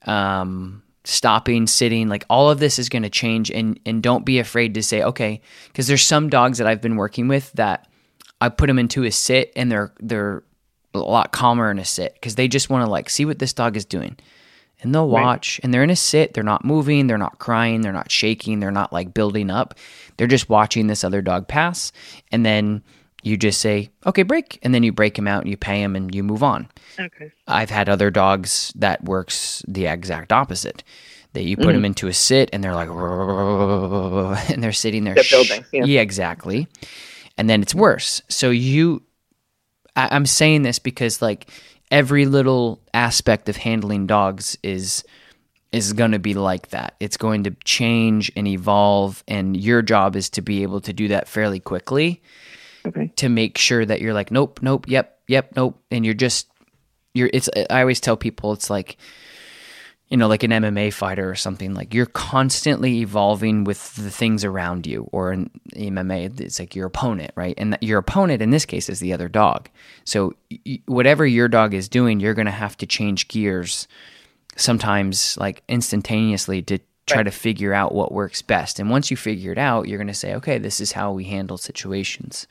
um, 0.06 0.82
stopping, 1.04 1.68
sitting, 1.68 2.08
like 2.10 2.26
all 2.30 2.50
of 2.50 2.60
this 2.60 2.80
is 2.80 2.90
going 2.90 3.04
to 3.04 3.10
change 3.10 3.50
and 3.52 3.80
and 3.86 4.04
don't 4.04 4.26
be 4.26 4.40
afraid 4.40 4.74
to 4.76 4.84
say 4.84 5.02
okay 5.04 5.42
because 5.68 5.88
there's 5.88 6.04
some 6.04 6.30
dogs 6.30 6.58
that 6.58 6.68
I've 6.68 6.82
been 6.82 6.96
working 6.96 7.28
with 7.28 7.52
that 7.54 7.88
I 8.40 8.50
put 8.50 8.68
them 8.68 8.80
into 8.80 9.04
a 9.04 9.12
sit 9.12 9.52
and 9.56 9.72
they're 9.72 9.94
they're 10.00 10.44
a 10.94 11.00
lot 11.00 11.32
calmer 11.32 11.72
in 11.72 11.80
a 11.80 11.86
sit 11.86 12.14
because 12.16 12.36
they 12.36 12.48
just 12.48 12.70
want 12.70 12.86
to 12.86 12.92
like 12.92 13.10
see 13.10 13.26
what 13.26 13.40
this 13.40 13.54
dog 13.54 13.78
is 13.78 13.86
doing. 13.86 14.18
And 14.82 14.94
they'll 14.94 15.10
Right. 15.10 15.24
watch 15.24 15.60
and 15.64 15.74
they're 15.74 15.84
in 15.84 15.90
a 15.90 15.96
sit. 15.96 16.34
They're 16.34 16.44
not 16.44 16.66
moving, 16.66 17.08
they're 17.08 17.18
not 17.18 17.40
crying, 17.40 17.82
they're 17.82 17.92
not 17.92 18.12
shaking, 18.12 18.60
they're 18.60 18.72
not 18.72 18.92
like 18.92 19.14
building 19.14 19.50
up. 19.50 19.76
They're 20.18 20.28
just 20.28 20.50
watching 20.50 20.88
this 20.88 21.04
other 21.04 21.22
dog 21.22 21.48
pass. 21.48 21.92
And 22.32 22.46
then 22.46 22.84
you 23.24 23.38
just 23.38 23.62
say, 23.62 23.90
okay, 24.06 24.24
break. 24.24 24.60
And 24.64 24.74
then 24.74 24.84
you 24.84 24.92
break 24.92 25.18
him 25.18 25.28
out 25.28 25.42
and 25.42 25.50
you 25.50 25.58
pay 25.58 25.82
him 25.82 25.96
and 25.96 26.14
you 26.14 26.24
move 26.24 26.44
on. 26.44 26.68
Okay. 27.00 27.32
I've 27.48 27.70
had 27.70 27.88
other 27.88 28.10
dogs 28.10 28.74
that 28.76 29.04
works 29.04 29.64
the 29.68 29.86
exact 29.86 30.32
opposite. 30.32 30.84
That 31.34 31.44
you 31.44 31.56
put 31.56 31.68
mm-hmm. 31.68 31.76
them 31.76 31.86
into 31.86 32.08
a 32.08 32.14
sit 32.14 32.50
and 32.52 32.62
they're 32.62 32.76
like, 32.76 32.90
and 34.50 34.62
they're 34.62 34.74
sitting 34.74 35.06
there. 35.06 35.16
They're 35.16 35.24
building, 35.30 35.64
yeah. 35.72 36.02
exactly. 36.02 36.68
And 37.38 37.50
then 37.50 37.62
it's 37.62 37.74
worse. 37.74 38.22
So 38.28 38.50
you, 38.50 39.02
I, 39.96 40.10
I'm 40.12 40.26
saying 40.26 40.64
this 40.64 40.78
because 40.78 41.22
like 41.22 41.50
every 41.92 42.26
little 42.26 42.80
aspect 42.94 43.50
of 43.50 43.58
handling 43.58 44.08
dogs 44.08 44.58
is 44.64 45.04
is 45.72 45.94
going 45.94 46.12
to 46.12 46.20
be 46.20 46.34
like 46.34 46.70
that. 46.70 46.96
It's 47.00 47.16
going 47.16 47.44
to 47.44 47.52
change 47.64 48.30
and 48.36 48.48
evolve, 48.48 49.24
and 49.28 49.56
your 49.56 49.82
job 49.82 50.16
is 50.16 50.30
to 50.32 50.42
be 50.42 50.64
able 50.64 50.82
to 50.82 50.92
do 50.94 51.08
that 51.10 51.28
fairly 51.28 51.60
quickly 51.60 52.22
Okay. 52.86 53.12
to 53.18 53.30
make 53.30 53.58
sure 53.60 53.86
that 53.86 54.02
you're 54.02 54.14
like, 54.14 54.32
nope, 54.32 54.60
nope, 54.64 54.86
yep, 54.88 55.20
yep, 55.28 55.52
nope, 55.56 55.80
and 55.92 56.04
you're 56.04 56.16
just 56.16 56.48
you're. 57.14 57.30
It's. 57.34 57.50
I 57.70 57.82
always 57.82 58.00
tell 58.00 58.18
people 58.18 58.54
it's 58.54 58.70
like, 58.70 58.98
you 60.12 60.18
know, 60.18 60.28
like 60.28 60.44
an 60.44 60.52
MMA 60.52 60.94
fighter 60.94 61.30
or 61.30 61.36
something. 61.36 61.74
Like 61.74 61.94
you're 61.94 62.06
constantly 62.06 63.00
evolving 63.00 63.64
with 63.64 63.96
the 63.96 64.12
things 64.12 64.44
around 64.44 64.86
you, 64.86 65.08
or 65.14 65.32
in 65.32 65.50
MMA, 65.74 66.42
it's 66.42 66.60
like 66.60 66.76
your 66.76 66.86
opponent, 66.86 67.32
right? 67.36 67.56
And 67.58 67.78
your 67.80 67.98
opponent 67.98 68.42
in 68.42 68.50
this 68.50 68.66
case 68.66 68.90
is 68.90 69.00
the 69.00 69.14
other 69.14 69.30
dog. 69.30 69.70
So 70.04 70.34
whatever 70.86 71.26
your 71.26 71.48
dog 71.48 71.74
is 71.74 71.88
doing, 71.88 72.20
you're 72.20 72.34
going 72.34 72.46
to 72.46 72.52
have 72.52 72.76
to 72.78 72.86
change 72.86 73.30
gears 73.30 73.88
sometimes 74.58 75.38
like 75.38 75.64
instantaneously 75.70 76.62
to 76.64 76.80
try 77.06 77.24
to 77.24 77.32
figure 77.32 77.74
out 77.74 77.96
what 77.96 78.12
works 78.12 78.42
best. 78.42 78.80
And 78.82 78.90
once 78.90 79.12
you 79.12 79.18
figure 79.18 79.54
it 79.54 79.58
out, 79.58 79.88
you're 79.88 79.98
going 79.98 80.08
to 80.08 80.14
say, 80.14 80.36
okay, 80.36 80.58
this 80.58 80.82
is 80.82 80.92
how 80.92 81.14
we 81.14 81.24
handle 81.24 81.58
situations. 81.58 82.48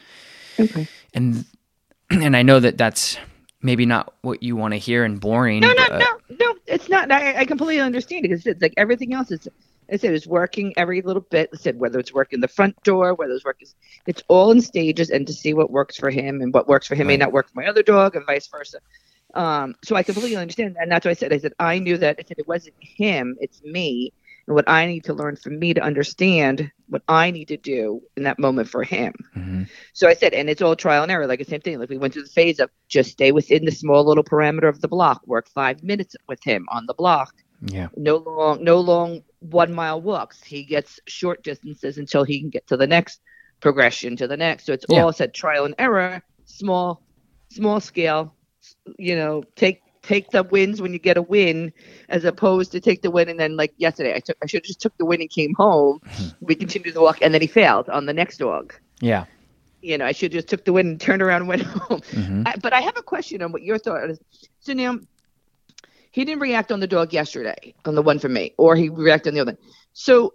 Okay. 0.59 0.89
And 1.13 1.45
and 2.11 2.35
I 2.35 2.43
know 2.43 2.59
that 2.59 2.79
that's 2.79 3.19
maybe 3.63 3.87
not 3.87 4.15
what 4.23 4.43
you 4.43 4.57
want 4.57 4.73
to 4.75 4.79
hear 4.79 5.05
and 5.05 5.21
boring. 5.21 5.61
No, 5.61 5.73
no, 5.73 5.89
but- 5.89 5.99
no, 5.99 6.37
no. 6.39 6.55
It's 6.67 6.89
not. 6.89 7.11
I, 7.11 7.41
I 7.41 7.45
completely 7.45 7.81
understand 7.81 8.25
it 8.25 8.29
because 8.29 8.47
it's 8.47 8.63
like 8.63 8.75
everything 8.77 9.13
else 9.13 9.31
is. 9.31 9.49
I 9.93 9.97
said 9.97 10.15
it's 10.15 10.27
working 10.27 10.73
every 10.77 11.03
little 11.03 11.23
bit. 11.31 11.51
I 11.53 11.57
said 11.57 11.79
whether 11.81 11.99
it's 11.99 12.15
working 12.15 12.41
the 12.41 12.47
front 12.49 12.81
door, 12.85 13.13
whether 13.15 13.33
it's 13.33 13.45
working, 13.45 13.67
it's 14.07 14.23
all 14.29 14.53
in 14.53 14.61
stages, 14.61 15.11
and 15.11 15.27
to 15.27 15.33
see 15.33 15.53
what 15.53 15.71
works 15.73 15.97
for 15.97 16.11
him 16.11 16.41
and 16.41 16.55
what 16.55 16.69
works 16.69 16.87
for 16.87 16.95
him 16.95 17.09
may 17.09 17.17
not 17.17 17.33
work 17.33 17.49
for 17.49 17.61
my 17.61 17.67
other 17.67 17.83
dog, 17.83 18.15
and 18.15 18.25
vice 18.25 18.47
versa. 18.47 18.79
Um, 19.35 19.75
so 19.85 19.97
I 19.97 20.03
completely 20.05 20.37
understand, 20.37 20.77
and 20.81 20.91
that's 20.91 21.05
what 21.05 21.11
I 21.11 21.15
said. 21.15 21.33
I 21.33 21.39
said 21.39 21.55
I 21.59 21.81
knew 21.81 21.97
that. 21.99 22.17
I 22.21 22.23
said 22.23 22.39
it 22.39 22.47
wasn't 22.47 22.77
him, 22.79 23.37
it's 23.41 23.63
me, 23.63 24.13
and 24.51 24.57
what 24.57 24.69
I 24.69 24.87
need 24.87 25.05
to 25.05 25.15
learn 25.15 25.37
for 25.37 25.51
me 25.51 25.75
to 25.75 25.81
understand 25.81 26.73
what 26.89 27.03
I 27.07 27.31
need 27.31 27.47
to 27.49 27.57
do 27.57 28.03
in 28.17 28.25
that 28.25 28.41
moment 28.41 28.69
for 28.69 28.83
him. 28.83 29.15
Mhm. 29.37 29.69
So 29.93 30.09
I 30.09 30.15
said, 30.15 30.35
and 30.35 30.51
it's 30.51 30.61
all 30.61 30.75
trial 30.75 31.05
and 31.05 31.13
error, 31.13 31.29
like 31.29 31.39
the 31.39 31.45
same 31.45 31.61
thing. 31.61 31.79
Like 31.79 31.89
we 31.89 31.99
went 31.99 32.15
through 32.15 32.25
the 32.25 32.31
phase 32.31 32.59
of 32.59 32.69
just 32.89 33.13
stay 33.13 33.31
within 33.31 33.65
the 33.65 33.71
small 33.71 34.05
little 34.05 34.25
parameter 34.25 34.69
of 34.69 34.81
the 34.81 34.89
block, 34.89 35.23
work 35.25 35.49
five 35.49 35.85
minutes 35.85 36.17
with 36.27 36.43
him 36.43 36.67
on 36.73 36.87
the 36.87 36.95
block. 36.95 37.33
Yeah. 37.63 37.91
No 37.97 38.17
long, 38.17 38.65
no 38.65 38.81
long 38.81 39.23
one 39.39 39.73
mile 39.73 40.03
walks. 40.03 40.43
He 40.43 40.65
gets 40.65 40.99
short 41.07 41.45
distances 41.45 41.97
until 41.97 42.25
he 42.25 42.41
can 42.41 42.51
get 42.51 42.67
to 42.67 42.77
the 42.77 42.89
next 42.89 43.21
progression, 43.61 44.17
to 44.17 44.27
the 44.27 44.37
next. 44.37 44.67
So 44.67 44.73
it's 44.73 44.85
Yeah. 44.89 45.05
all 45.05 45.13
said 45.13 45.33
trial 45.33 45.65
and 45.65 45.77
error, 45.79 46.25
small, 46.45 47.05
small 47.53 47.79
scale. 47.79 48.35
You 48.99 49.15
know, 49.15 49.45
take 49.55 49.81
take 50.03 50.31
the 50.31 50.43
wins 50.45 50.81
when 50.81 50.93
you 50.93 50.99
get 50.99 51.17
a 51.17 51.23
win, 51.23 51.73
as 52.09 52.25
opposed 52.25 52.73
to 52.73 52.81
take 52.81 53.03
the 53.03 53.11
win 53.11 53.29
and 53.29 53.39
then 53.39 53.57
like 53.57 53.73
yesterday, 53.77 54.15
I 54.15 54.21
took 54.21 54.37
I 54.43 54.47
should 54.47 54.63
have 54.63 54.67
just 54.67 54.81
took 54.81 54.97
the 54.99 55.05
win 55.05 55.21
and 55.21 55.31
came 55.31 55.55
home. 55.55 56.01
we 56.41 56.55
continued 56.55 56.95
to 56.95 57.01
walk, 57.01 57.19
and 57.23 57.33
then 57.35 57.41
he 57.41 57.47
failed 57.47 57.89
on 57.89 58.07
the 58.07 58.13
next 58.15 58.39
dog 58.39 58.75
Yeah. 59.01 59.25
you 59.83 59.97
know, 59.99 60.05
I 60.05 60.13
should 60.13 60.33
just 60.33 60.49
took 60.49 60.65
the 60.65 60.73
win 60.73 60.87
and 60.89 61.01
turned 61.01 61.23
around 61.23 61.43
and 61.43 61.49
went 61.49 61.63
home. 61.87 62.01
Mhm. 62.01 62.43
I, 62.47 62.57
but 62.57 62.73
I 62.73 62.81
have 62.81 62.97
a 62.97 63.03
question 63.03 63.43
on 63.43 63.53
what 63.53 63.63
your 63.63 63.79
thought 63.79 64.09
is. 64.11 64.19
So 64.61 64.73
now, 64.73 64.99
he 66.13 66.25
didn't 66.25 66.41
react 66.41 66.73
on 66.73 66.81
the 66.81 66.87
dog 66.87 67.13
yesterday, 67.13 67.75
on 67.85 67.95
the 67.95 68.03
one 68.03 68.19
for 68.19 68.29
me, 68.29 68.53
or 68.59 68.75
he 68.77 68.89
reacted 68.89 69.31
on 69.31 69.35
the 69.35 69.41
other. 69.41 69.57
So 69.93 70.35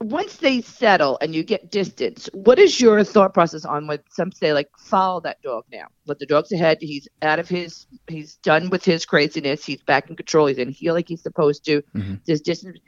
once 0.00 0.36
they 0.36 0.60
settle 0.60 1.16
and 1.20 1.34
you 1.34 1.42
get 1.42 1.70
distance, 1.70 2.28
what 2.34 2.58
is 2.58 2.80
your 2.80 3.02
thought 3.02 3.32
process 3.32 3.64
on 3.64 3.86
what 3.86 4.02
some 4.10 4.30
say 4.30 4.52
like 4.52 4.68
follow 4.78 5.20
that 5.20 5.40
dog 5.42 5.64
now? 5.72 5.86
Let 6.06 6.18
the 6.18 6.26
dog's 6.26 6.52
ahead. 6.52 6.78
He's 6.80 7.08
out 7.22 7.38
of 7.38 7.48
his. 7.48 7.86
He's 8.06 8.36
done 8.36 8.68
with 8.68 8.84
his 8.84 9.06
craziness. 9.06 9.64
He's 9.64 9.82
back 9.82 10.10
in 10.10 10.16
control. 10.16 10.46
He's 10.46 10.58
in 10.58 10.70
heel 10.70 10.94
like 10.94 11.08
he's 11.08 11.22
supposed 11.22 11.64
to. 11.64 11.82
Mhm. 11.94 12.20
There's 12.26 12.42
distance. 12.42 12.78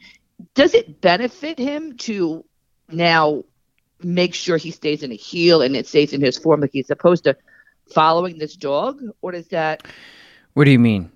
Does 0.54 0.74
it 0.74 1.00
benefit 1.00 1.59
him 1.59 1.96
to 1.98 2.44
now 2.90 3.44
make 4.02 4.34
sure 4.34 4.56
he 4.56 4.70
stays 4.70 5.02
in 5.02 5.11
a 5.11 5.16
heel 5.16 5.62
and 5.62 5.74
it 5.74 5.86
stays 5.86 6.12
in 6.12 6.20
his 6.20 6.38
form 6.38 6.61
like 6.61 6.70
he's 6.72 6.86
supposed 6.86 7.24
to, 7.24 7.36
following 7.92 8.38
this 8.38 8.54
dog, 8.54 9.00
or 9.22 9.32
does 9.32 9.48
that? 9.48 9.82
What 10.52 10.64
do 10.64 10.70
you 10.70 10.78
mean? 10.78 11.11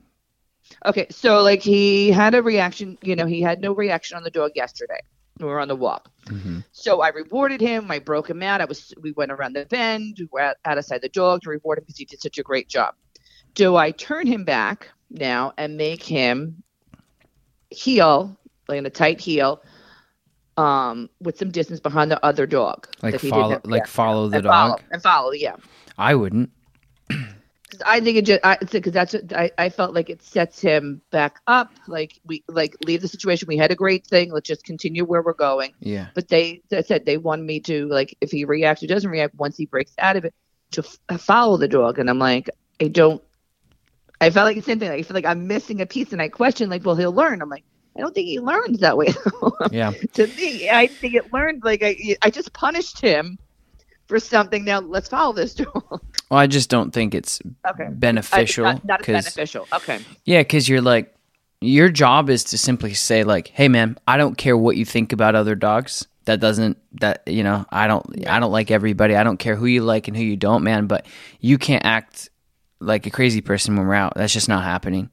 Okay, 0.87 1.07
so 1.11 1.43
like 1.43 1.63
he 1.63 2.11
had 2.11 2.35
a 2.35 2.43
reaction. 2.43 2.97
You 3.03 3.15
know, 3.15 3.27
he 3.27 3.43
had 3.43 3.61
no 3.61 3.75
reaction 3.75 4.17
on 4.17 4.23
the 4.23 4.31
dog 4.31 4.53
yesterday. 4.55 5.01
We 5.39 5.47
were 5.47 5.61
on 5.61 5.69
the 5.69 5.77
walk. 5.77 6.11
Mhm. 6.27 6.65
So 6.73 7.01
I 7.01 7.09
rewarded 7.09 7.61
him. 7.61 7.91
I 7.91 7.99
broke 7.99 8.29
him 8.31 8.43
out. 8.43 8.61
I 8.61 8.65
was. 8.65 8.93
We 9.01 9.13
went 9.13 9.33
around 9.33 9.55
the 9.55 9.65
bend. 9.67 10.17
We 10.19 10.29
were 10.31 10.41
out, 10.41 10.57
out 10.65 10.79
outside 10.79 11.03
the 11.03 11.09
dog 11.09 11.43
to 11.43 11.51
reward 11.51 11.79
him 11.79 11.85
because 11.85 11.97
he 11.99 12.05
did 12.05 12.21
such 12.21 12.39
a 12.39 12.43
great 12.43 12.69
job. 12.69 12.95
Do 13.55 13.77
I 13.77 13.91
turn 13.91 14.27
him 14.27 14.45
back 14.45 14.89
now 15.11 15.53
and 15.59 15.77
make 15.77 16.03
him 16.03 16.63
heel, 17.71 18.37
like 18.69 18.79
in 18.79 18.87
a 18.87 18.91
tight 18.91 19.21
heel, 19.21 19.63
um, 20.57 21.09
with 21.21 21.39
some 21.39 21.51
distance 21.51 21.81
behind 21.81 22.11
the 22.11 22.25
other 22.25 22.47
dog? 22.47 22.87
Like 23.03 23.13
that 23.13 23.21
he 23.21 23.31
follow, 23.31 23.61
like 23.65 23.87
follow 23.87 24.29
the 24.29 24.37
and 24.39 24.47
follow, 24.47 24.77
dog. 24.77 24.83
and 24.93 25.03
follow. 25.03 25.33
Yeah. 25.33 25.57
I 25.99 26.15
wouldn't. 26.15 26.51
'Cause 27.73 27.81
I 27.87 28.01
think 28.01 28.19
it 28.19 28.27
just 28.27 28.71
because 28.71 28.93
that's 28.93 29.15
what 29.15 29.33
I, 29.33 29.51
I 29.57 29.69
felt 29.71 29.95
like 29.95 30.11
it 30.11 30.23
sets 30.23 30.61
him 30.61 31.01
back 31.11 31.41
up. 31.47 31.71
Like 31.89 32.21
we 32.27 32.45
like 32.47 32.77
leave 32.85 33.01
the 33.01 33.09
situation. 33.09 33.49
We 33.49 33.57
had 33.57 33.71
a 33.71 33.75
great 33.75 34.07
thing. 34.07 34.31
Let's 34.31 34.47
just 34.47 34.63
continue 34.65 35.07
where 35.07 35.23
we're 35.23 35.33
going. 35.33 35.73
Yeah. 35.81 36.09
But 36.15 36.29
they, 36.29 36.61
they 36.69 36.83
said 36.83 37.07
they 37.07 37.17
want 37.17 37.43
me 37.43 37.61
to 37.61 37.87
like 37.87 38.15
if 38.21 38.31
he 38.31 38.45
reacts 38.45 38.83
or 38.83 38.89
doesn't 38.89 39.11
react 39.11 39.35
once 39.37 39.57
he 39.57 39.65
breaks 39.65 39.93
out 39.99 40.17
of 40.17 40.27
it 40.27 40.35
to 40.73 40.83
f- 40.83 40.99
uh, 41.09 41.17
follow 41.17 41.57
the 41.57 41.67
dog. 41.67 41.99
And 41.99 42.11
I'm 42.11 42.19
like 42.19 42.51
I 42.79 42.89
don't. 42.89 43.23
I 44.21 44.31
felt 44.31 44.45
like 44.45 44.57
the 44.57 44.63
same 44.63 44.79
thing. 44.79 44.91
Like, 44.91 45.01
I 45.01 45.03
feel 45.03 45.15
like 45.15 45.25
I'm 45.27 45.47
missing 45.49 45.81
a 45.81 45.87
piece, 45.87 46.13
and 46.13 46.23
I 46.23 46.29
question 46.29 46.71
like, 46.71 46.85
well, 46.85 46.95
he'll 46.95 47.13
learn. 47.13 47.43
I'm 47.43 47.49
like, 47.49 47.65
I 47.97 48.01
don't 48.01 48.15
think 48.15 48.29
he 48.29 48.39
learns 48.39 48.81
that 48.81 48.97
way. 48.97 49.09
Yeah. 49.71 49.93
to 50.15 50.27
me, 50.29 50.69
I 50.71 50.87
think 50.87 51.15
it 51.15 51.33
learned 51.33 51.65
like 51.65 51.83
I 51.83 52.17
I 52.23 52.31
just 52.31 52.53
punished 52.53 53.01
him 53.01 53.39
for 54.13 54.21
something. 54.21 54.65
Now 54.65 54.81
let's 54.81 55.09
follow 55.09 55.33
this 55.33 55.55
dog. 55.55 55.83
Well, 56.31 56.41
I 56.41 56.47
just 56.47 56.71
don't 56.71 56.93
think 56.93 57.15
it's 57.15 57.41
okay. 57.69 57.85
Uh, 57.85 57.89
I- 57.89 57.91
beneficial. 57.91 58.65
not, 58.65 58.85
not 58.87 59.01
as 59.01 59.07
'cause- 59.07 59.25
beneficial. 59.25 59.69
Okay. 59.75 59.99
Yeah, 60.25 60.41
because 60.41 60.67
you're 60.67 60.81
like, 60.81 61.15
your 61.61 61.91
job 61.91 62.31
is 62.31 62.43
to 62.45 62.57
simply 62.59 62.95
say 62.95 63.23
like, 63.23 63.49
"Hey, 63.49 63.69
man, 63.69 63.99
I 64.09 64.17
don't 64.17 64.37
care 64.39 64.57
what 64.57 64.77
you 64.79 64.85
think 64.87 65.13
about 65.13 65.35
other 65.35 65.55
dogs. 65.55 66.07
That 66.25 66.41
doesn't 66.41 66.79
that 67.01 67.23
you 67.27 67.43
know, 67.43 67.67
I 67.71 67.87
don't 67.87 68.27
I 68.27 68.41
don't 68.41 68.51
like 68.53 68.71
everybody. 68.71 69.15
I 69.15 69.25
don't 69.25 69.37
care 69.39 69.57
who 69.57 69.67
you 69.67 69.83
like 69.83 70.09
and 70.09 70.17
who 70.17 70.23
you 70.23 70.37
don't, 70.37 70.63
man. 70.65 70.87
But 70.87 71.05
you 71.41 71.59
can't 71.59 71.85
act 71.85 72.31
like 72.81 73.07
a 73.07 73.11
crazy 73.11 73.41
person 73.43 73.77
when 73.77 73.87
we're 73.87 73.95
out. 73.95 74.15
That's 74.17 74.33
just 74.33 74.49
not 74.49 74.63
happening." 74.65 75.11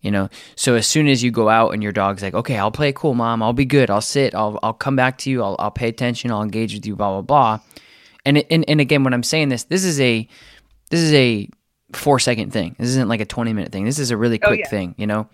You 0.00 0.10
know, 0.10 0.28
so 0.56 0.74
as 0.76 0.86
soon 0.86 1.06
as 1.08 1.22
you 1.24 1.30
go 1.30 1.48
out 1.48 1.70
and 1.74 1.80
your 1.82 1.92
dog's 1.92 2.22
like, 2.24 2.34
okay, 2.34 2.58
I'll 2.58 2.72
play 2.72 2.92
cool, 2.92 3.14
mom. 3.14 3.40
I'll 3.40 3.52
be 3.52 3.64
good. 3.64 3.88
I'll 3.88 4.00
sit. 4.00 4.34
I'll 4.34 4.58
I'll 4.62 4.72
come 4.72 4.96
back 4.96 5.16
to 5.18 5.30
you. 5.30 5.42
I'll 5.44 5.54
I'll 5.60 5.70
pay 5.70 5.88
attention. 5.88 6.30
I'll 6.32 6.42
engage 6.42 6.74
with 6.74 6.84
you. 6.86 6.94
Blah 6.96 7.20
blah 7.20 7.22
blah. 7.22 7.60
And 8.24 8.38
and 8.50 8.64
and 8.68 8.80
again, 8.80 9.04
when 9.04 9.14
I'm 9.14 9.22
saying 9.22 9.48
this, 9.48 9.64
this 9.64 9.84
is 9.84 10.00
a 10.00 10.28
this 10.90 11.00
is 11.00 11.12
a 11.12 11.48
four 11.94 12.18
second 12.18 12.52
thing. 12.52 12.76
This 12.78 12.88
isn't 12.90 13.08
like 13.08 13.20
a 13.20 13.26
20 13.26 13.52
minute 13.52 13.72
thing. 13.72 13.84
This 13.84 13.98
is 13.98 14.10
a 14.10 14.16
really 14.16 14.40
oh, 14.42 14.46
quick 14.46 14.60
yeah. 14.60 14.68
thing, 14.68 14.94
you 14.98 15.06
know? 15.06 15.28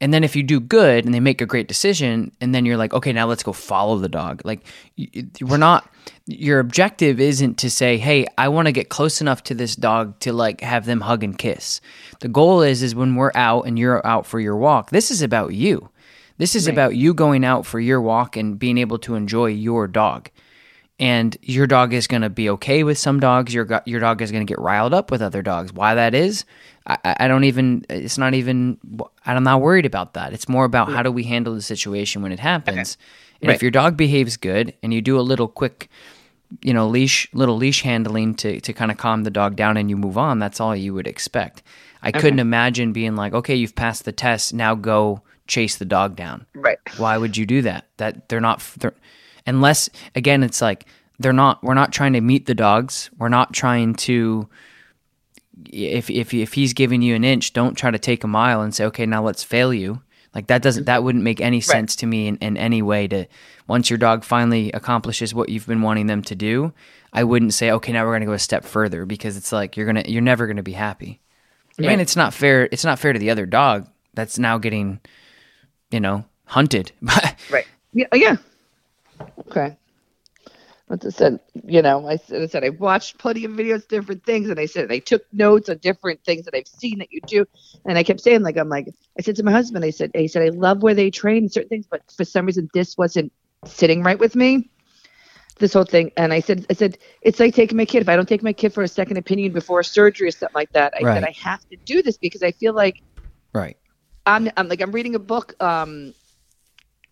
And 0.00 0.14
then 0.14 0.22
if 0.22 0.36
you 0.36 0.44
do 0.44 0.60
good 0.60 1.04
and 1.04 1.12
they 1.12 1.18
make 1.18 1.40
a 1.40 1.46
great 1.46 1.66
decision, 1.66 2.30
and 2.40 2.54
then 2.54 2.64
you're 2.64 2.76
like, 2.76 2.94
okay, 2.94 3.12
now 3.12 3.26
let's 3.26 3.42
go 3.42 3.52
follow 3.52 3.98
the 3.98 4.08
dog. 4.08 4.42
Like, 4.44 4.64
we're 5.40 5.56
not, 5.56 5.90
your 6.26 6.60
objective 6.60 7.18
isn't 7.18 7.58
to 7.58 7.70
say, 7.70 7.98
hey, 7.98 8.26
I 8.38 8.48
want 8.48 8.66
to 8.66 8.72
get 8.72 8.90
close 8.90 9.20
enough 9.20 9.42
to 9.44 9.54
this 9.54 9.74
dog 9.74 10.20
to 10.20 10.32
like 10.32 10.60
have 10.60 10.86
them 10.86 11.00
hug 11.00 11.24
and 11.24 11.36
kiss. 11.36 11.80
The 12.20 12.28
goal 12.28 12.62
is, 12.62 12.82
is 12.82 12.94
when 12.94 13.16
we're 13.16 13.32
out 13.34 13.62
and 13.62 13.76
you're 13.76 14.06
out 14.06 14.24
for 14.24 14.38
your 14.38 14.56
walk, 14.56 14.90
this 14.90 15.10
is 15.10 15.20
about 15.20 15.54
you. 15.54 15.90
This 16.36 16.54
is 16.54 16.68
about 16.68 16.94
you 16.94 17.12
going 17.14 17.44
out 17.44 17.66
for 17.66 17.80
your 17.80 18.00
walk 18.00 18.36
and 18.36 18.56
being 18.56 18.78
able 18.78 18.98
to 19.00 19.16
enjoy 19.16 19.46
your 19.46 19.88
dog 19.88 20.30
and 20.98 21.36
your 21.42 21.66
dog 21.66 21.92
is 21.92 22.06
going 22.06 22.22
to 22.22 22.30
be 22.30 22.50
okay 22.50 22.82
with 22.82 22.98
some 22.98 23.20
dogs. 23.20 23.54
Your 23.54 23.82
your 23.86 24.00
dog 24.00 24.20
is 24.22 24.32
going 24.32 24.46
to 24.46 24.50
get 24.50 24.58
riled 24.58 24.92
up 24.92 25.10
with 25.10 25.22
other 25.22 25.42
dogs. 25.42 25.72
Why 25.72 25.94
that 25.94 26.14
is, 26.14 26.44
I, 26.86 27.16
I 27.20 27.28
don't 27.28 27.44
even. 27.44 27.84
It's 27.88 28.18
not 28.18 28.34
even. 28.34 28.78
I'm 29.24 29.44
not 29.44 29.60
worried 29.60 29.86
about 29.86 30.14
that. 30.14 30.32
It's 30.32 30.48
more 30.48 30.64
about 30.64 30.90
how 30.90 31.02
do 31.02 31.12
we 31.12 31.24
handle 31.24 31.54
the 31.54 31.62
situation 31.62 32.22
when 32.22 32.32
it 32.32 32.40
happens. 32.40 32.96
And 33.40 33.52
if 33.52 33.62
your 33.62 33.70
dog 33.70 33.96
behaves 33.96 34.36
good 34.36 34.74
and 34.82 34.92
you 34.92 35.00
do 35.00 35.18
a 35.18 35.22
little 35.22 35.46
quick, 35.46 35.88
you 36.62 36.74
know, 36.74 36.88
leash 36.88 37.28
little 37.32 37.56
leash 37.56 37.82
handling 37.82 38.34
to 38.36 38.60
to 38.60 38.72
kind 38.72 38.90
of 38.90 38.96
calm 38.96 39.22
the 39.22 39.30
dog 39.30 39.54
down 39.54 39.76
and 39.76 39.88
you 39.88 39.96
move 39.96 40.18
on. 40.18 40.38
That's 40.40 40.60
all 40.60 40.74
you 40.74 40.94
would 40.94 41.06
expect. 41.06 41.62
I 42.02 42.12
couldn't 42.12 42.38
imagine 42.38 42.92
being 42.92 43.16
like, 43.16 43.34
okay, 43.34 43.56
you've 43.56 43.74
passed 43.74 44.04
the 44.04 44.12
test, 44.12 44.54
now 44.54 44.76
go 44.76 45.22
chase 45.48 45.76
the 45.76 45.84
dog 45.84 46.14
down. 46.14 46.46
Right. 46.54 46.78
Why 46.96 47.18
would 47.18 47.36
you 47.36 47.44
do 47.44 47.62
that? 47.62 47.86
That 47.96 48.28
they're 48.28 48.40
not 48.40 48.60
they're, 48.78 48.94
unless 49.48 49.88
again 50.14 50.42
it's 50.42 50.60
like 50.60 50.86
they're 51.18 51.32
not 51.32 51.62
we're 51.62 51.74
not 51.74 51.92
trying 51.92 52.12
to 52.12 52.20
meet 52.20 52.46
the 52.46 52.54
dogs. 52.54 53.10
We're 53.18 53.28
not 53.28 53.52
trying 53.52 53.94
to 53.96 54.48
if 55.66 56.10
if 56.10 56.32
if 56.32 56.52
he's 56.54 56.72
giving 56.72 57.02
you 57.02 57.14
an 57.14 57.24
inch, 57.24 57.52
don't 57.52 57.74
try 57.74 57.90
to 57.90 57.98
take 57.98 58.24
a 58.24 58.28
mile 58.28 58.62
and 58.62 58.74
say, 58.74 58.84
"Okay, 58.86 59.06
now 59.06 59.22
let's 59.22 59.42
fail 59.42 59.74
you." 59.74 60.02
Like 60.34 60.46
that 60.48 60.62
doesn't 60.62 60.84
that 60.84 61.02
wouldn't 61.02 61.24
make 61.24 61.40
any 61.40 61.60
sense 61.60 61.96
to 61.96 62.06
me 62.06 62.28
in, 62.28 62.36
in 62.36 62.56
any 62.56 62.82
way 62.82 63.08
to 63.08 63.26
once 63.66 63.90
your 63.90 63.98
dog 63.98 64.24
finally 64.24 64.70
accomplishes 64.72 65.34
what 65.34 65.48
you've 65.48 65.66
been 65.66 65.82
wanting 65.82 66.06
them 66.06 66.22
to 66.22 66.34
do, 66.36 66.72
I 67.12 67.24
wouldn't 67.24 67.54
say, 67.54 67.70
"Okay, 67.72 67.92
now 67.92 68.04
we're 68.04 68.12
going 68.12 68.20
to 68.20 68.26
go 68.26 68.32
a 68.32 68.38
step 68.38 68.64
further" 68.64 69.04
because 69.04 69.36
it's 69.36 69.50
like 69.50 69.76
you're 69.76 69.86
going 69.86 70.02
to 70.02 70.10
you're 70.10 70.22
never 70.22 70.46
going 70.46 70.58
to 70.58 70.62
be 70.62 70.72
happy. 70.72 71.20
Right. 71.78 71.88
And 71.90 72.00
it's 72.00 72.16
not 72.16 72.34
fair 72.34 72.68
it's 72.70 72.84
not 72.84 72.98
fair 72.98 73.12
to 73.12 73.18
the 73.18 73.30
other 73.30 73.46
dog 73.46 73.88
that's 74.14 74.38
now 74.38 74.58
getting 74.58 75.00
you 75.90 76.00
know, 76.00 76.24
hunted. 76.44 76.92
Right. 77.50 77.66
Yeah. 77.92 78.06
Yeah. 78.12 78.36
Okay. 79.50 79.76
As 80.90 81.04
I 81.04 81.10
said, 81.10 81.40
you 81.66 81.82
know, 81.82 82.08
I 82.08 82.16
said, 82.16 82.42
I 82.42 82.46
said 82.46 82.64
I 82.64 82.70
watched 82.70 83.18
plenty 83.18 83.44
of 83.44 83.52
videos, 83.52 83.86
different 83.86 84.24
things, 84.24 84.48
and 84.48 84.58
I 84.58 84.64
said 84.64 84.90
I 84.90 85.00
took 85.00 85.22
notes 85.32 85.68
on 85.68 85.78
different 85.78 86.24
things 86.24 86.46
that 86.46 86.54
I've 86.54 86.66
seen 86.66 86.98
that 87.00 87.12
you 87.12 87.20
do, 87.26 87.44
and 87.84 87.98
I 87.98 88.02
kept 88.02 88.20
saying 88.20 88.42
like 88.42 88.56
I'm 88.56 88.70
like 88.70 88.88
I 89.18 89.22
said 89.22 89.36
to 89.36 89.42
my 89.42 89.52
husband, 89.52 89.84
I 89.84 89.90
said, 89.90 90.12
he 90.14 90.28
said 90.28 90.42
I 90.42 90.48
love 90.48 90.82
where 90.82 90.94
they 90.94 91.10
train 91.10 91.48
certain 91.50 91.68
things, 91.68 91.86
but 91.90 92.02
for 92.16 92.24
some 92.24 92.46
reason 92.46 92.70
this 92.72 92.96
wasn't 92.96 93.32
sitting 93.66 94.02
right 94.02 94.18
with 94.18 94.34
me. 94.34 94.70
This 95.58 95.74
whole 95.74 95.84
thing, 95.84 96.12
and 96.16 96.32
I 96.32 96.40
said, 96.40 96.64
I 96.70 96.72
said 96.72 96.98
it's 97.20 97.40
like 97.40 97.54
taking 97.54 97.76
my 97.76 97.84
kid. 97.84 98.00
If 98.00 98.08
I 98.08 98.16
don't 98.16 98.28
take 98.28 98.42
my 98.44 98.52
kid 98.52 98.72
for 98.72 98.82
a 98.82 98.88
second 98.88 99.18
opinion 99.18 99.52
before 99.52 99.82
surgery 99.82 100.28
or 100.28 100.30
something 100.30 100.54
like 100.54 100.72
that, 100.72 100.94
I 100.96 101.02
said 101.02 101.24
I 101.24 101.34
have 101.42 101.60
to 101.70 101.76
do 101.84 102.00
this 102.00 102.16
because 102.16 102.42
I 102.42 102.52
feel 102.52 102.74
like 102.74 103.02
right. 103.52 103.76
I'm, 104.24 104.48
I'm 104.56 104.68
like 104.68 104.80
I'm 104.80 104.92
reading 104.92 105.16
a 105.16 105.18
book. 105.18 105.54
Um, 105.60 106.14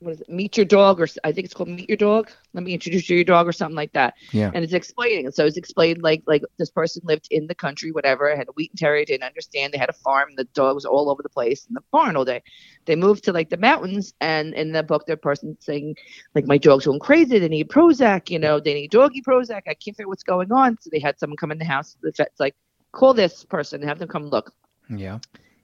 what 0.00 0.12
is 0.12 0.20
it? 0.20 0.28
Meet 0.28 0.56
Your 0.56 0.66
Dog, 0.66 1.00
or 1.00 1.04
s- 1.04 1.18
I 1.24 1.32
think 1.32 1.44
it's 1.46 1.54
called 1.54 1.68
Meet 1.68 1.88
Your 1.88 1.96
Dog. 1.96 2.30
Let 2.52 2.64
me 2.64 2.74
introduce 2.74 3.02
you 3.08 3.14
to 3.14 3.14
your 3.16 3.24
dog, 3.24 3.48
or 3.48 3.52
something 3.52 3.76
like 3.76 3.92
that. 3.92 4.14
Yeah. 4.32 4.50
And 4.54 4.62
it's 4.64 4.72
explaining. 4.72 5.30
So 5.30 5.46
it's 5.46 5.56
explained 5.56 6.02
like 6.02 6.22
like 6.26 6.42
this 6.58 6.70
person 6.70 7.02
lived 7.04 7.28
in 7.30 7.46
the 7.46 7.54
country, 7.54 7.92
whatever. 7.92 8.34
Had 8.34 8.48
a 8.48 8.52
Wheaten 8.52 8.76
Terrier, 8.76 9.04
didn't 9.04 9.24
understand. 9.24 9.72
They 9.72 9.78
had 9.78 9.88
a 9.88 9.94
farm. 9.94 10.30
The 10.36 10.44
dog 10.44 10.74
was 10.74 10.84
all 10.84 11.08
over 11.10 11.22
the 11.22 11.28
place 11.28 11.66
in 11.66 11.74
the 11.74 11.82
barn 11.92 12.16
all 12.16 12.24
day. 12.24 12.42
They 12.84 12.96
moved 12.96 13.24
to 13.24 13.32
like 13.32 13.50
the 13.50 13.56
mountains, 13.56 14.12
and 14.20 14.54
in 14.54 14.72
the 14.72 14.82
book, 14.82 15.06
the 15.06 15.16
person 15.16 15.56
saying 15.60 15.96
like 16.34 16.46
my 16.46 16.58
dog's 16.58 16.86
going 16.86 17.00
crazy. 17.00 17.38
They 17.38 17.48
need 17.48 17.68
Prozac. 17.68 18.30
You 18.30 18.38
know, 18.38 18.60
they 18.60 18.74
need 18.74 18.90
doggy 18.90 19.22
Prozac. 19.22 19.62
I 19.66 19.74
can't 19.74 19.96
figure 19.96 20.04
out 20.04 20.08
what's 20.08 20.22
going 20.22 20.52
on. 20.52 20.76
So 20.80 20.90
they 20.92 21.00
had 21.00 21.18
someone 21.18 21.36
come 21.36 21.52
in 21.52 21.58
the 21.58 21.64
house. 21.64 21.96
The 22.02 22.12
vet's 22.16 22.38
like, 22.38 22.54
call 22.92 23.14
this 23.14 23.44
person 23.44 23.80
and 23.80 23.88
have 23.88 23.98
them 23.98 24.08
come 24.08 24.26
look. 24.26 24.52
Yeah. 24.88 25.18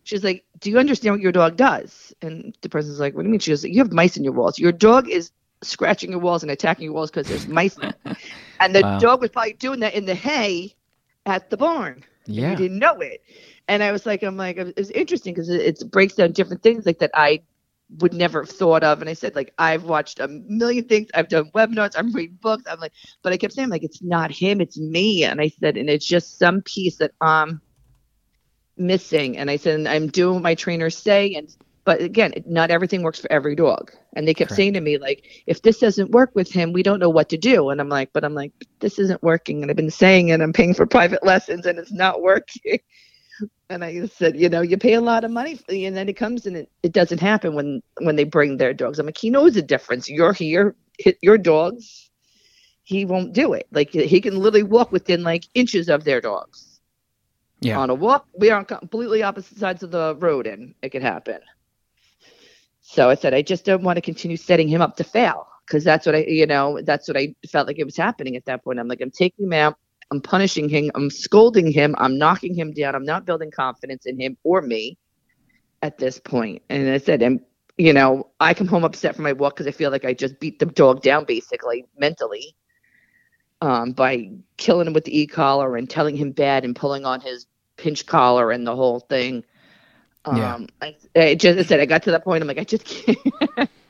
She's 0.04 0.24
like, 0.24 0.44
"Do 0.60 0.70
you 0.70 0.78
understand 0.78 1.14
what 1.14 1.20
your 1.22 1.32
dog 1.32 1.56
does?" 1.56 2.12
And 2.22 2.56
the 2.62 2.68
person's 2.68 3.00
like, 3.00 3.14
"What 3.14 3.22
do 3.22 3.28
you 3.28 3.30
mean?" 3.30 3.40
She 3.40 3.50
goes, 3.52 3.64
"You 3.64 3.78
have 3.78 3.92
mice 3.92 4.16
in 4.16 4.24
your 4.24 4.32
walls. 4.34 4.58
Your 4.58 4.72
dog 4.72 5.08
is 5.08 5.30
scratching 5.62 6.10
your 6.10 6.20
walls 6.20 6.42
and 6.42 6.50
attacking 6.50 6.84
your 6.84 6.94
walls 6.94 7.10
because 7.10 7.28
there's 7.28 7.46
mice." 7.48 7.78
in 7.78 7.92
and 8.60 8.74
the 8.74 8.82
Wow. 8.82 8.98
dog 8.98 9.20
was 9.20 9.30
probably 9.30 9.54
doing 9.54 9.80
that 9.80 9.94
in 9.94 10.04
the 10.06 10.14
hay 10.14 10.74
at 11.26 11.50
the 11.50 11.56
barn. 11.56 12.04
Yeah. 12.26 12.46
You 12.46 12.56
didn't 12.56 12.78
know 12.78 13.00
it. 13.00 13.20
And 13.68 13.82
I 13.82 13.92
was 13.92 14.06
like, 14.06 14.22
I'm 14.22 14.36
like, 14.36 14.56
it 14.56 14.76
was 14.76 14.90
interesting 14.90 15.34
because 15.34 15.48
it, 15.48 15.60
it 15.60 15.90
breaks 15.90 16.14
down 16.14 16.32
different 16.32 16.62
things 16.62 16.86
like 16.86 16.98
that 16.98 17.10
I 17.14 17.42
would 17.98 18.12
never 18.14 18.42
have 18.42 18.50
thought 18.50 18.82
of. 18.84 19.00
And 19.00 19.08
I 19.10 19.14
said, 19.14 19.34
like, 19.34 19.52
I've 19.58 19.84
watched 19.84 20.18
a 20.20 20.28
million 20.28 20.84
things. 20.86 21.08
I've 21.14 21.28
done 21.28 21.50
webinars. 21.54 21.92
I'm 21.96 22.12
reading 22.12 22.38
books. 22.40 22.64
I'm 22.68 22.80
like, 22.80 22.92
but 23.22 23.32
I 23.32 23.36
kept 23.36 23.54
saying, 23.54 23.68
like, 23.70 23.84
it's 23.84 24.02
not 24.02 24.30
him, 24.30 24.60
it's 24.60 24.78
me. 24.78 25.24
And 25.24 25.40
I 25.40 25.48
said, 25.48 25.76
and 25.76 25.88
it's 25.90 26.06
just 26.06 26.38
some 26.38 26.62
piece 26.62 26.98
that 26.98 27.12
I'm 27.20 27.60
missing. 28.76 29.36
And 29.36 29.50
I 29.50 29.56
said, 29.56 29.74
and 29.74 29.88
I'm 29.88 30.08
doing 30.08 30.34
what 30.34 30.42
my 30.42 30.54
trainers 30.54 30.96
say. 30.96 31.34
And, 31.34 31.54
but 31.84 32.00
again, 32.00 32.32
not 32.46 32.70
everything 32.70 33.02
works 33.02 33.20
for 33.20 33.30
every 33.30 33.54
dog. 33.54 33.92
And 34.14 34.26
they 34.26 34.34
kept 34.34 34.48
Correct. 34.50 34.56
saying 34.56 34.74
to 34.74 34.80
me, 34.80 34.98
like, 34.98 35.44
if 35.46 35.62
this 35.62 35.78
doesn't 35.78 36.10
work 36.10 36.30
with 36.34 36.50
him, 36.50 36.72
we 36.72 36.82
don't 36.82 37.00
know 37.00 37.10
what 37.10 37.28
to 37.30 37.36
do. 37.36 37.70
And 37.70 37.80
I'm 37.80 37.88
like, 37.88 38.10
but 38.12 38.24
I'm 38.24 38.34
like, 38.34 38.52
this 38.80 38.98
isn't 38.98 39.22
working. 39.22 39.62
And 39.62 39.70
I've 39.70 39.76
been 39.76 39.90
saying 39.90 40.28
it. 40.28 40.40
I'm 40.40 40.52
paying 40.52 40.74
for 40.74 40.86
private 40.86 41.24
lessons 41.26 41.66
and 41.66 41.78
it's 41.78 41.92
not 41.92 42.22
working. 42.22 42.78
And 43.70 43.82
I 43.82 44.06
said, 44.06 44.38
you 44.38 44.50
know, 44.50 44.60
you 44.60 44.76
pay 44.76 44.92
a 44.94 45.00
lot 45.00 45.24
of 45.24 45.30
money, 45.30 45.54
for, 45.56 45.72
and 45.72 45.96
then 45.96 46.06
it 46.06 46.12
comes 46.12 46.44
and 46.44 46.56
it, 46.58 46.70
it 46.82 46.92
doesn't 46.92 47.20
happen 47.20 47.54
when 47.54 47.82
when 48.02 48.16
they 48.16 48.24
bring 48.24 48.58
their 48.58 48.74
dogs. 48.74 48.98
I'm 48.98 49.06
like, 49.06 49.16
he 49.16 49.30
knows 49.30 49.54
the 49.54 49.62
difference. 49.62 50.10
You're 50.10 50.34
here, 50.34 50.76
hit 50.98 51.16
your 51.22 51.38
dogs. 51.38 52.10
He 52.82 53.06
won't 53.06 53.32
do 53.32 53.54
it. 53.54 53.66
Like 53.72 53.90
he 53.90 54.20
can 54.20 54.36
literally 54.36 54.62
walk 54.62 54.92
within 54.92 55.22
like 55.22 55.44
inches 55.54 55.88
of 55.88 56.04
their 56.04 56.20
dogs. 56.20 56.71
Yeah. 57.62 57.78
On 57.78 57.90
a 57.90 57.94
walk, 57.94 58.26
we 58.36 58.50
are 58.50 58.58
on 58.58 58.64
completely 58.64 59.22
opposite 59.22 59.56
sides 59.56 59.82
of 59.84 59.92
the 59.92 60.16
road, 60.18 60.46
and 60.48 60.74
it 60.82 60.90
could 60.90 61.02
happen. 61.02 61.38
So 62.80 63.08
I 63.08 63.14
said, 63.14 63.34
I 63.34 63.42
just 63.42 63.64
don't 63.64 63.84
want 63.84 63.96
to 63.98 64.00
continue 64.00 64.36
setting 64.36 64.68
him 64.68 64.82
up 64.82 64.96
to 64.96 65.04
fail 65.04 65.46
because 65.64 65.84
that's 65.84 66.04
what 66.04 66.16
I, 66.16 66.24
you 66.24 66.46
know, 66.46 66.80
that's 66.82 67.06
what 67.06 67.16
I 67.16 67.34
felt 67.48 67.68
like 67.68 67.78
it 67.78 67.84
was 67.84 67.96
happening 67.96 68.36
at 68.36 68.44
that 68.46 68.64
point. 68.64 68.80
I'm 68.80 68.88
like, 68.88 69.00
I'm 69.00 69.12
taking 69.12 69.46
him 69.46 69.52
out. 69.52 69.76
I'm 70.10 70.20
punishing 70.20 70.68
him. 70.68 70.90
I'm 70.96 71.08
scolding 71.08 71.70
him. 71.70 71.94
I'm 71.98 72.18
knocking 72.18 72.54
him 72.54 72.72
down. 72.72 72.96
I'm 72.96 73.04
not 73.04 73.24
building 73.24 73.52
confidence 73.52 74.06
in 74.06 74.20
him 74.20 74.36
or 74.42 74.60
me 74.60 74.98
at 75.82 75.98
this 75.98 76.18
point. 76.18 76.62
And 76.68 76.90
I 76.90 76.98
said, 76.98 77.22
and 77.22 77.40
you 77.78 77.92
know, 77.92 78.28
I 78.40 78.54
come 78.54 78.66
home 78.66 78.84
upset 78.84 79.14
from 79.14 79.22
my 79.22 79.32
walk 79.32 79.54
because 79.54 79.68
I 79.68 79.70
feel 79.70 79.92
like 79.92 80.04
I 80.04 80.12
just 80.12 80.40
beat 80.40 80.58
the 80.58 80.66
dog 80.66 81.00
down 81.00 81.24
basically 81.24 81.86
mentally 81.96 82.56
um, 83.62 83.92
by 83.92 84.30
killing 84.56 84.88
him 84.88 84.92
with 84.92 85.04
the 85.04 85.18
e-collar 85.18 85.76
and 85.76 85.88
telling 85.88 86.16
him 86.16 86.32
bad 86.32 86.64
and 86.64 86.76
pulling 86.76 87.06
on 87.06 87.20
his 87.20 87.46
pinch 87.82 88.06
collar 88.06 88.50
and 88.52 88.66
the 88.66 88.74
whole 88.76 89.00
thing. 89.00 89.44
Um, 90.24 90.36
Yeah. 90.36 90.58
I, 90.80 90.96
I 91.16 91.34
just 91.34 91.58
I 91.58 91.62
said 91.64 91.80
I 91.80 91.86
got 91.86 92.02
to 92.04 92.12
that 92.12 92.24
point. 92.24 92.42
I'm 92.42 92.48
like, 92.48 92.58
I 92.58 92.64
just 92.64 92.84
can't. 92.84 93.18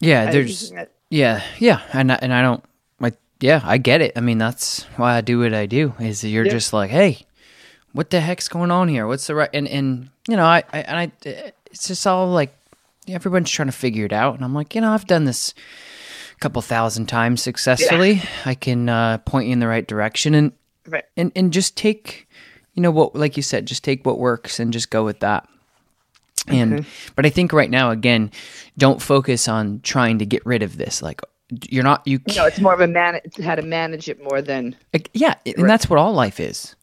Yeah, 0.00 0.30
there's 0.32 0.72
yeah, 1.10 1.42
yeah, 1.60 1.80
and 1.92 2.10
I, 2.10 2.18
and 2.22 2.32
I 2.34 2.42
don't 2.42 2.64
like 2.98 3.14
yeah, 3.40 3.60
I 3.62 3.78
get 3.78 4.00
it. 4.00 4.12
I 4.16 4.20
mean, 4.20 4.38
that's 4.38 4.82
why 4.96 5.16
I 5.16 5.20
do 5.20 5.38
what 5.38 5.54
I 5.54 5.66
do. 5.66 5.94
Is 6.00 6.24
you're 6.24 6.44
Yeah. 6.44 6.50
just 6.50 6.72
like, 6.72 6.90
hey, 6.90 7.24
what 7.92 8.10
the 8.10 8.20
heck's 8.20 8.48
going 8.48 8.72
on 8.72 8.88
here? 8.88 9.06
What's 9.06 9.28
the 9.28 9.36
right? 9.36 9.50
And 9.54 9.68
and 9.68 10.08
you 10.28 10.36
know, 10.36 10.44
I, 10.44 10.64
I 10.72 10.78
and 10.80 10.96
I, 10.98 11.12
it's 11.70 11.86
just 11.86 12.04
all 12.06 12.28
like 12.28 12.52
everyone's 13.06 13.50
trying 13.50 13.68
to 13.68 13.72
figure 13.72 14.04
it 14.06 14.12
out, 14.12 14.34
and 14.34 14.44
I'm 14.44 14.54
like, 14.54 14.74
you 14.74 14.80
know, 14.80 14.90
I've 14.90 15.06
done 15.06 15.24
this 15.24 15.54
a 16.36 16.40
couple 16.40 16.62
thousand 16.62 17.06
times 17.06 17.40
successfully. 17.42 18.22
I 18.44 18.54
can 18.56 18.88
uh, 18.88 19.18
point 19.18 19.46
you 19.46 19.52
in 19.52 19.60
the 19.60 19.68
right 19.68 19.86
direction, 19.86 20.34
and 20.34 20.52
Right. 20.88 21.04
and 21.16 21.30
and 21.36 21.52
just 21.52 21.76
take, 21.76 22.28
you 22.74 22.82
know, 22.82 22.90
what 22.90 23.14
like 23.14 23.36
you 23.36 23.42
said, 23.42 23.66
just 23.66 23.84
take 23.84 24.06
what 24.06 24.18
works 24.18 24.58
and 24.58 24.72
just 24.72 24.90
go 24.90 25.04
with 25.04 25.20
that. 25.20 25.48
And 26.48 26.86
but 27.14 27.24
I 27.24 27.30
think 27.30 27.52
right 27.52 27.70
now 27.70 27.90
again, 27.90 28.30
don't 28.76 29.00
focus 29.00 29.46
on 29.48 29.80
trying 29.82 30.18
to 30.18 30.26
get 30.26 30.44
rid 30.44 30.62
of 30.62 30.76
this. 30.76 31.02
Like 31.02 31.20
you're 31.68 31.84
not 31.84 32.06
you 32.06 32.20
No, 32.34 32.46
it's 32.46 32.60
more 32.60 32.74
of 32.74 32.80
a 32.80 32.86
man. 32.86 33.20
It's 33.24 33.40
how 33.40 33.54
to 33.54 33.62
manage 33.62 34.08
it 34.08 34.22
more 34.22 34.42
than 34.42 34.74
like, 34.92 35.10
yeah, 35.12 35.34
and 35.44 35.68
that's 35.68 35.88
what 35.88 35.98
all 35.98 36.12
life 36.12 36.40
is. 36.40 36.74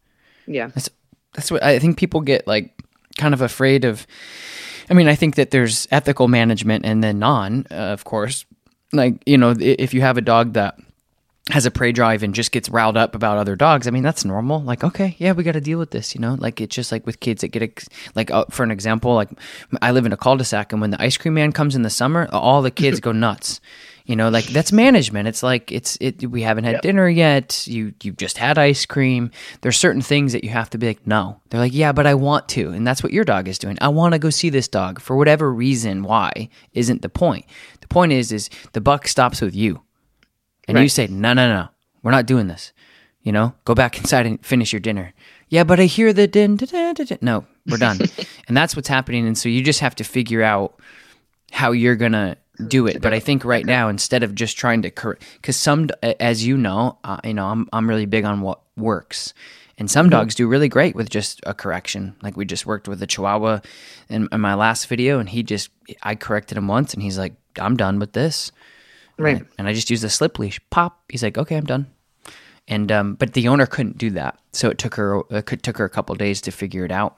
yeah. 0.48 0.68
That's 0.68 0.90
that's 1.34 1.52
what 1.52 1.64
I 1.64 1.80
think 1.80 1.98
people 1.98 2.22
get 2.22 2.48
like 2.48 2.72
kind 3.18 3.34
of 3.34 3.42
afraid 3.42 3.86
of. 3.86 4.06
I 4.90 4.96
mean, 4.96 5.08
I 5.08 5.14
think 5.14 5.36
that 5.36 5.52
there's 5.52 5.88
ethical 5.92 6.28
management 6.28 6.86
and 6.86 7.04
then 7.04 7.20
non, 7.20 7.68
uh, 7.70 7.76
of 7.76 8.04
course. 8.06 8.46
Like 8.92 9.22
you 9.26 9.38
know, 9.38 9.54
if 9.60 9.94
you 9.94 10.02
have 10.02 10.18
a 10.18 10.22
dog 10.22 10.54
that 10.54 10.80
has 11.50 11.66
a 11.66 11.72
prey 11.72 11.92
drive 11.92 12.24
and 12.24 12.34
just 12.34 12.52
gets 12.52 12.70
riled 12.70 12.98
up 12.98 13.16
about 13.16 13.38
other 13.38 13.56
dogs, 13.56 13.88
I 13.88 13.92
mean 13.92 14.04
that's 14.04 14.26
normal. 14.26 14.62
Like 14.62 14.84
okay, 14.84 15.16
yeah, 15.20 15.34
we 15.34 15.44
got 15.44 15.54
to 15.54 15.62
deal 15.62 15.80
with 15.80 15.92
this. 15.92 16.16
You 16.16 16.22
know, 16.22 16.36
like 16.40 16.62
it's 16.62 16.76
just 16.76 16.92
like 16.92 17.06
with 17.06 17.20
kids 17.20 17.42
that 17.42 17.50
get 17.50 17.64
ex- 17.64 17.90
like 18.16 18.32
uh, 18.32 18.46
for 18.50 18.64
an 18.64 18.72
example, 18.72 19.16
like 19.16 19.30
I 19.82 19.92
live 19.92 20.06
in 20.06 20.14
a 20.14 20.18
cul-de-sac, 20.18 20.72
and 20.72 20.82
when 20.82 20.92
the 20.92 21.02
ice 21.02 21.18
cream 21.18 21.34
man 21.34 21.52
comes 21.52 21.76
in 21.76 21.82
the 21.82 21.90
summer, 21.90 22.28
all 22.32 22.62
the 22.62 22.72
kids 22.72 23.00
go 23.00 23.12
nuts. 23.12 23.60
You 24.06 24.16
know, 24.16 24.30
like 24.30 24.46
that's 24.46 24.72
management. 24.72 25.28
It's 25.28 25.44
like 25.44 25.72
it's 25.72 25.96
it. 26.02 26.28
We 26.28 26.42
haven't 26.42 26.64
had 26.64 26.82
dinner 26.82 27.08
yet. 27.08 27.68
You 27.68 27.94
you 28.02 28.12
just 28.14 28.40
had 28.40 28.58
ice 28.58 28.88
cream. 28.88 29.30
There's 29.62 29.78
certain 29.78 30.02
things 30.02 30.34
that 30.34 30.44
you 30.44 30.50
have 30.50 30.70
to 30.72 30.80
be 30.80 30.88
like, 30.88 31.06
no. 31.06 31.40
They're 31.50 31.60
like, 31.60 31.76
yeah, 31.76 31.92
but 31.92 32.08
I 32.08 32.16
want 32.16 32.50
to, 32.50 32.72
and 32.72 32.88
that's 32.88 33.04
what 33.04 33.14
your 33.14 33.24
dog 33.24 33.48
is 33.48 33.60
doing. 33.60 33.78
I 33.82 33.90
want 33.90 34.14
to 34.14 34.20
go 34.20 34.32
see 34.32 34.50
this 34.50 34.68
dog 34.68 35.00
for 35.00 35.16
whatever 35.16 35.54
reason. 35.54 36.02
Why 36.02 36.50
isn't 36.74 37.04
the 37.04 37.10
point? 37.10 37.46
The 37.82 37.88
point 37.88 38.12
is, 38.12 38.32
is 38.32 38.50
the 38.74 38.82
buck 38.82 39.08
stops 39.08 39.42
with 39.42 39.56
you, 39.56 39.82
and 40.70 40.84
you 40.84 40.90
say, 40.90 41.08
no, 41.08 41.34
no, 41.34 41.48
no, 41.48 41.70
we're 42.04 42.12
not 42.12 42.26
doing 42.26 42.48
this. 42.48 42.74
You 43.22 43.32
know, 43.32 43.54
go 43.66 43.76
back 43.76 43.98
inside 43.98 44.26
and 44.26 44.44
finish 44.46 44.72
your 44.72 44.80
dinner. 44.80 45.14
Yeah, 45.50 45.64
but 45.64 45.80
I 45.80 45.86
hear 45.86 46.14
the 46.14 46.28
din. 46.28 46.56
da, 46.56 46.94
da, 46.94 47.04
da. 47.04 47.18
No, 47.22 47.46
we're 47.68 47.78
done. 47.78 48.00
and 48.48 48.56
that's 48.56 48.76
what's 48.76 48.88
happening. 48.88 49.28
And 49.28 49.38
so 49.38 49.50
you 49.50 49.62
just 49.62 49.82
have 49.82 49.96
to 49.96 50.04
figure 50.04 50.42
out 50.42 50.80
how 51.52 51.72
you're 51.72 51.96
gonna 51.96 52.38
do 52.68 52.88
it. 52.88 53.02
But 53.02 53.14
I 53.14 53.20
think 53.20 53.46
right 53.46 53.66
now, 53.66 53.90
instead 53.90 54.24
of 54.24 54.36
just 54.36 54.58
trying 54.58 54.82
to 54.84 54.92
correct, 54.92 55.24
because 55.36 55.56
some, 55.56 55.90
as 56.02 56.46
you 56.46 56.58
know, 56.58 56.98
uh, 57.04 57.20
you 57.24 57.34
know, 57.34 57.48
I'm 57.48 57.68
I'm 57.74 57.90
really 57.90 58.06
big 58.06 58.26
on 58.26 58.42
what 58.42 58.62
works, 58.78 59.34
and 59.78 59.90
some 59.90 60.10
dogs 60.10 60.36
do 60.36 60.48
really 60.48 60.70
great 60.70 60.96
with 60.96 61.10
just 61.10 61.40
a 61.46 61.54
correction. 61.54 62.16
Like 62.22 62.38
we 62.38 62.46
just 62.46 62.66
worked 62.66 62.88
with 62.88 63.02
a 63.02 63.08
Chihuahua 63.08 63.62
in, 64.10 64.28
in 64.32 64.42
my 64.42 64.56
last 64.56 64.88
video, 64.88 65.20
and 65.20 65.30
he 65.30 65.44
just 65.44 65.70
I 66.04 66.16
corrected 66.16 66.58
him 66.58 66.68
once, 66.68 66.94
and 66.94 67.02
he's 67.02 67.18
like, 67.18 67.34
I'm 67.58 67.78
done 67.78 68.00
with 68.00 68.14
this, 68.14 68.52
Right. 69.20 69.46
and 69.58 69.68
I 69.68 69.74
just 69.74 69.90
used 69.90 70.04
a 70.04 70.10
slip 70.10 70.40
leash. 70.40 70.60
Pop. 70.70 71.04
He's 71.10 71.24
like, 71.24 71.38
okay, 71.38 71.58
I'm 71.58 71.66
done. 71.66 71.88
and 72.68 72.92
um, 72.92 73.16
but 73.16 73.34
the 73.34 73.48
owner 73.48 73.66
couldn't 73.66 73.98
do 73.98 74.12
that, 74.12 74.40
so 74.54 74.70
it 74.70 74.78
took 74.78 74.96
her 74.96 75.22
it 75.30 75.46
could, 75.46 75.64
took 75.64 75.78
her 75.78 75.86
a 75.86 75.90
couple 75.90 76.16
days 76.16 76.42
to 76.42 76.52
figure 76.52 76.86
it 76.86 76.92
out. 76.92 77.18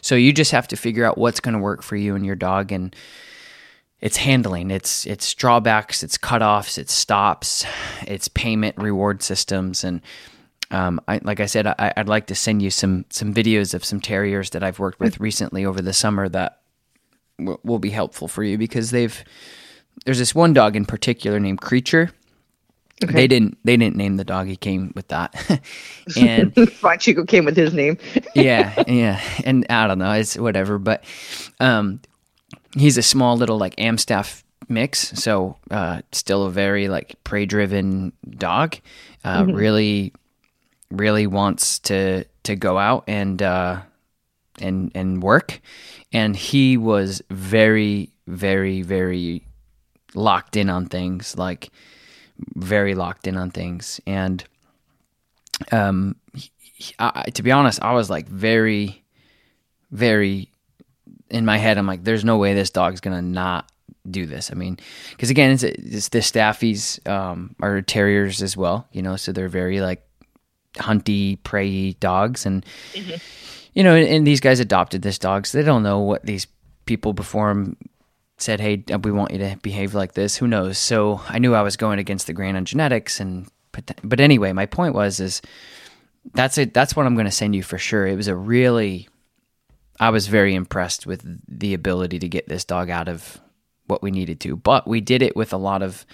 So 0.00 0.14
you 0.14 0.32
just 0.32 0.50
have 0.50 0.68
to 0.68 0.76
figure 0.76 1.04
out 1.04 1.16
what's 1.18 1.40
going 1.40 1.54
to 1.54 1.60
work 1.60 1.82
for 1.82 1.96
you 1.96 2.14
and 2.16 2.26
your 2.26 2.34
dog, 2.34 2.72
and 2.72 2.94
it's 4.00 4.16
handling, 4.16 4.70
it's 4.70 5.06
it's 5.06 5.32
drawbacks, 5.34 6.02
it's 6.02 6.18
cutoffs, 6.18 6.78
it's 6.78 6.92
stops, 6.92 7.64
it's 8.06 8.28
payment 8.28 8.76
reward 8.76 9.22
systems, 9.22 9.84
and 9.84 10.00
um, 10.72 11.00
I, 11.06 11.20
like 11.22 11.38
I 11.38 11.46
said, 11.46 11.66
I, 11.66 11.92
would 11.96 12.08
like 12.08 12.26
to 12.26 12.34
send 12.34 12.62
you 12.62 12.70
some 12.70 13.04
some 13.10 13.32
videos 13.32 13.74
of 13.74 13.84
some 13.84 14.00
terriers 14.00 14.50
that 14.50 14.62
I've 14.64 14.78
worked 14.78 15.00
with 15.00 15.20
recently 15.20 15.64
over 15.64 15.80
the 15.80 15.92
summer 15.92 16.28
that 16.30 16.60
w- 17.38 17.58
will 17.62 17.78
be 17.78 17.90
helpful 17.90 18.26
for 18.26 18.42
you 18.42 18.58
because 18.58 18.90
they've 18.90 19.22
there's 20.04 20.18
this 20.18 20.34
one 20.34 20.52
dog 20.52 20.76
in 20.76 20.84
particular 20.84 21.38
named 21.38 21.60
Creature. 21.60 22.10
Okay. 23.02 23.12
They 23.12 23.26
didn't 23.26 23.58
they 23.64 23.76
didn't 23.76 23.96
name 23.96 24.16
the 24.16 24.24
dog. 24.24 24.46
He 24.46 24.56
came 24.56 24.92
with 24.94 25.08
that, 25.08 25.34
and 26.16 26.54
Chico 27.00 27.24
came 27.24 27.44
with 27.44 27.56
his 27.56 27.74
name. 27.74 27.98
yeah, 28.34 28.84
yeah, 28.86 29.20
and 29.44 29.66
I 29.68 29.88
don't 29.88 29.98
know, 29.98 30.12
it's 30.12 30.36
whatever. 30.36 30.78
But 30.78 31.02
um, 31.58 32.00
he's 32.76 32.98
a 32.98 33.02
small 33.02 33.36
little 33.36 33.58
like 33.58 33.74
Amstaff 33.78 34.44
mix, 34.68 35.08
so 35.20 35.56
uh, 35.70 36.02
still 36.12 36.44
a 36.44 36.50
very 36.50 36.88
like 36.88 37.16
prey 37.24 37.44
driven 37.44 38.12
dog. 38.30 38.76
Uh, 39.24 39.42
mm-hmm. 39.42 39.56
Really, 39.56 40.12
really 40.90 41.26
wants 41.26 41.80
to 41.80 42.24
to 42.44 42.54
go 42.54 42.78
out 42.78 43.04
and 43.08 43.42
uh, 43.42 43.80
and 44.60 44.92
and 44.94 45.22
work, 45.24 45.60
and 46.12 46.36
he 46.36 46.76
was 46.76 47.20
very 47.30 48.10
very 48.28 48.82
very 48.82 49.44
locked 50.14 50.56
in 50.56 50.70
on 50.70 50.86
things, 50.86 51.36
like 51.36 51.70
very 52.54 52.94
locked 52.94 53.26
in 53.26 53.36
on 53.36 53.50
things. 53.50 54.00
And 54.06 54.44
um, 55.70 56.16
he, 56.34 56.94
I, 56.98 57.30
to 57.34 57.42
be 57.42 57.52
honest, 57.52 57.82
I 57.82 57.92
was 57.92 58.10
like 58.10 58.28
very, 58.28 59.02
very 59.90 60.50
in 61.30 61.44
my 61.44 61.58
head. 61.58 61.78
I'm 61.78 61.86
like, 61.86 62.04
there's 62.04 62.24
no 62.24 62.36
way 62.36 62.54
this 62.54 62.70
dog's 62.70 63.00
gonna 63.00 63.22
not 63.22 63.70
do 64.10 64.26
this. 64.26 64.50
I 64.50 64.54
mean, 64.54 64.78
because 65.10 65.30
again, 65.30 65.52
it's, 65.52 65.62
it's 65.62 66.08
the 66.08 66.18
staffies 66.18 67.06
um, 67.08 67.54
are 67.60 67.80
terriers 67.82 68.42
as 68.42 68.56
well, 68.56 68.88
you 68.92 69.02
know, 69.02 69.16
so 69.16 69.32
they're 69.32 69.48
very 69.48 69.80
like 69.80 70.06
hunty, 70.74 71.42
prey 71.42 71.92
dogs, 71.92 72.46
and 72.46 72.64
mm-hmm. 72.92 73.16
you 73.74 73.82
know, 73.82 73.94
and, 73.94 74.08
and, 74.08 74.26
these 74.26 74.40
guys 74.40 74.60
adopted 74.60 75.02
this 75.02 75.18
dog, 75.18 75.46
so 75.46 75.58
they 75.58 75.64
don't 75.64 75.82
know 75.82 76.00
what 76.00 76.24
these 76.24 76.46
people 76.86 77.12
before 77.12 77.48
them 77.48 77.76
said, 78.42 78.60
"Hey, 78.60 78.84
uh, 78.92 78.98
we 78.98 79.12
want 79.12 79.32
you 79.32 79.38
to 79.38 79.56
behave 79.62 79.94
like 79.94 80.14
this." 80.14 80.36
Who 80.36 80.46
knows? 80.46 80.78
So 80.78 81.20
I 81.28 81.38
knew 81.38 81.54
I 81.54 81.62
was 81.62 81.76
going 81.76 81.98
against 81.98 82.26
the 82.26 82.32
grain 82.32 82.56
on 82.56 82.64
genetics, 82.64 83.20
and 83.20 83.48
but 83.72 83.92
but 84.02 84.20
anyway, 84.20 84.52
my 84.52 84.66
point 84.66 84.94
was 84.94 85.20
is 85.20 85.42
that's 86.34 86.58
it. 86.58 86.74
That's 86.74 86.94
what 86.94 87.06
I'm 87.06 87.14
going 87.14 87.26
to 87.26 87.30
send 87.30 87.56
you 87.56 87.62
for 87.62 87.78
sure. 87.78 88.06
It 88.06 88.16
was 88.16 88.28
a 88.28 88.36
really, 88.36 89.08
I 89.98 90.10
was 90.10 90.26
very 90.28 90.54
impressed 90.54 91.06
with 91.06 91.24
the 91.48 91.74
ability 91.74 92.18
to 92.20 92.28
get 92.28 92.48
this 92.48 92.64
dog 92.64 92.90
out 92.90 93.08
of 93.08 93.40
what 93.86 94.02
we 94.02 94.10
needed 94.10 94.40
to, 94.40 94.56
but 94.56 94.86
we 94.86 95.00
did 95.00 95.22
it 95.22 95.36
with 95.36 95.52
a 95.52 95.58
lot 95.58 95.82
of 95.82 96.06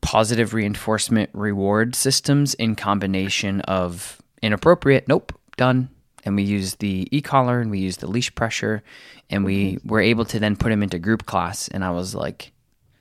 positive 0.00 0.54
reinforcement 0.54 1.30
reward 1.32 1.94
systems 1.94 2.54
in 2.54 2.74
combination 2.74 3.60
of 3.62 4.20
inappropriate, 4.42 5.08
nope, 5.08 5.38
done, 5.56 5.90
and 6.24 6.36
we 6.36 6.42
use 6.42 6.76
the 6.76 7.08
e-collar 7.10 7.60
and 7.60 7.70
we 7.70 7.78
use 7.78 7.98
the 7.98 8.06
leash 8.06 8.34
pressure 8.34 8.82
and 9.30 9.44
we 9.44 9.74
mm-hmm. 9.74 9.88
were 9.88 10.00
able 10.00 10.24
to 10.24 10.38
then 10.38 10.56
put 10.56 10.72
him 10.72 10.82
into 10.82 10.98
group 10.98 11.26
class 11.26 11.68
and 11.68 11.84
i 11.84 11.90
was 11.90 12.14
like 12.14 12.52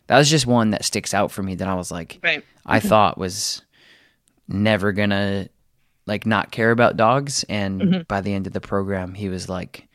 that 0.07 0.17
was 0.17 0.29
just 0.29 0.45
one 0.45 0.71
that 0.71 0.85
sticks 0.85 1.13
out 1.13 1.31
for 1.31 1.43
me 1.43 1.55
that 1.55 1.67
i 1.67 1.75
was 1.75 1.91
like 1.91 2.19
right. 2.23 2.43
i 2.65 2.79
mm-hmm. 2.79 2.87
thought 2.87 3.17
was 3.17 3.61
never 4.47 4.91
gonna 4.91 5.47
like 6.05 6.25
not 6.25 6.51
care 6.51 6.71
about 6.71 6.97
dogs 6.97 7.43
and 7.49 7.81
mm-hmm. 7.81 8.01
by 8.07 8.21
the 8.21 8.33
end 8.33 8.47
of 8.47 8.53
the 8.53 8.61
program 8.61 9.13
he 9.13 9.29
was 9.29 9.49
like 9.49 9.87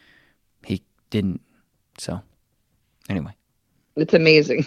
he 0.65 0.83
didn't 1.11 1.41
so 1.99 2.21
anyway 3.09 3.35
it's 3.97 4.15
amazing. 4.15 4.67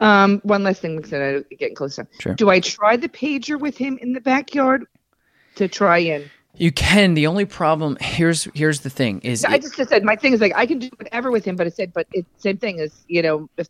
Um, 0.00 0.40
one 0.44 0.62
last 0.62 0.80
thing, 0.80 0.96
because 0.96 1.12
I'm 1.12 1.44
getting 1.58 1.74
closer. 1.74 2.08
Sure. 2.18 2.34
Do 2.34 2.50
I 2.50 2.60
try 2.60 2.96
the 2.96 3.08
pager 3.08 3.60
with 3.60 3.76
him 3.76 3.98
in 3.98 4.14
the 4.14 4.20
backyard 4.20 4.86
to 5.56 5.68
try 5.68 5.98
and 5.98 6.30
you 6.56 6.72
can. 6.72 7.14
The 7.14 7.26
only 7.26 7.44
problem 7.44 7.96
here's 8.00 8.44
here's 8.54 8.80
the 8.80 8.90
thing 8.90 9.20
is 9.20 9.44
I 9.44 9.58
just, 9.58 9.76
just 9.76 9.90
said 9.90 10.04
my 10.04 10.16
thing 10.16 10.32
is 10.32 10.40
like 10.40 10.52
I 10.54 10.66
can 10.66 10.78
do 10.78 10.90
whatever 10.96 11.30
with 11.30 11.44
him, 11.44 11.56
but 11.56 11.66
it 11.66 11.74
said 11.74 11.92
but 11.92 12.06
it's 12.12 12.28
same 12.42 12.58
thing 12.58 12.80
as 12.80 13.04
you 13.08 13.22
know 13.22 13.48
if 13.56 13.68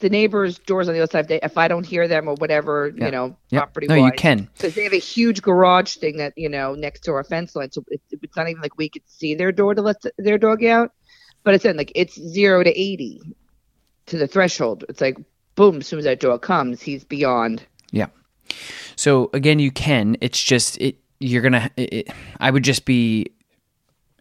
the 0.00 0.08
neighbors' 0.08 0.58
doors 0.58 0.88
on 0.88 0.94
the 0.94 1.00
other 1.00 1.10
side, 1.10 1.26
they, 1.26 1.40
if 1.42 1.58
I 1.58 1.66
don't 1.66 1.84
hear 1.84 2.06
them 2.06 2.28
or 2.28 2.34
whatever, 2.34 2.92
yeah. 2.96 3.06
you 3.06 3.10
know, 3.10 3.36
property. 3.52 3.86
No, 3.88 3.96
you 3.96 4.12
can 4.12 4.48
because 4.54 4.74
they 4.74 4.84
have 4.84 4.92
a 4.92 4.98
huge 4.98 5.42
garage 5.42 5.96
thing 5.96 6.18
that 6.18 6.34
you 6.36 6.48
know 6.48 6.74
next 6.74 7.00
to 7.04 7.12
our 7.12 7.24
fence 7.24 7.56
line, 7.56 7.72
so 7.72 7.84
it, 7.88 8.00
it's 8.10 8.36
not 8.36 8.48
even 8.48 8.62
like 8.62 8.76
we 8.76 8.88
could 8.88 9.02
see 9.06 9.34
their 9.34 9.52
door 9.52 9.74
to 9.74 9.82
let 9.82 9.96
their 10.18 10.38
dog 10.38 10.64
out. 10.64 10.92
But 11.44 11.54
it's 11.54 11.64
in 11.64 11.76
like 11.76 11.92
it's 11.94 12.14
zero 12.14 12.62
to 12.62 12.70
eighty 12.70 13.22
to 14.06 14.18
the 14.18 14.26
threshold. 14.26 14.84
It's 14.88 15.00
like 15.00 15.16
boom, 15.54 15.78
as 15.78 15.86
soon 15.86 15.98
as 15.98 16.04
that 16.04 16.20
dog 16.20 16.42
comes, 16.42 16.82
he's 16.82 17.04
beyond. 17.04 17.64
Yeah. 17.90 18.06
So 18.96 19.30
again, 19.32 19.58
you 19.58 19.70
can. 19.70 20.16
It's 20.20 20.42
just 20.42 20.78
it 20.78 20.96
you're 21.20 21.42
gonna. 21.42 21.70
It, 21.76 22.08
I 22.40 22.50
would 22.50 22.64
just 22.64 22.84
be. 22.84 23.32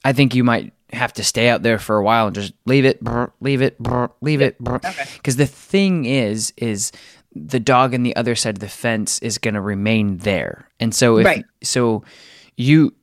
I 0.04 0.14
think 0.14 0.36
you 0.36 0.44
might 0.44 0.74
have 0.94 1.14
to 1.14 1.24
stay 1.24 1.50
out 1.50 1.64
there 1.64 1.80
for 1.80 1.98
a 1.98 2.04
while 2.04 2.28
and 2.28 2.36
just 2.36 2.54
leave 2.66 2.86
it, 2.86 3.04
brr, 3.04 3.32
leave 3.42 3.62
it, 3.62 3.78
brr, 3.78 4.10
leave 4.22 4.42
it, 4.42 4.58
because 4.64 4.86
okay. 4.86 5.32
the 5.32 5.46
thing 5.46 6.06
is, 6.06 6.54
is 6.56 6.92
the 7.36 7.60
dog 7.60 7.94
on 7.94 8.04
the 8.04 8.16
other 8.16 8.36
side 8.36 8.56
of 8.56 8.60
the 8.60 8.70
fence 8.70 9.20
is 9.20 9.38
going 9.38 9.54
to 9.54 9.62
remain 9.62 10.18
there, 10.18 10.70
and 10.80 10.96
so 10.96 11.18
if 11.18 11.26
right. 11.26 11.46
so, 11.62 12.04
you, 12.56 12.94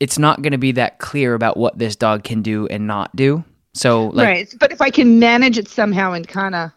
it's 0.00 0.18
not 0.18 0.42
going 0.42 0.52
to 0.52 0.58
be 0.58 0.72
that 0.72 0.98
clear 0.98 1.34
about 1.34 1.56
what 1.56 1.78
this 1.78 1.94
dog 1.94 2.24
can 2.24 2.42
do 2.42 2.66
and 2.68 2.86
not 2.86 3.14
do. 3.14 3.44
So, 3.74 4.08
like, 4.08 4.26
right, 4.26 4.54
but 4.58 4.72
if 4.72 4.80
I 4.80 4.90
can 4.90 5.20
manage 5.20 5.58
it 5.58 5.68
somehow 5.68 6.12
and 6.12 6.26
kind 6.26 6.54
of 6.54 6.72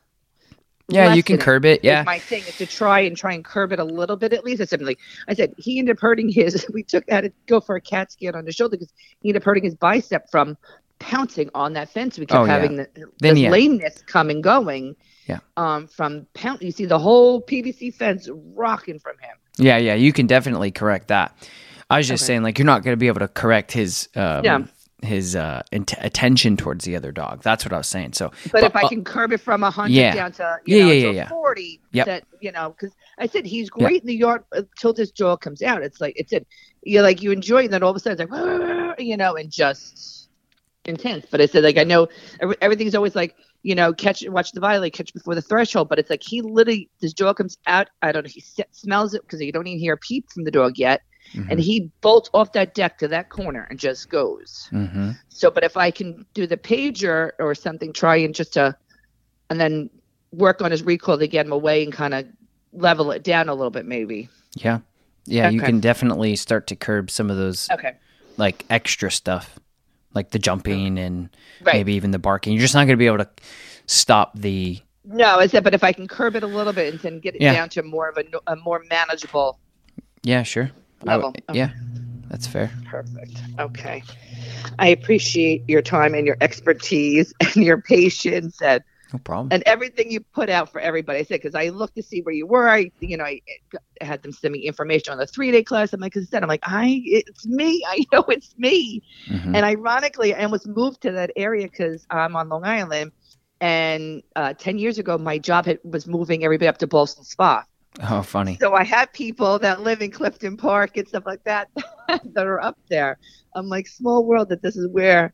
yeah, 0.92 1.14
you 1.14 1.24
can 1.24 1.38
curb 1.38 1.66
it. 1.66 1.84
Yeah, 1.84 2.04
my 2.04 2.20
thing 2.20 2.44
is 2.44 2.58
to 2.58 2.66
try 2.66 3.00
and 3.00 3.16
try 3.16 3.34
and 3.34 3.44
curb 3.44 3.72
it 3.72 3.80
a 3.80 3.84
little 3.84 4.16
bit 4.18 4.34
at 4.34 4.44
least. 4.44 4.62
I 4.62 4.66
said, 4.66 4.82
like 4.82 5.00
I 5.28 5.34
said, 5.34 5.54
he 5.58 5.80
ended 5.80 5.98
up 5.98 6.02
hurting 6.02 6.30
his. 6.30 6.66
We 6.74 6.84
took 6.84 7.10
had 7.10 7.26
to 7.26 7.34
go 7.48 7.60
for 7.60 7.76
a 7.76 7.82
CAT 7.82 8.14
scan 8.14 8.36
on 8.36 8.46
his 8.46 8.56
shoulder 8.56 8.78
because 8.78 8.94
he 9.22 9.30
ended 9.30 9.42
up 9.42 9.46
hurting 9.46 9.64
his 9.64 9.76
bicep 9.76 10.30
from 10.32 10.58
pouncing 11.00 11.50
on 11.54 11.74
that 11.74 11.90
fence. 11.90 12.18
We 12.18 12.26
kept 12.26 12.40
oh, 12.40 12.46
having 12.46 12.78
yeah. 12.78 12.86
the, 12.94 13.06
then, 13.20 13.36
yeah. 13.36 13.50
lameness 13.50 14.02
coming 14.04 14.42
going. 14.42 14.96
Yeah. 15.28 15.40
Um, 15.58 15.88
from 15.88 16.28
pound, 16.34 16.62
you 16.62 16.72
see 16.72 16.86
the 16.86 17.00
whole 17.00 17.42
PVC 17.42 17.94
fence 17.94 18.30
rocking 18.56 19.00
from 19.00 19.18
him. 19.20 19.38
Yeah, 19.58 19.78
yeah, 19.78 19.96
you 19.96 20.14
can 20.14 20.28
definitely 20.28 20.72
correct 20.72 21.10
that. 21.10 21.36
I 21.90 21.98
was 21.98 22.08
just 22.08 22.24
okay. 22.24 22.28
saying, 22.28 22.44
like, 22.44 22.58
you're 22.58 22.66
not 22.66 22.84
going 22.84 22.94
to 22.94 22.98
be 22.98 23.08
able 23.08 23.20
to 23.20 23.28
correct 23.28 23.72
his 23.72 24.08
um, 24.16 24.46
yeah 24.46 24.66
his 25.02 25.36
uh, 25.36 25.64
int- 25.72 25.96
attention 25.98 26.58
towards 26.58 26.86
the 26.86 26.96
other 26.96 27.12
dog. 27.12 27.42
That's 27.42 27.66
what 27.66 27.74
I 27.74 27.78
was 27.78 27.88
saying. 27.88 28.14
So, 28.14 28.32
but, 28.44 28.52
but 28.52 28.64
if 28.64 28.76
I 28.76 28.82
uh, 28.82 28.90
can 28.90 29.04
curb 29.04 29.32
it 29.32 29.40
from 29.40 29.64
a 29.64 29.72
hundred 29.72 29.94
yeah. 29.94 30.14
down 30.14 30.32
to 30.34 30.58
you 30.66 30.78
yeah, 30.78 30.84
know, 30.84 30.92
yeah, 30.92 31.04
yeah, 31.06 31.12
yeah. 31.12 31.30
forty, 31.30 31.82
yep. 31.92 32.06
that 32.06 32.24
you 32.40 32.52
know, 32.52 32.70
because 32.70 32.96
I 33.18 33.28
said 33.28 33.46
he's 33.46 33.70
great 33.70 33.94
yep. 33.94 34.02
in 34.02 34.08
the 34.08 34.16
yard 34.16 34.44
until 34.52 34.94
this 34.94 35.12
jaw 35.12 35.36
comes 35.38 35.62
out. 35.62 35.84
It's 35.84 36.00
like 36.00 36.14
it's 36.16 36.32
it. 36.34 36.48
You're 36.84 37.04
like 37.04 37.22
you 37.22 37.32
enjoy, 37.32 37.62
it, 37.62 37.66
and 37.66 37.74
then 37.74 37.84
all 37.84 37.90
of 37.90 37.96
a 37.96 38.00
sudden 38.00 38.22
it's 38.22 38.32
like 38.32 39.00
you 39.00 39.18
know, 39.18 39.36
and 39.36 39.52
just 39.52 40.30
intense. 40.86 41.26
But 41.30 41.42
I 41.42 41.46
said 41.46 41.64
like 41.64 41.78
I 41.78 41.84
know 41.84 42.08
every, 42.40 42.56
everything's 42.62 42.96
always 42.96 43.16
like 43.16 43.36
you 43.64 43.76
know 43.76 43.94
catch 43.94 44.24
watch 44.28 44.52
the 44.52 44.60
violet 44.60 44.94
catch 44.94 45.14
before 45.14 45.36
the 45.36 45.42
threshold. 45.42 45.90
But 45.90 46.00
it's 46.00 46.10
like 46.10 46.24
he 46.24 46.42
literally 46.42 46.90
this 47.00 47.14
jaw 47.14 47.34
comes 47.34 47.58
out. 47.68 47.90
I 48.02 48.12
don't 48.12 48.24
know. 48.24 48.32
He 48.32 48.44
smells 48.72 49.14
it 49.14 49.22
because 49.24 49.42
you 49.42 49.52
don't 49.52 49.68
even 49.68 49.80
hear 49.80 49.94
a 49.94 49.98
peep 49.98 50.30
from 50.32 50.44
the 50.44 50.52
dog 50.52 50.78
yet 50.78 51.02
Mm-hmm. 51.34 51.50
and 51.50 51.60
he 51.62 51.90
bolts 52.02 52.30
off 52.34 52.52
that 52.54 52.74
deck 52.74 52.98
to 52.98 53.08
that 53.08 53.30
corner 53.30 53.66
and 53.70 53.80
just 53.80 54.10
goes. 54.10 54.68
Mm-hmm. 54.72 55.12
So, 55.30 55.50
but 55.50 55.64
if 55.64 55.78
I 55.78 55.90
can 55.90 56.26
do 56.34 56.46
the 56.46 56.58
pager 56.58 57.32
or 57.40 57.56
something, 57.56 57.94
try 57.94 58.18
and 58.18 58.36
just 58.36 58.54
to, 58.54 58.76
and 59.50 59.60
then 59.60 59.90
work 60.34 60.62
on 60.62 60.72
his 60.72 60.84
recall 60.84 61.18
to 61.18 61.28
get 61.28 61.46
him 61.46 61.54
away 61.54 61.84
and 61.84 61.94
kind 61.94 62.14
of 62.14 62.28
level 62.74 63.12
it 63.12 63.24
down 63.24 63.48
a 63.48 63.54
little 63.54 63.72
bit, 63.72 63.86
maybe. 63.86 64.28
Yeah, 64.56 64.80
yeah, 65.26 65.48
okay. 65.48 65.56
you 65.56 65.62
can 65.62 65.80
definitely 65.80 66.36
start 66.36 66.68
to 66.68 66.76
curb 66.76 67.10
some 67.10 67.30
of 67.30 67.38
those, 67.38 67.70
okay, 67.72 67.96
like 68.36 68.66
extra 68.70 69.10
stuff, 69.10 69.58
like 70.14 70.32
the 70.32 70.40
jumping 70.40 71.00
and 71.00 71.30
right. 71.62 71.76
maybe 71.76 71.94
even 71.94 72.12
the 72.12 72.20
barking. 72.20 72.52
You're 72.54 72.62
just 72.62 72.74
not 72.74 72.82
going 72.82 72.90
to 72.90 72.98
be 72.98 73.08
able 73.08 73.20
to 73.20 73.30
stop 73.86 74.38
the. 74.38 74.80
No, 75.06 75.40
is 75.40 75.52
that? 75.52 75.64
But 75.64 75.74
if 75.74 75.84
I 75.84 75.94
can 75.94 76.10
curb 76.10 76.36
it 76.36 76.44
a 76.44 76.48
little 76.48 76.74
bit 76.74 76.94
and 76.94 77.02
then 77.02 77.20
get 77.20 77.36
it 77.36 77.42
yeah. 77.42 77.54
down 77.54 77.70
to 77.70 77.84
more 77.84 78.10
of 78.10 78.18
a, 78.18 78.26
a 78.52 78.58
more 78.58 78.84
manageable. 78.90 79.58
Yeah, 80.24 80.44
sure 80.44 80.72
level. 81.04 81.34
Yeah, 81.54 81.72
that's 82.30 82.48
fair. 82.48 82.72
Perfect. 82.86 83.42
Okay. 83.60 84.04
I 84.80 84.88
appreciate 84.90 85.64
your 85.68 85.82
time 85.82 86.14
and 86.14 86.26
your 86.26 86.38
expertise 86.42 87.34
and 87.42 87.58
your 87.58 87.82
patience 87.82 88.62
and 88.62 88.84
no 89.14 89.20
problem. 89.20 89.50
And 89.52 89.64
everything 89.66 90.10
you 90.10 90.22
put 90.22 90.50
out 90.50 90.72
for 90.72 90.80
everybody. 90.80 91.20
I 91.20 91.24
said 91.24 91.42
because 91.42 91.56
I 91.56 91.70
looked 91.70 91.96
to 91.96 92.04
see 92.04 92.22
where 92.22 92.34
you 92.34 92.48
were. 92.48 92.70
I, 92.70 92.92
you 93.00 93.18
know, 93.18 93.26
I 93.26 93.42
had 94.00 94.24
them 94.24 94.32
send 94.32 94.54
me 94.54 94.60
information 94.60 95.12
on 95.12 95.18
the 95.18 95.28
three 95.28 95.52
day 95.52 95.64
class. 95.64 95.92
I'm 95.92 96.00
like, 96.00 96.14
because 96.14 96.34
I'm 96.34 96.48
like, 96.48 96.64
I, 96.64 97.02
it's 97.06 97.46
me. 97.46 97.84
I 97.88 98.06
know 98.12 98.24
it's 98.30 98.56
me. 98.58 99.04
Mm-hmm. 99.28 99.56
And 99.56 99.66
ironically, 99.66 100.34
I 100.34 100.46
was 100.46 100.66
moved 100.66 101.02
to 101.02 101.12
that 101.12 101.32
area 101.36 101.68
because 101.68 102.06
I'm 102.10 102.36
on 102.36 102.50
Long 102.50 102.64
Island, 102.64 103.12
and 103.60 104.24
uh, 104.36 104.54
ten 104.54 104.78
years 104.78 104.98
ago, 104.98 105.18
my 105.18 105.38
job 105.38 105.66
had, 105.66 105.80
was 105.84 106.08
moving 106.08 106.44
everybody 106.44 106.68
up 106.68 106.78
to 106.78 106.88
Ballston 106.88 107.26
Spa 107.26 107.66
Oh, 108.04 108.22
funny. 108.22 108.58
So 108.60 108.74
I 108.74 108.84
have 108.84 109.12
people 109.12 109.60
that 109.60 109.82
live 109.82 110.02
in 110.02 110.12
Clifton 110.12 110.56
Park 110.58 110.98
and 110.98 111.08
stuff 111.08 111.26
like 111.26 111.44
that 111.44 111.70
that 112.08 112.48
are 112.48 112.62
up 112.62 112.78
there. 112.90 113.18
I'm 113.54 113.68
like, 113.68 113.88
small 113.88 114.26
world 114.26 114.50
that 114.50 114.62
this 114.62 114.78
is 114.78 114.88
where 114.88 115.34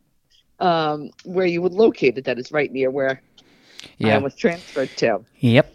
um, 0.60 1.12
where 1.24 1.46
you 1.46 1.62
would 1.62 1.74
locate 1.74 2.18
it. 2.18 2.26
That 2.26 2.40
is 2.40 2.52
right 2.52 2.72
near 2.72 2.90
where 2.90 3.22
yeah. 4.00 4.16
I 4.16 4.18
was 4.18 4.36
transferred 4.36 4.90
to. 4.98 5.24
Yep. 5.40 5.72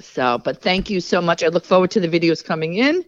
So, 0.00 0.38
but 0.38 0.62
thank 0.62 0.88
you 0.88 1.00
so 1.00 1.20
much. 1.20 1.42
I 1.42 1.48
look 1.48 1.64
forward 1.64 1.90
to 1.92 2.00
the 2.00 2.08
videos 2.08 2.42
coming 2.44 2.74
in, 2.74 3.04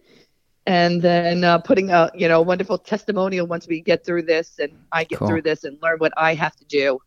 and 0.67 1.01
then 1.01 1.43
uh, 1.43 1.59
putting 1.59 1.89
a 1.89 2.11
you 2.13 2.27
know 2.27 2.41
wonderful 2.41 2.77
testimonial 2.77 3.47
once 3.47 3.67
we 3.67 3.81
get 3.81 4.05
through 4.05 4.23
this 4.23 4.59
and 4.59 4.71
I 4.91 5.03
get 5.03 5.19
Cool. 5.19 5.27
through 5.27 5.41
this 5.43 5.63
and 5.63 5.77
learn 5.81 5.97
what 5.97 6.13
I 6.15 6.35
have 6.35 6.55
to 6.57 6.65
do 6.65 6.99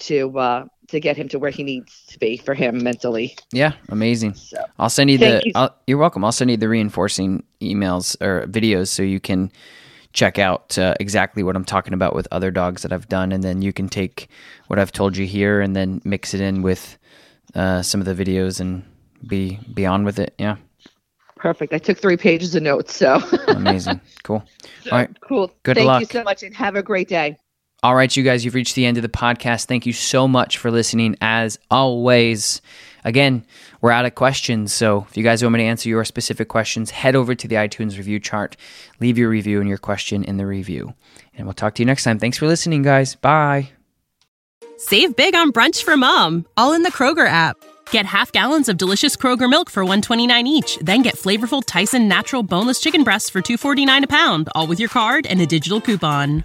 to 0.00 0.38
uh, 0.38 0.66
to 0.88 1.00
get 1.00 1.16
him 1.16 1.28
to 1.28 1.38
where 1.38 1.50
he 1.50 1.62
needs 1.62 2.04
to 2.08 2.18
be 2.18 2.36
for 2.36 2.54
him 2.54 2.82
mentally. 2.82 3.36
Yeah. 3.52 3.72
Amazing. 3.88 4.34
So 4.34 4.64
I'll 4.78 4.90
send 4.90 5.10
you 5.10 5.18
the. 5.18 5.42
you. 5.44 5.68
You're 5.86 5.98
welcome. 5.98 6.24
I'll 6.24 6.32
send 6.32 6.50
you 6.50 6.56
the 6.56 6.68
reinforcing 6.68 7.44
emails 7.60 8.20
or 8.20 8.46
videos 8.46 8.88
so 8.88 9.02
you 9.02 9.20
can 9.20 9.50
check 10.12 10.38
out 10.38 10.78
uh, 10.78 10.94
exactly 11.00 11.42
what 11.42 11.56
I'm 11.56 11.64
talking 11.64 11.94
about 11.94 12.14
with 12.14 12.28
other 12.30 12.50
dogs 12.50 12.82
that 12.82 12.92
I've 12.92 13.08
done, 13.08 13.32
and 13.32 13.42
then 13.42 13.62
you 13.62 13.72
can 13.72 13.88
take 13.88 14.28
what 14.66 14.78
I've 14.78 14.92
told 14.92 15.16
you 15.16 15.26
here 15.26 15.60
and 15.60 15.74
then 15.74 16.00
mix 16.04 16.34
it 16.34 16.40
in 16.40 16.62
with 16.62 16.98
uh, 17.54 17.82
some 17.82 18.00
of 18.00 18.06
the 18.06 18.14
videos 18.14 18.60
and 18.60 18.84
be 19.26 19.58
be 19.74 19.86
on 19.86 20.04
with 20.04 20.18
it. 20.18 20.34
Yeah, 20.38 20.56
perfect. 21.36 21.72
I 21.72 21.78
took 21.78 21.98
three 21.98 22.16
pages 22.16 22.54
of 22.54 22.62
notes. 22.62 22.94
So 22.94 23.20
amazing, 23.48 24.00
cool. 24.22 24.44
All 24.90 24.98
right, 24.98 25.20
cool. 25.20 25.52
Good 25.62 25.76
thank 25.76 25.86
luck. 25.86 26.00
you 26.00 26.06
so 26.06 26.22
much, 26.22 26.42
and 26.42 26.54
have 26.54 26.76
a 26.76 26.82
great 26.82 27.08
day. 27.08 27.36
All 27.84 27.96
right, 27.96 28.16
you 28.16 28.22
guys, 28.22 28.44
you've 28.44 28.54
reached 28.54 28.76
the 28.76 28.86
end 28.86 28.96
of 28.96 29.02
the 29.02 29.08
podcast. 29.08 29.64
Thank 29.64 29.86
you 29.86 29.92
so 29.92 30.28
much 30.28 30.56
for 30.56 30.70
listening. 30.70 31.16
As 31.20 31.58
always, 31.68 32.62
again, 33.04 33.44
we're 33.80 33.90
out 33.90 34.06
of 34.06 34.14
questions. 34.14 34.72
So 34.72 35.04
if 35.10 35.16
you 35.16 35.24
guys 35.24 35.42
want 35.42 35.54
me 35.54 35.58
to 35.58 35.64
answer 35.64 35.88
your 35.88 36.04
specific 36.04 36.46
questions, 36.46 36.90
head 36.90 37.16
over 37.16 37.34
to 37.34 37.48
the 37.48 37.56
iTunes 37.56 37.96
review 37.96 38.20
chart, 38.20 38.56
leave 39.00 39.18
your 39.18 39.28
review 39.28 39.58
and 39.58 39.68
your 39.68 39.78
question 39.78 40.22
in 40.22 40.36
the 40.36 40.46
review. 40.46 40.94
And 41.34 41.44
we'll 41.44 41.54
talk 41.54 41.74
to 41.74 41.82
you 41.82 41.86
next 41.86 42.04
time. 42.04 42.20
Thanks 42.20 42.38
for 42.38 42.46
listening, 42.46 42.82
guys. 42.82 43.16
Bye. 43.16 43.70
Save 44.76 45.16
big 45.16 45.34
on 45.34 45.50
brunch 45.50 45.82
for 45.82 45.96
mom, 45.96 46.46
all 46.56 46.74
in 46.74 46.84
the 46.84 46.92
Kroger 46.92 47.26
app. 47.26 47.56
Get 47.90 48.06
half 48.06 48.30
gallons 48.30 48.68
of 48.68 48.76
delicious 48.76 49.16
Kroger 49.16 49.50
milk 49.50 49.68
for 49.70 49.82
129 49.82 50.46
each, 50.46 50.78
then 50.78 51.02
get 51.02 51.16
flavorful 51.16 51.64
Tyson 51.66 52.06
natural 52.06 52.44
boneless 52.44 52.80
chicken 52.80 53.02
breasts 53.02 53.28
for 53.28 53.42
249 53.42 54.04
a 54.04 54.06
pound, 54.06 54.48
all 54.54 54.68
with 54.68 54.78
your 54.78 54.88
card 54.88 55.26
and 55.26 55.40
a 55.40 55.46
digital 55.46 55.80
coupon. 55.80 56.44